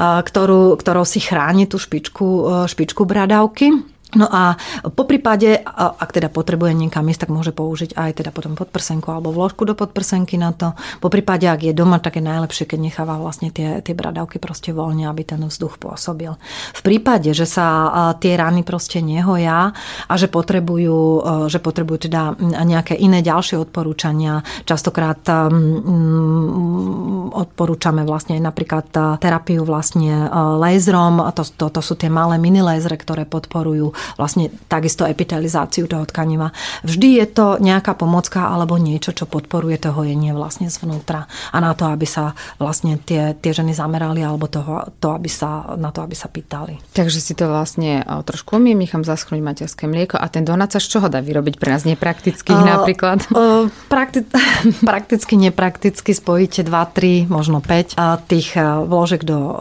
[0.00, 3.91] ktorú, ktorou si chráni tú špičku, špičku bradavky.
[4.12, 4.60] No a
[4.92, 9.32] po prípade, ak teda potrebuje niekam ísť, tak môže použiť aj teda potom podprsenku alebo
[9.32, 10.76] vložku do podprsenky na to.
[11.00, 14.76] Po prípade, ak je doma, tak je najlepšie, keď necháva vlastne tie, tie bradavky proste
[14.76, 16.36] voľne, aby ten vzduch pôsobil.
[16.76, 17.88] V prípade, že sa
[18.20, 19.72] tie rany proste nehoja
[20.04, 22.36] a že potrebujú, že potrebujú teda
[22.68, 28.92] nejaké iné ďalšie odporúčania, častokrát um, odporúčame vlastne napríklad
[29.24, 30.28] terapiu vlastne
[30.60, 36.04] laserom, to, to, to sú tie malé mini lasery, ktoré podporujú vlastne takisto epitelizáciu toho
[36.04, 36.50] tkaniva.
[36.82, 41.72] Vždy je to nejaká pomocka alebo niečo, čo podporuje to hojenie vlastne zvnútra a na
[41.72, 46.02] to, aby sa vlastne tie, tie ženy zamerali alebo toho, to, aby sa, na to,
[46.02, 46.82] aby sa pýtali.
[46.92, 51.06] Takže si to vlastne trošku umýcham, zaschnúť materské mlieko a ten donát sa z čoho
[51.06, 53.18] dá vyrobiť pre nás nepraktických uh, napríklad?
[53.30, 54.26] Uh, prakti-
[54.90, 59.56] prakticky, neprakticky spojíte 2, 3, možno 5 uh, tých vložek do, uh,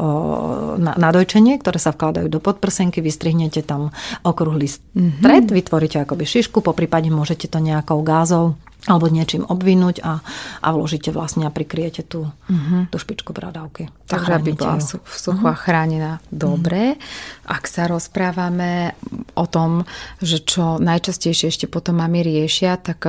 [0.82, 3.94] na, na dojčenie, ktoré sa vkladajú do podprsenky, vystrihnete tam
[4.32, 5.58] okrúhly stred, mm-hmm.
[5.60, 8.56] vytvoríte akoby šišku, po prípade môžete to nejakou gázou
[8.90, 10.26] alebo niečím obvinúť a,
[10.58, 12.90] a vložíte vlastne a prikriete tú, uh-huh.
[12.90, 13.94] tú špičku bradavky.
[14.10, 15.62] Takže aby bola sú, sucho uh-huh.
[15.62, 16.98] chránená dobre.
[16.98, 17.54] Uh-huh.
[17.54, 18.98] Ak sa rozprávame
[19.38, 19.86] o tom,
[20.18, 23.06] že čo najčastejšie ešte potom mami riešia, tak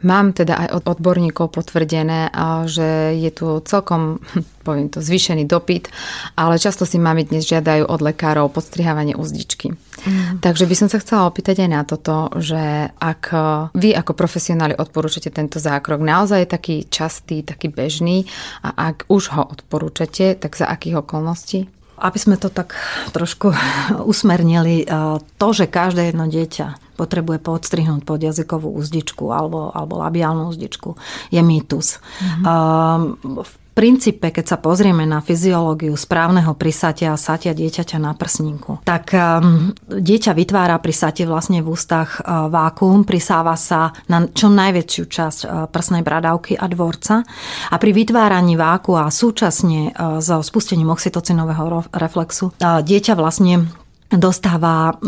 [0.00, 2.32] Mám teda aj od odborníkov potvrdené,
[2.64, 4.20] že je tu celkom,
[4.66, 5.92] poviem to, zvýšený dopyt,
[6.36, 9.76] ale často si mami dnes žiadajú od lekárov podstrihávanie uzdičky.
[10.00, 10.40] Mm.
[10.40, 13.22] Takže by som sa chcela opýtať aj na toto, že ak
[13.76, 18.24] vy ako profesionáli odporúčate tento zákrok, naozaj je taký častý, taký bežný
[18.64, 21.79] a ak už ho odporúčate, tak za akých okolností?
[22.00, 22.72] Aby sme to tak
[23.12, 23.52] trošku
[24.10, 24.88] usmernili,
[25.36, 31.00] to, že každé jedno dieťa potrebuje podstrihnúť podjazykovú úzdičku alebo, alebo labiálnu úzdičku,
[31.32, 31.96] je mýtus.
[31.96, 33.40] Mm-hmm.
[33.40, 39.16] v princípe, keď sa pozrieme na fyziológiu správneho prisatia a satia dieťaťa na prsníku, tak
[39.16, 45.04] um, dieťa vytvára pri sate vlastne v ústach uh, vákuum, prisáva sa na čo najväčšiu
[45.08, 47.24] časť uh, prsnej bradavky a dvorca.
[47.72, 53.64] A pri vytváraní váku a súčasne uh, so spustením oxytocinového reflexu dieťa vlastne
[54.10, 54.98] dostáva,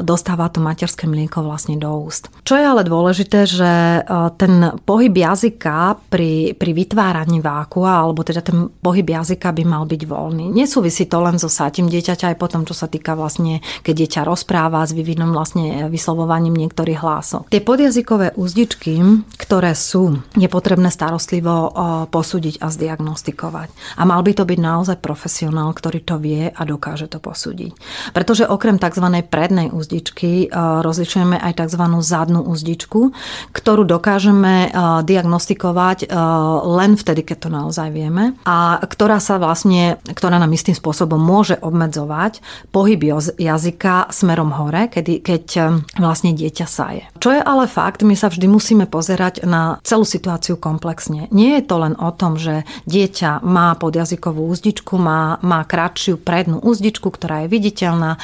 [0.00, 2.32] dostáva to materské mlieko vlastne do úst.
[2.42, 4.02] Čo je ale dôležité, že
[4.40, 10.02] ten pohyb jazyka pri, pri vytváraní vákua, alebo teda ten pohyb jazyka by mal byť
[10.08, 10.48] voľný.
[10.50, 14.82] Nesúvisí to len so sátím dieťaťa, aj potom, čo sa týka vlastne, keď dieťa rozpráva
[14.88, 17.52] s vyvinom vlastne vyslovovaním niektorých hlásov.
[17.52, 18.98] Tie podjazykové úzdičky,
[19.36, 21.70] ktoré sú, je potrebné starostlivo
[22.08, 24.00] posúdiť a zdiagnostikovať.
[24.00, 27.76] A mal by to byť naozaj profesionál, ktorý to vie a dokáže to posúdiť.
[28.10, 29.26] Preto pretože okrem tzv.
[29.26, 30.54] prednej úzdičky e,
[30.86, 31.82] rozlišujeme aj tzv.
[31.98, 33.10] zadnú úzdičku,
[33.50, 36.14] ktorú dokážeme e, diagnostikovať e,
[36.62, 41.58] len vtedy, keď to naozaj vieme a ktorá sa vlastne, ktorá nám istým spôsobom môže
[41.58, 42.38] obmedzovať
[42.70, 47.10] pohyb jazyka smerom hore, kedy, keď vlastne dieťa saje.
[47.18, 51.26] Čo je ale fakt, my sa vždy musíme pozerať na celú situáciu komplexne.
[51.34, 56.62] Nie je to len o tom, že dieťa má podjazykovú úzdičku, má, má kratšiu prednú
[56.62, 58.19] úzdičku, ktorá je viditeľná,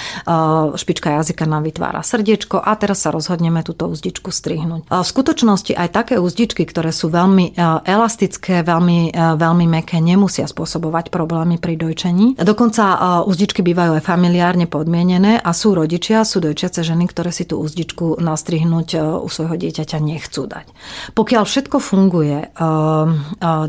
[0.77, 4.91] špička jazyka nám vytvára srdiečko a teraz sa rozhodneme túto úzdičku strihnúť.
[4.91, 11.57] V skutočnosti aj také úzdičky, ktoré sú veľmi elastické, veľmi, veľmi meké, nemusia spôsobovať problémy
[11.57, 12.37] pri dojčení.
[12.37, 17.63] Dokonca úzdičky bývajú aj familiárne podmienené a sú rodičia, sú dojčiace ženy, ktoré si tú
[17.63, 20.67] úzdičku nastrihnúť u svojho dieťaťa nechcú dať.
[21.15, 22.53] Pokiaľ všetko funguje,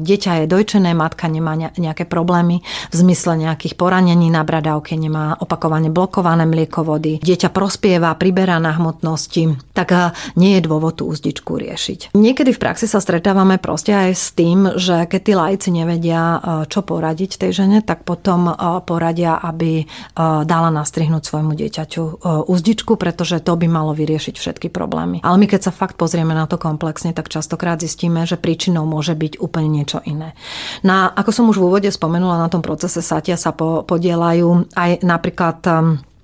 [0.01, 5.93] dieťa je dojčené, matka nemá nejaké problémy v zmysle nejakých poranení na bradavke, nemá opakovane
[5.93, 12.17] blok blokované mliekovody, dieťa prospieva, priberá na hmotnosti, tak nie je dôvod tú úzdičku riešiť.
[12.17, 16.41] Niekedy v praxi sa stretávame proste aj s tým, že keď tí lajci nevedia, eh,
[16.65, 19.85] čo poradiť tej žene, tak potom eh, poradia, aby
[20.17, 25.21] dala nastrihnúť svojmu dieťaťu úzdičku, pretože to by malo vyriešiť všetky problémy.
[25.21, 29.13] Ale my keď sa fakt pozrieme na to komplexne, tak častokrát zistíme, že príčinou môže
[29.13, 30.33] byť úplne niečo iné.
[30.81, 35.59] Na, ako som už v úvode spomenula, na tom procese satia sa podielajú aj napríklad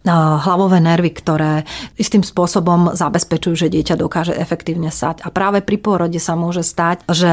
[0.03, 1.63] hlavové nervy, ktoré
[1.95, 5.23] istým spôsobom zabezpečujú, že dieťa dokáže efektívne sať.
[5.23, 7.31] A práve pri pôrode sa môže stať, že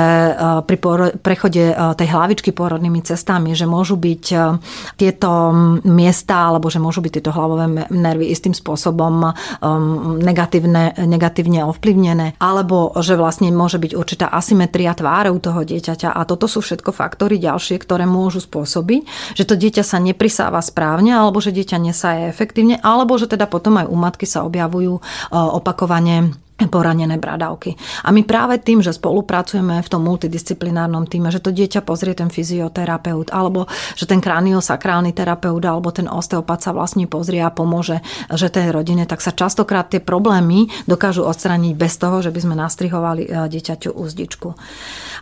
[0.70, 0.76] pri
[1.18, 4.24] prechode tej hlavičky pôrodnými cestami, že môžu byť
[4.94, 5.30] tieto
[5.82, 9.34] miesta, alebo že môžu byť tieto hlavové nervy istým spôsobom
[10.22, 16.14] negatívne, negatívne ovplyvnené, alebo že vlastne môže byť určitá asymetria tváre u toho dieťaťa.
[16.14, 21.18] A toto sú všetko faktory ďalšie, ktoré môžu spôsobiť, že to dieťa sa neprisáva správne,
[21.18, 25.00] alebo že dieťa nesaje efektívne efektívne, alebo že teda potom aj u matky sa objavujú
[25.00, 26.36] e, opakovane
[26.68, 27.78] poranené bradavky.
[28.04, 32.28] A my práve tým, že spolupracujeme v tom multidisciplinárnom týme, že to dieťa pozrie ten
[32.28, 38.52] fyzioterapeut, alebo že ten kraniosakrálny terapeut, alebo ten osteopat sa vlastne pozrie a pomôže, že
[38.52, 43.22] tej rodine, tak sa častokrát tie problémy dokážu odstraniť bez toho, že by sme nastrihovali
[43.24, 44.48] e, dieťaťu úzdičku.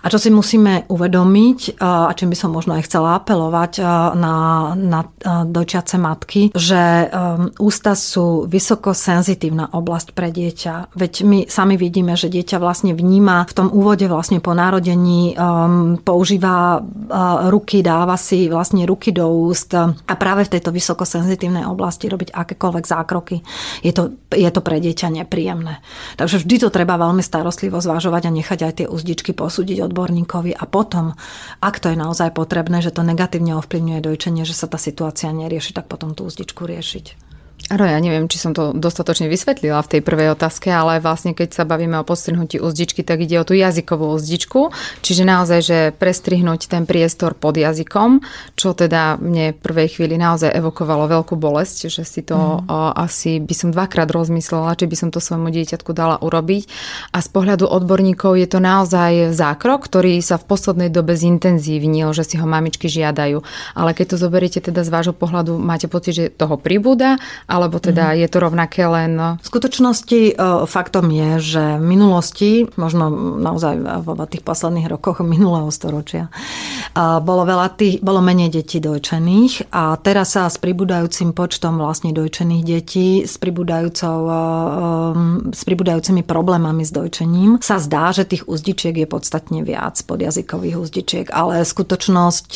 [0.02, 3.82] A čo si musíme uvedomiť, a čím by som možno aj chcela apelovať
[4.15, 4.36] na,
[4.78, 5.01] na
[5.43, 7.10] dojčiace matky, že
[7.59, 10.94] ústa sú vysoko senzitívna oblasť pre dieťa.
[10.94, 16.00] Veď my sami, vidíme, že dieťa vlastne vníma v tom úvode vlastne po narodení, um,
[16.00, 22.09] používa uh, ruky, dáva si vlastne ruky do úst a práve v tejto vysokosenzitívnej oblasti
[22.09, 23.36] robiť akékoľvek zákroky.
[23.84, 25.84] Je to, je to pre dieťa nepríjemné.
[26.16, 30.64] Takže vždy to treba veľmi starostlivo zvažovať a nechať aj tie uzdičky posúdiť odborníkovi a
[30.64, 31.12] potom,
[31.60, 35.76] ak to je naozaj potrebné, že to negatívne ovplyvňuje dojčenie, že sa tá situácia nerieši,
[35.76, 37.27] tak potom tú uzdičku riešiť.
[37.68, 41.52] Áno, ja neviem, či som to dostatočne vysvetlila v tej prvej otázke, ale vlastne keď
[41.52, 44.72] sa bavíme o postrihnutí uzdičky, tak ide o tú jazykovú uzdičku,
[45.04, 48.24] čiže naozaj, že prestrihnúť ten priestor pod jazykom,
[48.56, 52.72] čo teda mne v prvej chvíli naozaj evokovalo veľkú bolesť, že si to mm.
[52.72, 56.64] o, asi by som dvakrát rozmyslela, či by som to svojmu dieťatku dala urobiť.
[57.12, 62.24] A z pohľadu odborníkov je to naozaj zákrok, ktorý sa v poslednej dobe zintenzívnil, že
[62.24, 63.44] si ho mamičky žiadajú.
[63.76, 67.20] Ale keď to zoberiete teda z vášho pohľadu, máte pocit, že toho pribúda
[67.59, 68.22] alebo teda mm-hmm.
[68.22, 69.18] je to rovnaké len...
[69.18, 70.32] V skutočnosti e,
[70.64, 73.10] faktom je, že v minulosti, možno
[73.43, 73.74] naozaj
[74.06, 79.98] v tých posledných rokoch minulého storočia, e, bolo, veľa tých, bolo menej detí dojčených a
[79.98, 87.82] teraz sa s pribúdajúcim počtom vlastne dojčených detí, s, s pribúdajúcimi problémami s dojčením, sa
[87.82, 92.51] zdá, že tých uzdičiek je podstatne viac, podjazykových uzdičiek, ale skutočnosť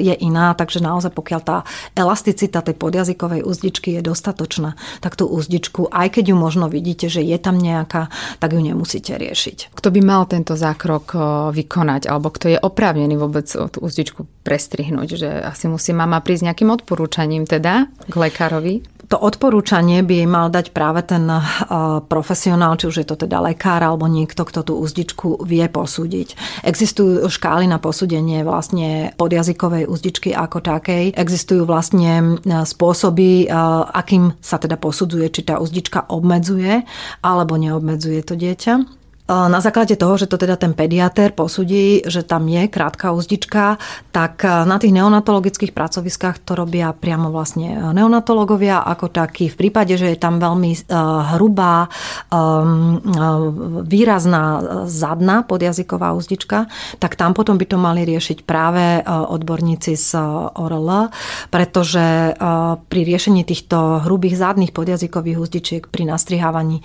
[0.00, 5.26] je iná, takže naozaj pokiaľ tá elasticita tej podjazykovej uzdičky je dostatočná, dostatočná, tak tú
[5.26, 8.06] úzdičku, aj keď ju možno vidíte, že je tam nejaká,
[8.38, 9.74] tak ju nemusíte riešiť.
[9.74, 11.18] Kto by mal tento zákrok
[11.50, 16.70] vykonať, alebo kto je oprávnený vôbec tú úzdičku prestrihnúť, že asi musí mama prísť nejakým
[16.70, 18.86] odporúčaním teda k lekárovi?
[19.10, 21.26] to odporúčanie by mal dať práve ten
[22.06, 26.38] profesionál, či už je to teda lekár alebo niekto, kto tú úzdičku vie posúdiť.
[26.62, 31.18] Existujú škály na posúdenie vlastne podjazykovej úzdičky ako takej.
[31.18, 33.50] Existujú vlastne spôsoby,
[33.90, 36.84] akým sa teda posudzuje, či tá úzdička obmedzuje
[37.24, 38.99] alebo neobmedzuje to dieťa.
[39.30, 43.78] Na základe toho, že to teda ten pediatér posudí, že tam je krátka úzdička,
[44.10, 49.46] tak na tých neonatologických pracoviskách to robia priamo vlastne neonatológovia ako taký.
[49.46, 50.90] V prípade, že je tam veľmi
[51.38, 51.86] hrubá,
[53.86, 54.44] výrazná
[54.90, 56.66] zadná podjazyková úzdička,
[56.98, 60.18] tak tam potom by to mali riešiť práve odborníci z
[60.58, 61.06] ORL,
[61.54, 62.34] pretože
[62.90, 66.82] pri riešení týchto hrubých zadných podjazykových úzdičiek pri nastrihávaní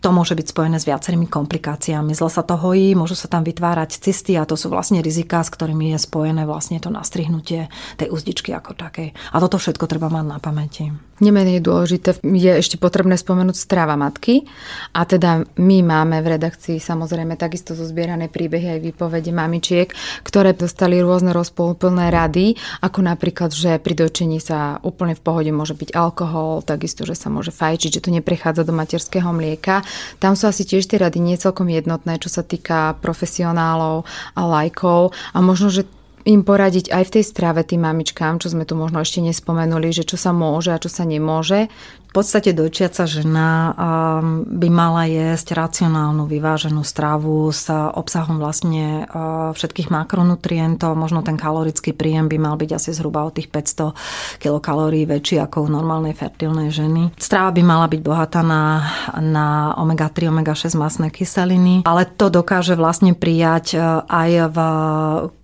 [0.00, 2.12] to môže byť spojené s viac viacerými komplikáciami.
[2.12, 5.48] Zle sa to hojí, môžu sa tam vytvárať cysty a to sú vlastne riziká, s
[5.48, 9.16] ktorými je spojené vlastne to nastrihnutie tej uzdičky ako takej.
[9.32, 10.92] A toto všetko treba mať na pamäti.
[11.20, 14.48] Nemenej dôležité je ešte potrebné spomenúť strava matky.
[14.96, 19.92] A teda my máme v redakcii samozrejme takisto zo zbierané príbehy aj výpovede mamičiek,
[20.24, 25.76] ktoré dostali rôzne rozpolplné rady, ako napríklad, že pri dojčení sa úplne v pohode môže
[25.76, 29.84] byť alkohol, takisto, že sa môže fajčiť, že to neprechádza do materského mlieka.
[30.24, 31.36] Tam sú asi tiež tie rady nie
[31.68, 35.12] jednotné, čo sa týka profesionálov a lajkov.
[35.36, 35.84] A možno, že
[36.30, 40.06] im poradiť aj v tej strave tým mamičkám, čo sme tu možno ešte nespomenuli, že
[40.06, 41.66] čo sa môže a čo sa nemôže,
[42.10, 49.54] v podstate dojčiaca žena um, by mala jesť racionálnu, vyváženú stravu s obsahom vlastne uh,
[49.54, 50.98] všetkých makronutrientov.
[50.98, 55.62] Možno ten kalorický príjem by mal byť asi zhruba o tých 500 kilokalórií väčší ako
[55.62, 57.14] u normálnej fertilnej ženy.
[57.14, 58.90] Strava by mala byť bohatá na,
[59.22, 64.58] na omega-3, omega-6 masné kyseliny, ale to dokáže vlastne prijať uh, aj v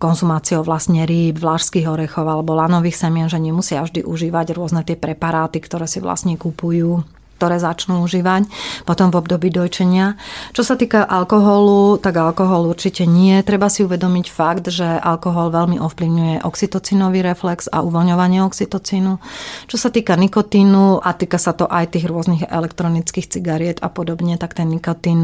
[0.03, 5.63] konzumáciou vlastne rýb, vlážských orechov alebo lanových semien, že nemusia vždy užívať rôzne tie preparáty,
[5.63, 7.03] ktoré si vlastne kúpujú boju
[7.37, 8.49] ktoré začnú užívať
[8.89, 10.17] potom v období dojčenia.
[10.57, 13.37] Čo sa týka alkoholu, tak alkohol určite nie.
[13.45, 19.21] Treba si uvedomiť fakt, že alkohol veľmi ovplyvňuje oxytocinový reflex a uvoľňovanie oxytocínu.
[19.69, 24.41] Čo sa týka nikotínu a týka sa to aj tých rôznych elektronických cigariet a podobne,
[24.41, 25.23] tak ten nikotín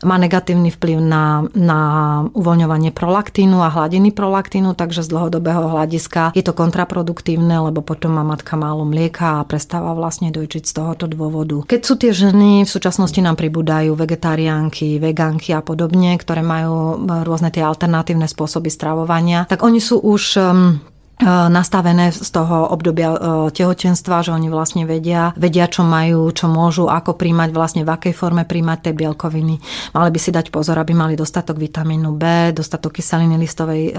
[0.00, 1.80] má negatívny vplyv na, na
[2.32, 8.24] uvoľňovanie prolaktínu a hladiny prolaktínu, takže z dlhodobého hľadiska je to kontraproduktívne, lebo potom má
[8.24, 11.74] matka málo mlieka a prestáva vlastne dojčiť z tohoto dôvodu dôvodu.
[11.74, 17.50] Keď sú tie ženy, v súčasnosti nám pribúdajú vegetariánky, vegánky a podobne, ktoré majú rôzne
[17.50, 23.18] tie alternatívne spôsoby stravovania, tak oni sú už um, E, nastavené z toho obdobia e,
[23.52, 28.14] tehotenstva, že oni vlastne vedia, vedia, čo majú, čo môžu, ako príjmať, vlastne v akej
[28.16, 29.54] forme príjmať tie bielkoviny.
[29.92, 33.94] Mali by si dať pozor, aby mali dostatok vitamínu B, dostatok kyseliny listovej, e,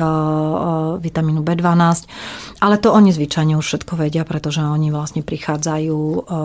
[0.97, 2.09] vitamínu B12,
[2.59, 5.99] ale to oni zvyčajne už všetko vedia, pretože oni vlastne prichádzajú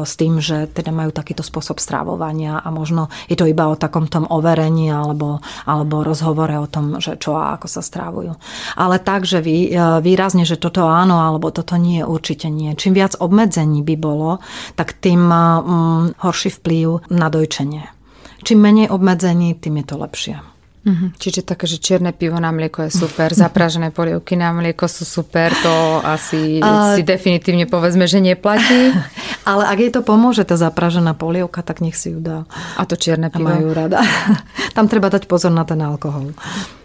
[0.05, 4.07] s tým, že teda majú takýto spôsob strávovania a možno je to iba o takom
[4.07, 8.37] tom overení alebo, alebo rozhovore o tom, že čo a ako sa strávujú.
[8.77, 12.75] Ale tak, že vy, výrazne, že to toto áno alebo toto nie, určite nie.
[12.75, 14.43] Čím viac obmedzení by bolo,
[14.75, 17.87] tak tým mm, horší vplyv na dojčenie.
[18.43, 20.56] čím menej obmedzení, tým je to lepšie.
[20.87, 21.19] Mm-hmm.
[21.19, 25.51] Čiže také, že čierne pivo na mlieko je super, zapražené polievky na mlieko sú super,
[25.59, 28.95] to asi uh, si definitívne povedzme, že neplatí.
[29.51, 32.47] Ale ak jej to pomôže, tá zapražená polievka, tak nech si ju dá.
[32.79, 33.51] A to čierne pivo.
[33.51, 33.99] A majú rada.
[34.79, 36.39] Tam treba dať pozor na ten alkohol.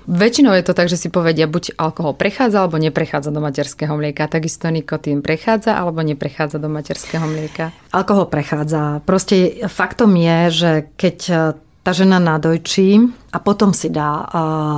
[0.09, 4.25] Väčšinou je to tak, že si povedia, buď alkohol prechádza alebo neprechádza do materského mlieka.
[4.25, 7.69] Takisto nikotín prechádza alebo neprechádza do materského mlieka.
[7.93, 9.05] Alkohol prechádza.
[9.05, 11.17] Proste faktom je, že keď
[11.81, 14.29] tá žena nadojčí a potom si dá uh,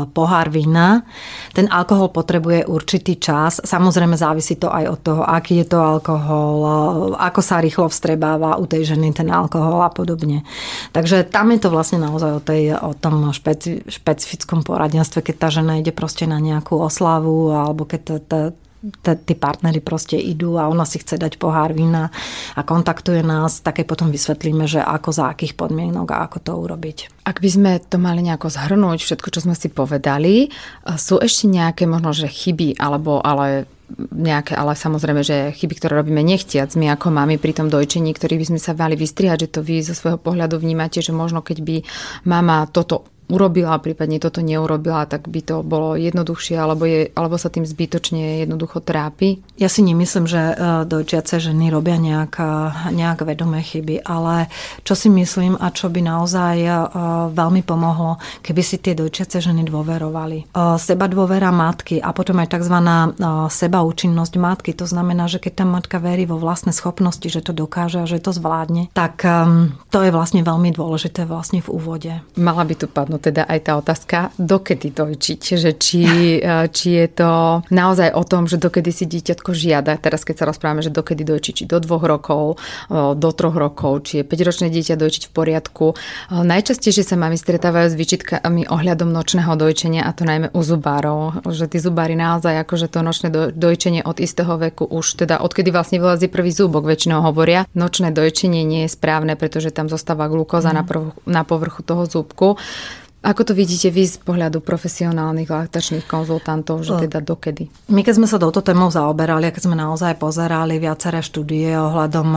[0.07, 1.03] pohár vína.
[1.51, 3.59] Ten alkohol potrebuje určitý čas.
[3.59, 6.73] Samozrejme závisí to aj od toho, aký je to alkohol, uh,
[7.19, 10.47] ako sa rýchlo vstrebáva u tej ženy ten alkohol a podobne.
[10.95, 15.47] Takže tam je to vlastne naozaj o, tej, o tom špeci, špecifickom poradenstve, keď tá
[15.51, 18.37] žena ide proste na nejakú oslavu alebo keď to, to,
[19.01, 22.11] tí partnery proste idú a ona si chce dať pohár vína
[22.53, 26.97] a kontaktuje nás, také potom vysvetlíme, že ako za akých podmienok a ako to urobiť.
[27.23, 30.51] Ak by sme to mali nejako zhrnúť, všetko, čo sme si povedali,
[30.99, 33.71] sú ešte nejaké možno, že chyby alebo ale
[34.11, 38.41] nejaké, ale samozrejme, že chyby, ktoré robíme nechtiac, my ako mami pri tom dojčení, ktorých
[38.41, 41.61] by sme sa mali vystrihať, že to vy zo svojho pohľadu vnímate, že možno keď
[41.61, 41.75] by
[42.25, 47.49] mama toto urobila, prípadne toto neurobila, tak by to bolo jednoduchšie, alebo, je, alebo sa
[47.49, 49.41] tým zbytočne jednoducho trápi?
[49.57, 52.53] Ja si nemyslím, že e, dojčiace ženy robia nejak, e,
[52.91, 54.51] nejak vedomé chyby, ale
[54.83, 56.69] čo si myslím a čo by naozaj e,
[57.31, 60.51] veľmi pomohlo, keby si tie dojčiace ženy dôverovali.
[60.75, 62.77] Seba dôvera matky a potom aj tzv.
[63.47, 67.55] seba účinnosť matky, to znamená, že keď tá matka verí vo vlastné schopnosti, že to
[67.55, 69.23] dokáže a že to zvládne, tak
[69.89, 72.11] to je vlastne veľmi dôležité vlastne v úvode.
[72.35, 76.01] Mala by tu padnúť padnú teda aj tá otázka, dokedy dojčiť, že či,
[76.43, 80.49] e, či je to naozaj o tom, že dokedy si dieťatko žiada, teraz keď sa
[80.51, 82.59] rozprávame, že dokedy dojčiť, či do dvoch rokov,
[82.91, 85.85] e, do troch rokov, či je 5-ročné dieťa dojčiť v poriadku.
[85.93, 85.95] E,
[86.43, 91.71] najčastejšie sa mami stretávajú s výčitkami ohľadom nočného dojčenia a to najmä u zubárov, že
[91.71, 96.27] tí zubári naozaj akože to nočné dojčenie od istého veku už teda odkedy vlastne vylazí
[96.27, 100.75] prvý zúbok väčšinou hovoria, nočné dojčenie nie je správne, pretože tam zostáva glukóza mm.
[100.75, 102.57] na, prv, na povrchu toho zúbku.
[103.23, 107.71] Ako to vidíte vy z pohľadu profesionálnych laktačných konzultantov, že teda dokedy?
[107.87, 112.29] My keď sme sa touto témou zaoberali a keď sme naozaj pozerali viaceré štúdie ohľadom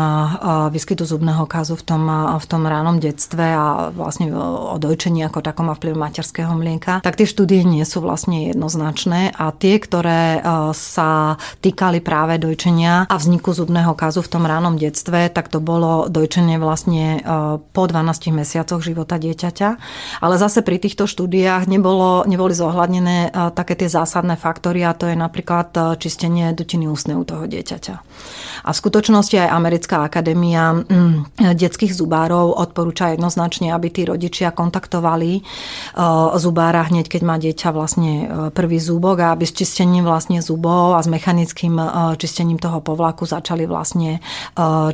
[0.71, 2.07] výskytu zubného kazu v tom,
[2.39, 7.19] v tom ránom detstve a vlastne o dojčení ako takom a vplyv materského mlieka, tak
[7.19, 10.39] tie štúdie nie sú vlastne jednoznačné a tie, ktoré
[10.71, 11.35] sa
[11.67, 16.63] týkali práve dojčenia a vzniku zubného kazu v tom ránom detstve, tak to bolo dojčenie
[16.63, 17.27] vlastne
[17.75, 19.69] po 12 mesiacoch života dieťaťa.
[20.23, 24.93] Ale zase pri pri týchto štúdiách nebolo, neboli zohľadnené e, také tie zásadné faktory a
[24.93, 28.05] to je napríklad e, čistenie dutiny ústnej u toho dieťaťa.
[28.66, 35.38] A v skutočnosti aj Americká akadémia mm, detských zubárov odporúča jednoznačne, aby tí rodičia kontaktovali
[35.38, 35.43] e,
[36.43, 41.01] zubára hneď, keď má dieťa vlastne prvý zúbok a aby s čistením vlastne zubov a
[41.01, 41.78] s mechanickým
[42.18, 44.18] čistením toho povlaku začali vlastne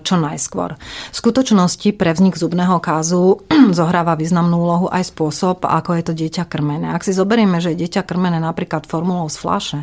[0.03, 0.77] čo najskôr.
[1.13, 3.41] V skutočnosti pre vznik zubného kázu
[3.79, 6.93] zohráva významnú úlohu aj spôsob, ako je to dieťa krmené.
[6.93, 9.81] Ak si zoberieme, že je dieťa krmené napríklad formulou z flaše,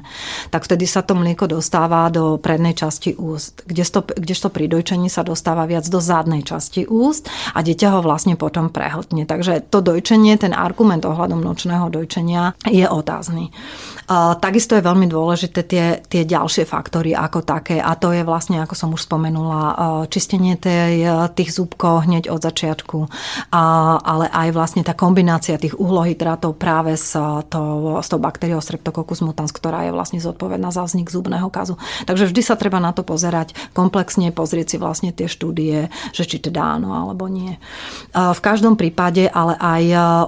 [0.53, 5.23] tak vtedy sa to mlieko dostáva do prednej časti úst, kdežto, kdežto pri dojčení sa
[5.23, 9.23] dostáva viac do zadnej časti úst a dieťa ho vlastne potom prehltne.
[9.23, 13.55] Takže to dojčenie, ten argument ohľadom nočného dojčenia je otázny.
[14.41, 18.73] Takisto je veľmi dôležité tie, tie ďalšie faktory ako také a to je vlastne, ako
[18.73, 19.61] som už spomenula,
[20.09, 21.05] čistenie tej,
[21.37, 23.05] tých zúbkov hneď od začiatku,
[23.53, 27.13] ale aj vlastne tá kombinácia tých uhlohydrátov práve s
[27.53, 31.77] tou, s tou baktériou Streptococcus mutans, ktorá je vlastne zodpovedná za vznik zubného kazu.
[32.09, 36.41] Takže vždy sa treba na to pozerať komplexne, pozrieť si vlastne tie štúdie, že či
[36.41, 37.61] teda áno alebo nie.
[38.17, 39.83] V každom prípade ale aj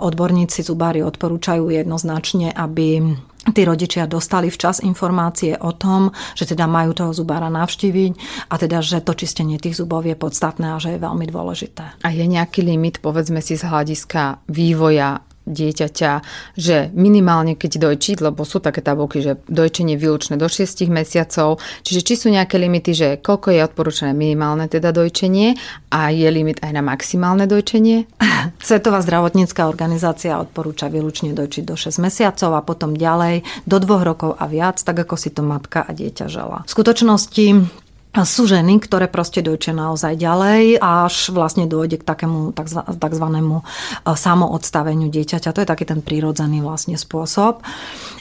[0.06, 3.18] odborníci zubári odporúčajú jednoznačne, aby
[3.50, 8.12] tí rodičia dostali včas informácie o tom, že teda majú toho zubára navštíviť
[8.54, 12.06] a teda, že to čistenie tých zubov je podstatné a že je veľmi dôležité.
[12.06, 16.12] A je nejaký limit, povedzme si, z hľadiska vývoja dieťaťa,
[16.54, 22.02] že minimálne keď dojčiť, lebo sú také tabulky, že dojčenie výlučné do 6 mesiacov, čiže
[22.06, 25.58] či sú nejaké limity, že koľko je odporúčané minimálne teda dojčenie
[25.90, 28.06] a je limit aj na maximálne dojčenie?
[28.62, 34.38] Svetová zdravotnícká organizácia odporúča výlučne dojčiť do 6 mesiacov a potom ďalej do 2 rokov
[34.38, 36.64] a viac, tak ako si to matka a dieťa žela.
[36.70, 37.46] V skutočnosti
[38.12, 42.52] sú ženy, ktoré proste dojčia naozaj ďalej, až vlastne dôjde k takému
[43.00, 43.66] takzvanému e,
[44.04, 45.56] samoodstaveniu dieťaťa.
[45.56, 47.64] To je taký ten prírodzený vlastne spôsob.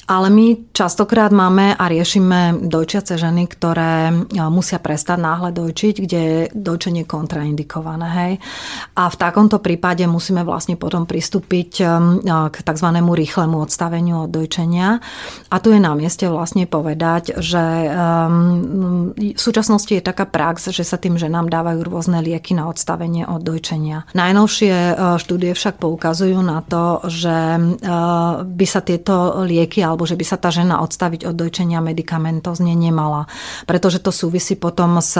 [0.06, 6.20] Ale my častokrát máme a riešime dojčiace ženy, ktoré e, musia prestať náhle dojčiť, kde
[6.22, 8.06] je dojčenie kontraindikované.
[8.14, 8.32] Hej.
[8.94, 11.84] A v takomto prípade musíme vlastne potom pristúpiť e,
[12.46, 12.88] k tzv.
[12.94, 15.02] rýchlemu odstaveniu od dojčenia.
[15.50, 17.64] A tu je na mieste vlastne povedať, že
[19.18, 23.24] v súčasnosti súčasnosti je taká prax, že sa tým ženám dávajú rôzne lieky na odstavenie
[23.24, 24.05] od dojčenia.
[24.12, 27.61] Najnovšie e, štúdie však poukazujú na to, že e,
[28.44, 33.24] by sa tieto lieky alebo že by sa tá žena odstaviť od dojčenia medikamentozne nemala,
[33.65, 35.16] pretože to súvisí potom s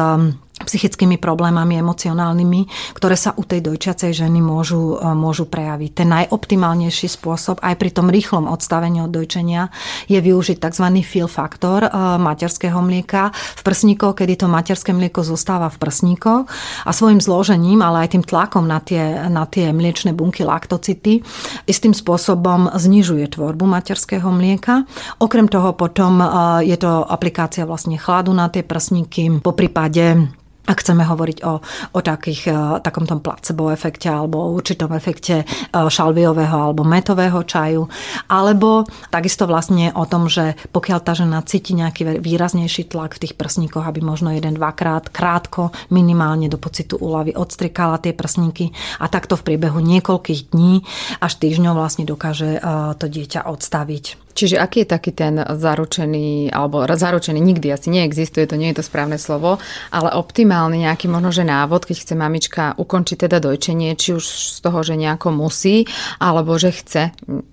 [0.65, 5.91] psychickými problémami emocionálnymi, ktoré sa u tej dojčiacej ženy môžu, e, môžu prejaviť.
[6.05, 9.73] Ten najoptimálnejší spôsob aj pri tom rýchlom odstavení od dojčenia
[10.07, 10.87] je využiť tzv.
[11.05, 16.45] fill faktor e, materského mlieka v prsníkoch, kedy to materské mlieko zostáva v prsníkoch
[16.85, 21.25] a svojim zložením, ale aj tým tlakom na tie, na tie mliečne bunky laktocity
[21.65, 24.85] istým spôsobom znižuje tvorbu materského mlieka.
[25.23, 26.27] Okrem toho potom e,
[26.69, 30.31] je to aplikácia vlastne chladu na tie prsníky, po prípade
[30.71, 31.59] ak chceme hovoriť o,
[31.91, 35.45] o takých, e, takom tom placebo efekte alebo určitom efekte e,
[35.75, 37.91] šalviového alebo metového čaju.
[38.31, 43.35] Alebo takisto vlastne o tom, že pokiaľ tá žena cíti nejaký výraznejší tlak v tých
[43.35, 48.71] prsníkoch, aby možno jeden, dvakrát krátko, minimálne do pocitu úlavy odstrikala tie prsníky
[49.03, 50.87] a takto v priebehu niekoľkých dní
[51.19, 52.61] až týždňov vlastne dokáže e,
[52.95, 54.30] to dieťa odstaviť.
[54.31, 58.85] Čiže aký je taký ten zaručený, alebo zaručený nikdy asi neexistuje, to nie je to
[58.87, 59.59] správne slovo,
[59.91, 64.59] ale optimálny nejaký možno, že návod, keď chce mamička ukončiť teda dojčenie, či už z
[64.63, 65.85] toho, že nejako musí,
[66.23, 67.03] alebo že chce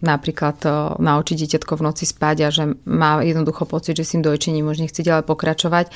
[0.02, 4.24] napríklad to naučiť dieťatko v noci spať a že má jednoducho pocit, že s tým
[4.24, 5.90] dojčením už nechce ďalej pokračovať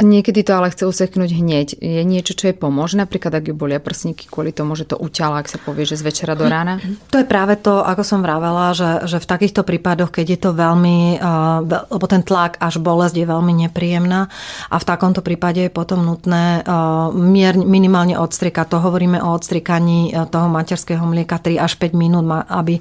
[0.00, 1.68] niekedy to ale chce useknúť hneď.
[1.78, 5.40] Je niečo, čo je pomôže, napríklad ak ju bolia prsníky kvôli tomu, že to uťala,
[5.40, 6.80] ak sa povie, že z večera do rána?
[7.12, 10.50] To je práve to, ako som vravela, že, že v takýchto prípadoch, keď je to
[10.56, 14.32] veľmi, uh, lebo ten tlak až bolesť je veľmi nepríjemná
[14.72, 18.72] a v takomto prípade je potom nutné uh, mier, minimálne odstrikať.
[18.72, 22.80] To hovoríme o odstrikaní uh, toho materského mlieka 3 až 5 minút, aby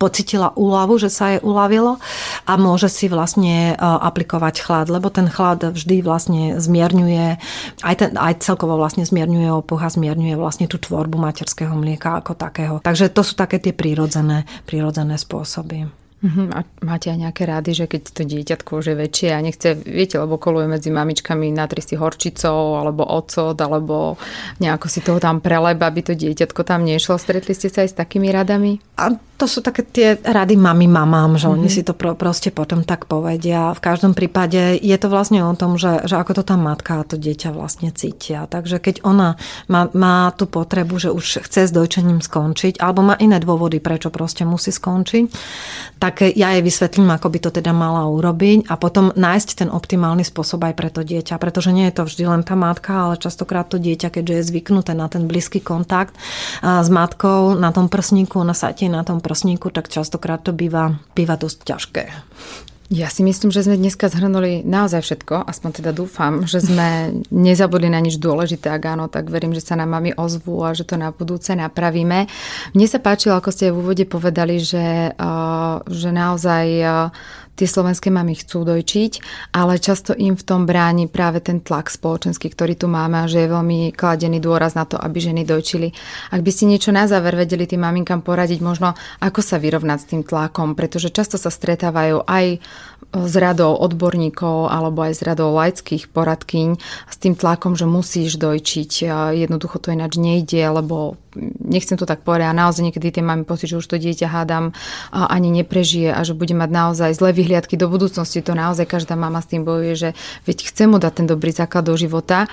[0.00, 2.00] pocitila úľavu, že sa jej uľavilo
[2.48, 7.36] a môže si vlastne e, aplikovať chlad, lebo ten chlad vždy vlastne zmierňuje,
[7.84, 12.32] aj, ten, aj celkovo vlastne zmierňuje opuch a zmierňuje vlastne tú tvorbu materského mlieka ako
[12.32, 12.74] takého.
[12.80, 16.00] Takže to sú také tie prírodzené, prírodzené spôsoby.
[16.20, 16.52] Uh-huh.
[16.52, 20.20] A máte aj nejaké rády, že keď to dieťatko už je väčšie a nechce, viete,
[20.20, 24.20] lebo koluje medzi mamičkami na si horčicou alebo ocot, alebo
[24.60, 27.16] nejako si toho tam preleba, aby to dieťatko tam nešlo.
[27.16, 28.76] Stretli ste sa aj s takými radami?
[29.00, 31.56] A to sú také tie rady mami mamám, že mm-hmm.
[31.56, 31.74] oni mhm.
[31.74, 33.72] si to pro, proste potom tak povedia.
[33.72, 37.08] V každom prípade je to vlastne o tom, že, že ako to tá matka a
[37.08, 38.44] to dieťa vlastne cítia.
[38.44, 39.40] Takže keď ona
[39.72, 44.12] má, má tú potrebu, že už chce s dojčením skončiť, alebo má iné dôvody, prečo
[44.12, 45.24] proste musí skončiť,
[45.96, 50.26] tak ja jej vysvetlím, ako by to teda mala urobiť a potom nájsť ten optimálny
[50.26, 53.70] spôsob aj pre to dieťa, pretože nie je to vždy len tá matka, ale častokrát
[53.70, 56.14] to dieťa, keďže je zvyknuté na ten blízky kontakt
[56.62, 61.34] s matkou, na tom prsníku, na sajte, na tom prsníku, tak častokrát to býva, býva
[61.34, 62.02] dosť ťažké.
[62.90, 67.86] Ja si myslím, že sme dneska zhrnuli naozaj všetko, aspoň teda dúfam, že sme nezabudli
[67.86, 70.98] na nič dôležité, ak áno, tak verím, že sa nám mami ozvú a že to
[70.98, 72.26] na budúce napravíme.
[72.74, 75.14] Mne sa páčilo, ako ste v úvode povedali, že,
[75.86, 76.66] že naozaj
[77.60, 79.12] tie slovenské mamy chcú dojčiť,
[79.52, 83.44] ale často im v tom bráni práve ten tlak spoločenský, ktorý tu máme a že
[83.44, 85.92] je veľmi kladený dôraz na to, aby ženy dojčili.
[86.32, 90.08] Ak by ste niečo na záver vedeli tým maminkám poradiť, možno ako sa vyrovnať s
[90.08, 92.64] tým tlakom, pretože často sa stretávajú aj
[93.10, 96.68] s radou odborníkov alebo aj s radou laických poradkyň
[97.10, 99.10] s tým tlakom, že musíš dojčiť.
[99.34, 101.18] Jednoducho to ináč nejde, lebo
[101.62, 104.70] nechcem to tak povedať a naozaj niekedy tie máme pocit, že už to dieťa hádam
[105.10, 108.46] ani neprežije a že bude mať naozaj zlé vyhliadky do budúcnosti.
[108.46, 110.10] To naozaj každá mama s tým bojuje, že
[110.46, 112.46] veď chce mu dať ten dobrý základ do života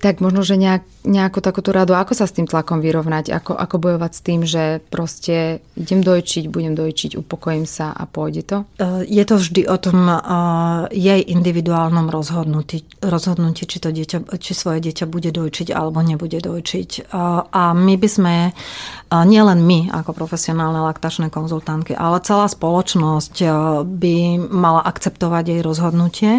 [0.00, 3.76] tak možno, že nejak, nejakú takúto radu, ako sa s tým tlakom vyrovnať, ako, ako
[3.82, 8.58] bojovať s tým, že proste idem dojčiť, budem dojčiť, upokojím sa a pôjde to?
[8.78, 10.16] E, je to vždy o tom e,
[10.94, 16.90] jej individuálnom rozhodnutí, rozhodnutí či, to dieťa, či svoje dieťa bude dojčiť alebo nebude dojčiť.
[17.00, 17.02] E,
[17.50, 18.34] a my by sme,
[19.10, 23.34] nielen my ako profesionálne laktačné konzultantky, ale celá spoločnosť
[23.82, 24.16] by
[24.46, 26.32] mala akceptovať jej rozhodnutie,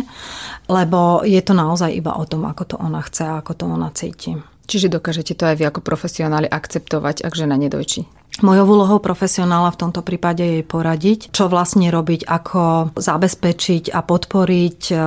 [0.72, 3.92] lebo je to naozaj iba o tom, ako to ona chce a ako to ona
[3.92, 4.40] cíti.
[4.72, 8.08] Čiže dokážete to aj vy ako profesionáli akceptovať, ak žena nedojčí?
[8.40, 14.80] Mojou úlohou profesionála v tomto prípade je poradiť, čo vlastne robiť, ako zabezpečiť a podporiť
[14.88, 15.00] e, e,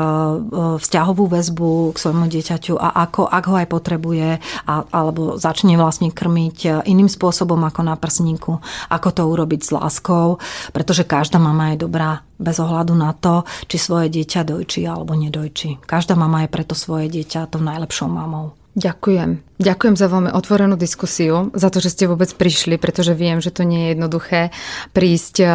[0.76, 4.28] vzťahovú väzbu k svojmu dieťaťu a ako, ak ho aj potrebuje,
[4.68, 8.60] a, alebo začne vlastne krmiť e, iným spôsobom ako na prsníku,
[8.92, 10.36] ako to urobiť s láskou,
[10.76, 15.80] pretože každá mama je dobrá bez ohľadu na to, či svoje dieťa dojčí alebo nedojčí.
[15.88, 18.52] Každá mama je preto svoje dieťa tou najlepšou mamou.
[18.74, 19.54] Ďakujem.
[19.54, 23.62] Ďakujem za veľmi otvorenú diskusiu, za to, že ste vôbec prišli, pretože viem, že to
[23.62, 24.40] nie je jednoduché
[24.90, 25.46] prísť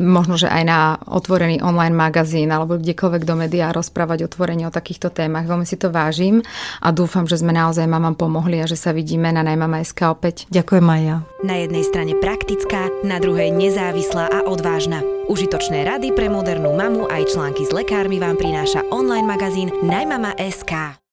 [0.00, 5.12] možno, že aj na otvorený online magazín alebo kdekoľvek do médiá rozprávať otvorene o takýchto
[5.12, 5.44] témach.
[5.44, 6.40] Veľmi si to vážim
[6.80, 10.48] a dúfam, že sme naozaj mamám pomohli a že sa vidíme na Najmama.sk opäť.
[10.48, 11.16] Ďakujem aj ja.
[11.44, 15.04] Na jednej strane praktická, na druhej nezávislá a odvážna.
[15.28, 21.04] Užitočné rady pre modernú mamu aj články s lekármi vám prináša online magazín Najmama.sk.